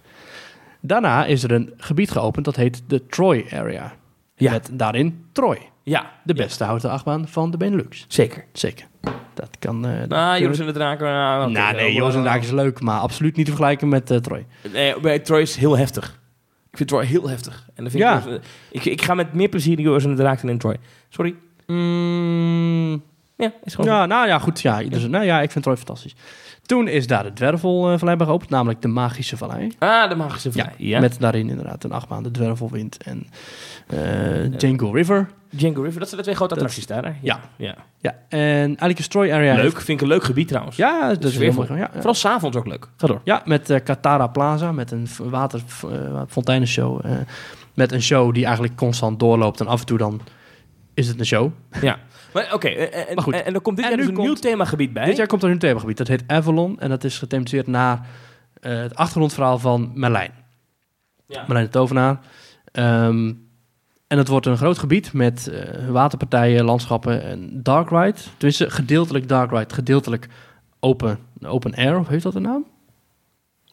Daarna 0.79 1.25
is 1.25 1.43
er 1.43 1.51
een 1.51 1.73
gebied 1.77 2.11
geopend 2.11 2.45
dat 2.45 2.55
heet 2.55 2.83
de 2.87 3.05
Troy 3.05 3.45
Area. 3.53 3.93
Ja. 4.35 4.51
Met 4.51 4.69
daarin 4.73 5.25
Troy, 5.31 5.57
Ja, 5.83 6.11
de 6.23 6.33
ja. 6.35 6.43
beste 6.43 6.63
houten 6.63 6.89
achtbaan 6.89 7.27
van 7.27 7.51
de 7.51 7.57
Benelux. 7.57 8.05
Zeker. 8.07 8.45
Zeker. 8.53 8.85
Dat 9.33 9.49
kan... 9.59 9.81
dat 9.81 10.07
Nou, 10.07 10.41
Joris 10.41 10.57
we- 10.57 10.63
en 10.63 10.69
de 10.69 10.75
Draken. 10.75 11.05
nou, 11.05 11.51
Nou, 11.51 11.75
nee, 11.75 11.93
Joris 11.93 12.15
en 12.15 12.23
wel. 12.23 12.31
Daak 12.31 12.41
is 12.43 12.51
leuk, 12.51 12.81
maar 12.81 12.99
absoluut 12.99 13.35
niet 13.35 13.45
te 13.45 13.51
vergelijken 13.51 13.89
met 13.89 14.11
eh, 14.11 14.17
Troy. 14.17 14.45
Nee, 14.73 14.99
bij 14.99 15.19
Troy 15.19 15.41
is 15.41 15.55
heel 15.55 15.77
heftig. 15.77 16.19
Ik 16.71 16.77
vind 16.77 16.89
Troy 16.89 17.05
heel 17.05 17.29
heftig. 17.29 17.65
En 17.75 17.83
dan 17.83 17.91
vind 17.91 18.03
Ja. 18.03 18.17
ik, 18.17 18.23
Joris- 18.23 18.39
ik, 18.71 18.85
ik 18.85 19.01
ga 19.01 19.13
met 19.13 19.33
meer 19.33 19.49
plezier 19.49 19.77
in 19.77 19.83
Joris 19.83 20.03
en 20.03 20.09
de 20.09 20.15
in 20.49 20.57
Troy. 20.57 20.75
Sorry. 21.09 21.35
Mm, 21.67 23.03
Ja, 23.37 23.53
is 23.63 23.75
gewoon 23.75 23.91
ja, 23.91 24.05
nou 24.05 24.27
ja, 24.27 24.39
goed. 24.39 24.61
Ja, 24.61 24.83
dus, 24.83 25.07
nou 25.07 25.25
ja, 25.25 25.41
ik 25.41 25.51
vind 25.51 25.63
Troy 25.63 25.77
fantastisch. 25.77 26.15
Toen 26.71 26.87
is 26.87 27.07
daar 27.07 27.23
de 27.23 27.33
Dwervelvallei 27.33 28.17
bij 28.17 28.25
geopend, 28.25 28.49
namelijk 28.49 28.81
de 28.81 28.87
Magische 28.87 29.37
Vallei. 29.37 29.71
Ah, 29.79 30.09
de 30.09 30.15
magische 30.15 30.51
vallei. 30.51 30.71
Ja, 30.77 30.99
met 30.99 31.15
daarin 31.19 31.49
inderdaad 31.49 31.83
een 31.83 31.91
achtbaan, 31.91 32.23
de 32.23 32.31
Dwervelwind 32.31 33.03
en 33.03 33.27
eh 33.87 33.99
Django 34.57 34.91
River. 34.91 35.29
Django 35.49 35.81
River. 35.81 35.99
Dat 35.99 36.07
zijn 36.07 36.17
de 36.19 36.23
twee 36.25 36.35
grote 36.35 36.53
Dat- 36.53 36.63
attracties 36.63 36.87
daar. 36.87 37.05
Hè? 37.05 37.11
Ja. 37.21 37.39
ja. 37.57 37.75
Ja, 37.99 38.15
en 38.29 38.39
eigenlijk 38.67 38.99
is 38.99 39.07
Troy 39.07 39.31
Area... 39.31 39.55
Leuk. 39.55 39.71
Vind 39.81 39.87
ik 39.87 40.01
een 40.01 40.07
leuk 40.07 40.23
gebied 40.23 40.47
trouwens. 40.47 40.75
Ja, 40.75 41.07
dat 41.07 41.23
is 41.23 41.33
Sfeervol. 41.33 41.65
mooi. 41.67 41.79
Ja, 41.79 41.85
ja. 41.85 41.95
Vooral 41.95 42.13
s'avonds 42.13 42.57
ook 42.57 42.67
leuk. 42.67 42.87
Ga 42.97 43.07
door. 43.07 43.21
Ja, 43.23 43.41
met 43.45 43.69
eh 43.69 43.79
Katara 43.83 44.27
Plaza, 44.27 44.71
met 44.71 44.91
een 44.91 45.07
f- 45.07 45.17
water, 45.23 45.59
f- 45.67 45.83
eh, 45.83 46.21
fonteinenshow. 46.27 47.05
eh, 47.05 47.11
met 47.73 47.91
een 47.91 48.01
show 48.01 48.33
die 48.33 48.43
eigenlijk 48.45 48.75
constant 48.75 49.19
doorloopt 49.19 49.59
en 49.59 49.67
af 49.67 49.79
en 49.79 49.85
toe 49.85 49.97
dan 49.97 50.21
is 50.93 51.07
het 51.07 51.19
een 51.19 51.25
show. 51.25 51.51
Ja. 51.81 51.97
Maar 52.33 52.53
oké, 52.53 52.67
eh, 52.67 53.09
en, 53.09 53.15
Maar 53.15 53.23
goed. 53.23 53.33
en, 53.33 53.45
en 53.45 53.53
dan 53.53 53.61
komt 53.61 53.75
dit 53.75 53.85
En 53.85 53.91
jaar 53.91 53.99
dus 53.99 54.09
een 54.09 54.21
nieuw 54.21 54.33
themagebied 54.33 54.93
bij. 54.93 55.05
Dit 55.05 55.17
jaar 55.17 55.27
komt 55.27 55.43
er 55.43 55.49
een 55.49 55.59
themagebied, 55.59 55.97
dat 55.97 56.07
heet 56.07 56.23
Avalon 56.27 56.79
en 56.79 56.89
dat 56.89 57.03
is 57.03 57.17
gethematiseerd 57.17 57.67
naar 57.67 58.07
eh, 58.53 58.81
het 58.81 58.95
achtergrondverhaal 58.95 59.59
van 59.59 59.91
Merlijn. 59.93 60.31
Ja. 61.27 61.41
Merlijn 61.41 61.65
de 61.65 61.71
Tovenaar. 61.71 62.19
Ehm, 62.71 63.33
en 64.07 64.17
het 64.17 64.27
wordt 64.27 64.45
een 64.45 64.57
groot 64.57 64.77
gebied 64.77 65.13
met 65.13 65.47
eh, 65.47 65.87
waterpartijen, 65.89 66.65
landschappen 66.65 67.23
en 67.23 67.63
dark 67.63 67.89
ride. 67.89 68.19
Tenminste, 68.37 68.69
gedeeltelijk 68.69 69.27
dark 69.27 69.51
ride, 69.51 69.73
gedeeltelijk 69.73 70.27
open, 70.79 71.19
open 71.41 71.75
air, 71.75 71.99
of 71.99 72.07
heeft 72.07 72.23
dat 72.23 72.35
een 72.35 72.41
naam? 72.41 72.65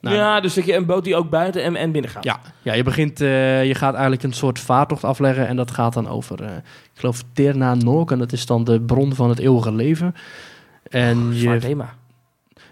Nou, 0.00 0.16
ja, 0.16 0.40
dus 0.40 0.54
dat 0.54 0.64
je 0.64 0.74
een 0.74 0.86
boot 0.86 1.04
die 1.04 1.16
ook 1.16 1.30
buiten 1.30 1.62
en, 1.62 1.76
en 1.76 1.92
binnen 1.92 2.10
gaat. 2.10 2.24
Ja, 2.24 2.40
ja 2.62 2.72
je 2.72 2.82
begint, 2.82 3.20
eh, 3.20 3.64
je 3.66 3.74
gaat 3.74 3.92
eigenlijk 3.92 4.22
een 4.22 4.32
soort 4.32 4.58
vaartocht 4.58 5.04
afleggen 5.04 5.46
en 5.48 5.56
dat 5.56 5.70
gaat 5.70 5.92
dan 5.92 6.08
over, 6.08 6.42
eh, 6.42 6.56
ik 6.92 7.00
geloof, 7.00 7.22
Terna 7.32 7.74
Nok 7.74 8.10
en 8.10 8.18
dat 8.18 8.32
is 8.32 8.46
dan 8.46 8.64
de 8.64 8.80
bron 8.80 9.14
van 9.14 9.28
het 9.28 9.38
eeuwige 9.38 9.72
leven. 9.72 10.14
En 10.90 11.30
Zwaar 11.34 11.54
je, 11.54 11.60
thema. 11.60 11.94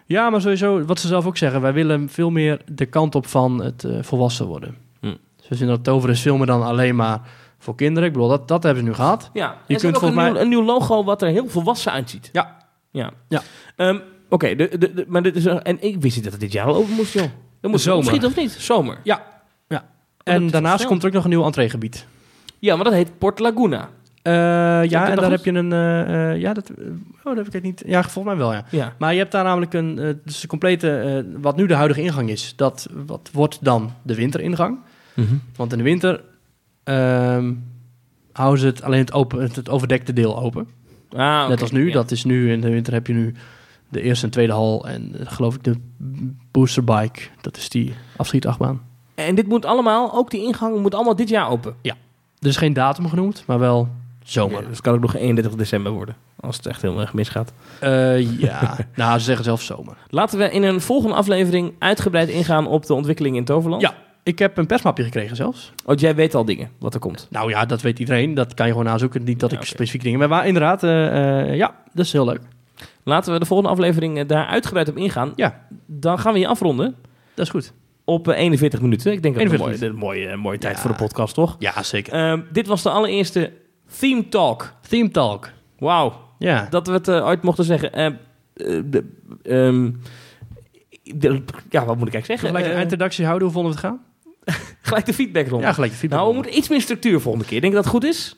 ja, 0.07 0.31
maar 0.31 0.41
sowieso, 0.41 0.85
wat 0.85 1.01
ze 1.01 1.07
zelf 1.07 1.27
ook 1.27 1.37
zeggen, 1.37 1.61
wij 1.61 1.73
willen 1.73 2.09
veel 2.09 2.31
meer 2.31 2.61
de 2.67 2.87
kant 2.87 3.15
op 3.15 3.27
van 3.27 3.63
het 3.65 3.85
eh, 3.85 4.03
volwassen 4.03 4.47
worden. 4.47 4.77
Hm. 5.01 5.15
Dus 5.49 5.59
dat 5.59 5.85
toveren 5.85 6.15
is 6.15 6.23
veel 6.23 6.37
meer 6.37 6.47
dan 6.47 6.63
alleen 6.63 6.97
maar 6.97 7.21
voor 7.59 7.75
kinderen. 7.75 8.09
Ik 8.09 8.13
bedoel, 8.15 8.29
dat, 8.29 8.49
dat 8.49 8.63
hebben 8.63 8.83
ze 8.83 8.89
nu 8.89 8.95
gehad. 8.95 9.31
Ja, 9.33 9.57
Je 9.67 9.77
kunt 9.77 9.81
volgens 9.99 10.03
een, 10.11 10.15
mij- 10.17 10.31
nieuw, 10.31 10.41
een 10.41 10.49
nieuw 10.49 10.65
logo 10.65 11.05
wat 11.05 11.23
er 11.23 11.29
heel 11.29 11.49
volwassen 11.49 11.93
uitziet. 11.93 12.29
Ja. 12.33 12.57
Ja. 12.91 13.11
Ja. 13.29 13.43
Ehm, 13.77 13.99
Oké, 14.29 14.55
de, 14.55 14.69
de, 14.79 14.95
de- 14.95 15.05
maar 15.09 15.23
dit 15.23 15.37
is 15.37 15.45
een- 15.45 15.63
en 15.63 15.83
ik 15.83 16.01
wist 16.01 16.15
niet 16.15 16.25
dat 16.25 16.33
het 16.33 16.43
dit 16.43 16.53
jaar 16.53 16.67
al 16.67 16.77
open 16.77 16.95
moest, 16.95 17.13
joh. 17.13 17.23
Dat 17.61 17.71
moet 17.71 17.81
Zomer. 17.81 18.05
Misschien 18.05 18.25
of 18.25 18.37
niet? 18.37 18.51
Zomer. 18.51 18.99
Ja, 19.03 19.27
ja. 19.69 19.85
dat 20.17 20.35
En 20.35 20.51
daarnaast 20.51 20.87
komt 20.87 21.03
er 21.03 21.09
ook 21.09 21.15
nog 21.15 21.25
een 21.25 21.31
nieuw 21.31 21.45
entreegebied. 21.45 22.07
Ja, 22.59 22.75
maar 22.75 22.85
dat 22.85 22.93
heet 22.95 23.19
Port 23.19 23.39
Laguna. 23.39 23.89
Eh, 24.23 24.33
ja, 24.33 24.81
en 24.83 24.89
daar 25.17 25.25
goed? 25.25 25.31
heb 25.33 25.45
je 25.45 25.53
een... 25.53 25.73
eh, 25.73 26.31
eh, 26.33 26.41
ja, 26.41 26.53
dat, 26.53 26.71
oh, 26.71 26.77
dat 27.23 27.37
heb 27.37 27.47
ik 27.47 27.53
het 27.53 27.63
niet... 27.63 27.83
Ja, 27.87 28.03
volgens 28.03 28.25
mij 28.25 28.37
wel, 28.37 28.53
ja. 28.53 28.65
Ja. 28.71 28.95
Maar 28.99 29.13
je 29.13 29.19
hebt 29.19 29.33
daar 29.33 29.45
namelijk 29.45 29.75
een, 29.75 30.21
dus 30.25 30.41
de 30.41 30.47
complete, 30.47 30.99
eh, 30.99 31.41
wat 31.43 31.57
nu 31.57 31.67
de 31.67 31.75
huidige 31.75 32.01
ingang 32.03 32.29
is, 32.31 32.53
dat 32.57 32.89
wat 33.07 33.31
wordt 33.33 33.59
dan 33.65 33.93
de 34.03 34.15
winteringang. 34.15 34.79
Want 35.57 35.73
in 35.73 35.79
de 35.79 35.85
winter 35.85 36.21
ehm, 36.85 37.53
houden 38.33 38.61
ze 38.61 38.67
het 38.67 38.83
alleen 38.83 39.01
het, 39.01 39.13
open, 39.13 39.41
het, 39.43 39.57
het 39.57 39.69
overdekte 39.69 40.13
deel 40.13 40.39
open. 40.39 40.69
Ah. 41.17 41.49
Net 41.49 41.61
als 41.61 41.71
nu, 41.71 41.87
Ja. 41.87 41.93
dat 41.93 42.11
is 42.11 42.25
nu 42.25 42.53
in 42.53 42.61
de 42.61 42.71
winter 42.71 42.93
heb 42.93 43.07
je 43.07 43.13
nu 43.13 43.35
de 43.89 44.03
eerste 44.03 44.25
en 44.25 44.31
tweede 44.31 44.53
hal 44.53 44.87
en 44.87 45.21
eh, 45.21 45.27
geloof 45.27 45.55
ik 45.55 45.65
de 45.65 45.77
boosterbike, 46.51 47.21
dat 47.41 47.57
is 47.57 47.69
die 47.69 47.95
afschietachtbaan. 48.17 48.83
En 49.15 49.35
dit 49.35 49.47
moet 49.47 49.65
allemaal, 49.65 50.15
ook 50.15 50.31
die 50.31 50.43
ingang 50.43 50.79
moet 50.81 50.95
allemaal 50.95 51.17
dit 51.17 51.29
jaar 51.29 51.49
open. 51.49 51.75
Er 52.39 52.49
is 52.49 52.57
geen 52.57 52.73
datum 52.73 53.09
genoemd, 53.09 53.45
maar 53.47 53.59
wel 53.59 53.89
zomer. 54.25 54.63
Ja, 54.63 54.69
dus 54.69 54.81
kan 54.81 54.95
ook 54.95 55.01
nog 55.01 55.17
31 55.17 55.55
december 55.55 55.93
worden. 55.93 56.17
Als 56.41 56.57
het 56.57 56.67
echt 56.67 56.83
heel 56.83 57.01
erg 57.01 57.15
misgaat. 57.15 57.53
Eh, 57.81 58.39
ja, 58.41 58.77
nou 58.95 59.19
ze 59.19 59.25
zeggen 59.25 59.45
zelf 59.45 59.63
zomer. 59.63 59.97
Laten 60.09 60.39
we 60.39 60.51
in 60.51 60.63
een 60.63 60.81
volgende 60.81 61.17
aflevering 61.17 61.73
uitgebreid 61.79 62.29
ingaan 62.29 62.67
op 62.67 62.87
de 62.87 62.95
ontwikkeling 62.95 63.37
in 63.37 63.45
Toverland. 63.45 63.83
Ja. 63.83 63.95
Ik 64.23 64.39
heb 64.39 64.57
een 64.57 64.67
persmapje 64.67 65.05
gekregen 65.05 65.37
zelfs. 65.37 65.73
Want 65.85 66.01
jij 66.01 66.15
weet 66.15 66.35
al 66.35 66.45
dingen, 66.45 66.71
wat 66.79 66.95
er 66.95 67.01
komt. 67.01 67.27
Nou 67.31 67.51
ja, 67.51 67.65
dat 67.65 67.83
weet 67.83 67.99
iedereen. 67.99 68.35
Dat 68.35 68.55
kan 68.55 68.67
je 68.67 68.73
gewoon 68.73 68.87
nazoeken. 68.87 69.25
Niet 69.25 69.41
dat 69.41 69.51
Ja, 69.51 69.59
ik 69.59 69.65
specifieke 69.65 70.05
dingen... 70.05 70.19
Maar 70.19 70.29
waar, 70.29 70.47
inderdaad, 70.47 70.83
eh, 70.83 71.57
ja, 71.57 71.75
dat 71.93 72.05
is 72.05 72.13
heel 72.13 72.25
leuk. 72.25 72.41
Laten 73.09 73.33
we 73.33 73.39
de 73.39 73.47
volgende 73.47 73.73
aflevering 73.73 74.19
eh, 74.19 74.27
daar 74.29 74.47
uitgebreid 74.47 74.89
op 74.89 74.97
ingaan. 74.97 75.33
Ja. 75.37 75.67
Dan 75.87 76.19
gaan 76.19 76.33
we 76.33 76.39
je 76.39 76.47
afronden 76.47 76.95
Dat 77.35 77.45
is 77.45 77.51
goed. 77.51 77.73
op 78.05 78.29
eh, 78.29 78.39
41 78.39 78.81
minuten. 78.81 79.13
Ik 79.13 79.23
denk 79.23 79.35
dat 79.35 79.43
het 79.45 79.53
een 79.53 79.59
41 79.59 79.89
mooie, 80.01 80.19
een 80.19 80.21
mooie, 80.25 80.29
eh, 80.37 80.43
mooie 80.43 80.59
tijd 80.59 80.75
Ja. 80.75 80.81
voor 80.81 80.91
de 80.91 80.97
podcast, 80.97 81.35
toch? 81.35 81.57
Ja, 81.59 81.83
zeker. 81.83 82.13
Ehm, 82.13 82.41
dit 82.53 82.67
was 82.67 82.83
de 82.83 82.91
allereerste 82.91 83.53
Theme 83.99 84.29
Talk. 84.29 84.73
Theme 84.89 85.11
Talk. 85.11 85.51
Wauw, 85.79 86.13
Ja. 86.39 86.67
dat 86.71 86.87
we 86.87 86.93
het 86.93 87.09
eh, 87.09 87.27
ooit 87.27 87.43
mochten 87.43 87.65
zeggen. 87.65 87.93
Ehm, 87.93 88.13
eh, 88.55 88.67
de, 88.85 89.05
de- 91.03 91.43
ja, 91.71 91.85
wat 91.85 91.97
moet 91.97 92.09
ik 92.09 92.15
eigenlijk 92.15 92.27
zeggen? 92.27 92.49
Gelijk 92.49 92.67
een 92.67 92.73
Eh, 92.73 92.81
introductie 92.81 93.25
houden. 93.25 93.49
Hoe 93.49 93.57
vonden 93.63 93.73
we 93.73 93.79
het 93.79 93.87
gaan? 93.87 94.01
gelijk 94.89 95.07
de 95.07 95.15
feedback 95.15 95.49
rond. 95.49 95.63
Ja, 95.63 95.73
gelijk 95.73 95.93
de 95.93 95.99
feedback. 95.99 96.19
nou, 96.21 96.31
we 96.31 96.37
moeten 96.41 96.59
iets 96.59 96.69
meer 96.69 96.81
structuur 96.81 97.21
volgende 97.21 97.47
keer. 97.47 97.61
Denk 97.61 97.73
je 97.73 97.79
dat 97.83 97.93
het 97.93 97.95
goed 97.95 98.05
is? 98.05 98.37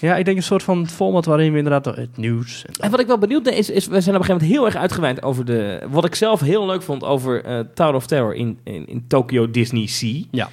Ja, 0.00 0.16
ik 0.16 0.24
denk 0.24 0.36
een 0.36 0.42
soort 0.42 0.62
van 0.62 0.88
format 0.88 1.24
waarin 1.24 1.50
we 1.52 1.58
inderdaad 1.58 1.84
het 1.96 2.16
nieuws... 2.16 2.64
En 2.66 2.74
En 2.80 2.90
wat 2.90 3.00
ik 3.00 3.06
wel 3.06 3.18
benieuwd 3.18 3.42
ben, 3.42 3.56
is, 3.56 3.70
is 3.70 3.86
we 3.86 4.00
zijn 4.00 4.14
op 4.16 4.20
een 4.20 4.26
gegeven 4.26 4.32
moment 4.48 4.52
heel 4.52 4.64
erg 4.66 4.76
uitgewijd 4.76 5.22
over 5.22 5.44
de... 5.44 5.80
Wat 5.90 6.04
ik 6.04 6.14
zelf 6.14 6.40
heel 6.40 6.66
leuk 6.66 6.82
vond 6.82 7.04
over 7.04 7.44
eh 7.44 7.58
Tower 7.74 7.94
of 7.94 8.06
Terror 8.06 8.34
in, 8.34 8.58
in, 8.64 8.86
in 8.86 9.04
Tokyo 9.08 9.50
Disney 9.50 9.86
Sea. 9.86 10.22
Ja. 10.30 10.48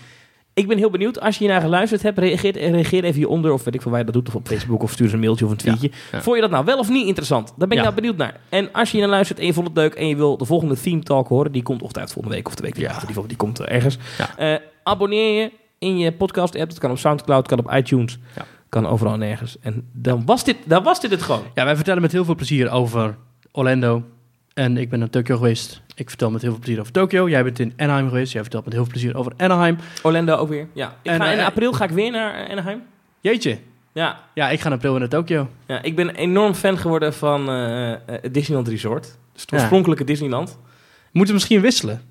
Ik 0.54 0.68
ben 0.68 0.78
heel 0.78 0.89
benieuwd, 0.89 1.20
als 1.22 1.38
je 1.38 1.43
hier 1.43 1.54
naar 1.54 1.62
geluisterd 1.62 2.02
hebt, 2.02 2.18
reageer, 2.18 2.52
reageer 2.72 3.04
even 3.04 3.16
hieronder. 3.18 3.52
Of 3.54 3.64
weet 3.64 3.74
ik 3.76 3.82
veel 3.82 3.91
waar 3.91 4.00
je 4.00 4.06
dat 4.06 4.14
doet, 4.16 4.28
of 4.28 4.36
op 4.36 4.48
Facebook, 4.48 4.84
of 4.84 4.91
stuur 4.91 5.06
eens 5.06 5.14
een 5.14 5.20
mailtje 5.20 5.45
of 5.45 5.52
een 5.52 5.58
tweetje. 5.58 5.91
ja. 6.12 6.22
Vond 6.22 6.36
je 6.36 6.41
dat 6.41 6.52
nou 6.52 6.66
wel 6.66 6.78
of 6.80 6.89
niet 6.89 7.08
interessant? 7.08 7.48
Daar 7.48 7.68
ben 7.68 7.70
ik 7.70 7.76
Ja. 7.78 7.82
nou 7.84 7.95
benieuwd 7.95 8.18
naar. 8.18 8.39
En 8.50 8.70
als 8.74 8.91
je 8.91 8.98
hier 8.98 9.06
naar 9.06 9.16
luistert 9.16 9.39
en 9.39 9.45
je 9.45 9.54
vond 9.54 9.68
het 9.68 9.78
leuk 9.78 9.93
en 9.93 10.08
je 10.08 10.16
wil 10.16 10.38
de 10.38 10.45
volgende 10.45 10.76
Theme 10.82 11.04
Talk 11.04 11.28
horen, 11.28 11.52
die 11.52 11.64
komt 11.64 11.98
uit 11.98 12.12
volgende 12.12 12.38
week 12.38 12.48
of 12.48 12.56
de 12.56 12.64
week 12.64 12.78
Ja. 12.78 12.93
geval, 12.93 13.28
die 13.28 13.38
komt 13.38 13.62
ergens. 13.62 13.98
Eh, 14.38 14.54
abonneer 14.84 15.41
je 15.41 15.52
in 15.80 15.98
je 15.98 16.12
podcast 16.14 16.56
app. 16.56 16.70
Dat 16.70 16.80
kan 16.80 16.91
op 16.91 16.98
Soundcloud, 16.98 17.48
kan 17.48 17.60
op 17.60 17.72
iTunes, 17.74 18.18
Ja. 18.36 18.45
Kan 18.70 18.86
overal 18.88 19.13
en 19.13 19.20
nergens. 19.20 19.59
En 19.59 19.88
dan 19.93 20.26
was 20.26 20.43
dit, 20.43 20.57
dan 20.65 20.84
was 20.84 20.99
dit 21.01 21.11
het 21.11 21.22
gewoon. 21.22 21.43
Ja, 21.53 21.65
wij 21.65 21.76
vertellen 21.76 22.01
met 22.01 22.11
heel 22.11 22.26
veel 22.26 22.36
plezier 22.36 22.70
over 22.70 23.15
Orlando. 23.51 24.03
En 24.53 24.78
ik 24.78 24.89
ben 24.89 24.99
naar 24.99 25.09
Tokyo 25.09 25.36
geweest. 25.36 25.82
Ik 25.95 26.09
vertel 26.09 26.32
met 26.32 26.41
heel 26.41 26.51
veel 26.51 26.59
plezier 26.59 26.80
over 26.80 26.91
Tokyo. 26.91 27.30
Jij 27.30 27.43
bent 27.43 27.59
in 27.59 27.74
Anaheim 27.78 28.07
geweest. 28.07 28.34
Jij 28.34 28.41
vertelt 28.41 28.63
met 28.65 28.74
heel 28.74 28.84
veel 28.84 28.91
plezier 28.91 29.15
over 29.18 29.32
Anaheim. 29.38 29.78
Orlando 30.03 30.36
ook 30.36 30.49
weer. 30.49 30.68
Ja. 30.74 30.95
Ik 31.01 31.11
En, 31.11 31.22
ga, 31.22 31.32
in 31.32 31.39
eh, 31.39 31.45
april 31.45 31.74
ga 31.74 31.84
ik 31.84 31.89
weer 31.89 32.11
naar 32.11 32.49
Anaheim. 32.49 32.82
Jeetje. 33.22 33.57
Ja. 33.93 34.20
Ja, 34.34 34.49
ik 34.49 34.59
ga 34.59 34.68
in 34.68 34.74
april 34.76 34.91
weer 34.91 34.99
naar 34.99 35.09
Tokyo. 35.09 35.49
ja, 35.68 35.82
ik 35.82 35.95
ben 35.95 36.09
enorm 36.15 36.53
fan 36.53 36.78
geworden 36.78 37.13
van 37.13 37.47
het 37.47 38.34
Disneyland 38.34 38.68
Resort. 38.68 39.03
Dus 39.34 39.41
het 39.41 39.49
Ja. 39.51 39.57
oorspronkelijke 39.57 40.03
Disneyland. 40.03 40.57
We 41.03 41.09
moeten 41.11 41.34
misschien 41.34 41.61
wisselen. 41.61 42.01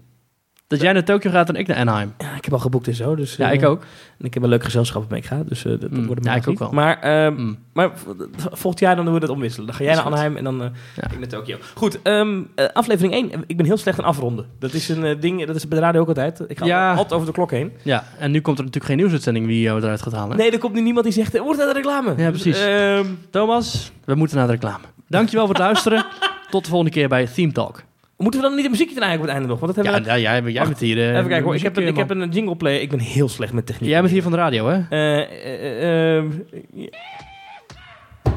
Dat 0.69 0.81
jij 0.81 0.93
naar 0.93 1.05
Tokyo 1.05 1.31
gaat 1.31 1.49
en 1.49 1.55
ik 1.55 1.67
naar 1.67 1.77
Anaheim. 1.77 2.15
Ja, 2.19 2.37
ik 2.37 2.45
heb 2.45 2.53
al 2.53 2.59
geboekt 2.59 2.89
en 2.89 2.95
zo. 2.95 3.15
Dus, 3.15 3.37
Ja, 3.37 3.49
eh, 3.49 3.55
ik 3.55 3.65
ook. 3.65 3.83
En 4.19 4.25
ik 4.25 4.35
heb 4.35 4.43
een 4.43 4.49
leuk 4.49 4.65
gezelschap 4.65 5.03
waarmee 5.03 5.21
ik 5.21 5.27
ga. 5.27 5.43
Dus 5.49 5.65
eh, 5.65 5.71
dat, 5.71 5.81
dat 5.81 5.91
Mm, 5.91 6.07
wordt 6.07 6.25
ja, 6.25 6.33
een 6.33 6.39
ik 6.39 6.49
ook 6.49 6.59
wel. 6.59 6.71
Maar, 6.71 7.01
ehm, 7.01 7.35
Mm. 7.35 7.59
maar 7.73 7.91
volgend 8.37 8.81
jaar 8.81 8.97
dan 8.97 9.05
doen 9.05 9.15
we 9.15 9.21
dat 9.21 9.29
omwisselen. 9.29 9.67
Dan 9.67 9.75
ga 9.77 9.85
jij 9.85 9.95
naar. 9.95 10.05
Anaheim 10.05 10.37
en 10.37 10.45
dan 10.45 10.63
eh, 10.63 10.69
Ja. 10.97 11.11
ik 11.11 11.19
naar 11.19 11.29
Tokio. 11.29 11.57
Goed, 11.75 12.03
ehm, 12.03 12.41
eh, 12.55 12.67
aflevering 12.73 13.15
1. 13.15 13.45
Ik 13.47 13.57
ben 13.57 13.67
heel 13.67 13.77
slecht 13.77 13.99
in 13.99 14.05
afronden. 14.05 14.47
Dat 14.59 14.73
is 14.73 14.89
een 14.89 15.05
eh, 15.05 15.21
ding, 15.21 15.45
dat 15.47 15.57
is 15.57 15.69
bij 15.69 15.79
de 15.79 15.85
radio 15.85 16.01
ook 16.01 16.09
altijd. 16.09 16.43
Ik 16.49 16.59
ga 16.59 16.65
Ja. 16.67 16.91
altijd 16.91 17.13
over 17.13 17.27
de 17.27 17.33
klok 17.33 17.51
heen. 17.51 17.73
Ja, 17.83 18.05
en 18.19 18.31
nu 18.31 18.41
komt 18.41 18.59
er 18.59 18.65
natuurlijk 18.65 18.91
geen 18.91 18.97
nieuwsuitzending 19.01 19.47
wie 19.47 19.61
jou 19.61 19.83
eruit 19.83 20.03
gaat 20.03 20.13
halen. 20.13 20.37
Nee, 20.37 20.51
er 20.51 20.59
komt 20.59 20.75
nu 20.75 20.81
niemand 20.81 21.05
die 21.05 21.15
zegt, 21.15 21.39
wordt 21.39 21.59
naar 21.59 21.67
de 21.69 21.73
reclame. 21.73 22.15
Ja, 22.17 22.29
precies. 22.31 22.59
Ehm, 22.61 23.07
Thomas, 23.31 23.93
we 24.05 24.15
moeten 24.15 24.37
naar 24.37 24.47
de 24.47 24.53
reclame. 24.53 24.85
Dankjewel 25.09 25.47
voor 25.47 25.55
het 25.55 25.65
luisteren. 25.65 26.05
Tot 26.51 26.63
de 26.65 26.71
volgende 26.71 26.93
keer 26.95 27.09
bij 27.09 27.27
Theme 27.27 27.53
Talk. 27.53 27.83
Moeten 28.17 28.41
we 28.41 28.47
dan 28.47 28.57
niet 28.57 28.65
een 28.65 28.71
muziekje 28.71 28.95
draaien 28.95 29.17
op 29.17 29.23
het 29.23 29.31
einde 29.31 29.49
nog? 29.49 29.61
Want 29.61 29.75
dat 29.75 29.85
hebben 29.85 30.03
Ja, 30.05 30.15
we... 30.15 30.21
ja, 30.21 30.41
jij, 30.41 30.53
jij 30.53 30.65
bent 30.65 30.79
hier... 30.81 30.99
eh, 30.99 31.09
Even 31.17 31.27
kijken 31.29 31.45
hoor, 31.45 31.55
ik 31.55 31.63
heb, 31.63 31.77
een, 31.77 31.87
ik 31.87 31.97
heb 31.97 32.11
een 32.11 32.29
jingle 32.31 32.57
player. 32.57 32.81
Ik 32.81 32.91
ben 32.91 32.99
heel 32.99 33.29
slecht 33.29 33.53
met 33.53 33.67
techniek. 33.67 33.91
Jij 33.91 34.01
bent 34.01 34.13
hier 34.13 34.23
van 34.23 34.31
de 34.33 34.37
radio, 34.39 34.67
hè? 34.69 34.75
Ehm, 34.89 36.27
ja. 36.73 36.89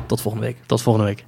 Tot 0.05 0.21
volgende 0.21 0.45
week. 0.47 0.57
Tot 0.65 0.81
volgende 0.81 1.07
week. 1.07 1.23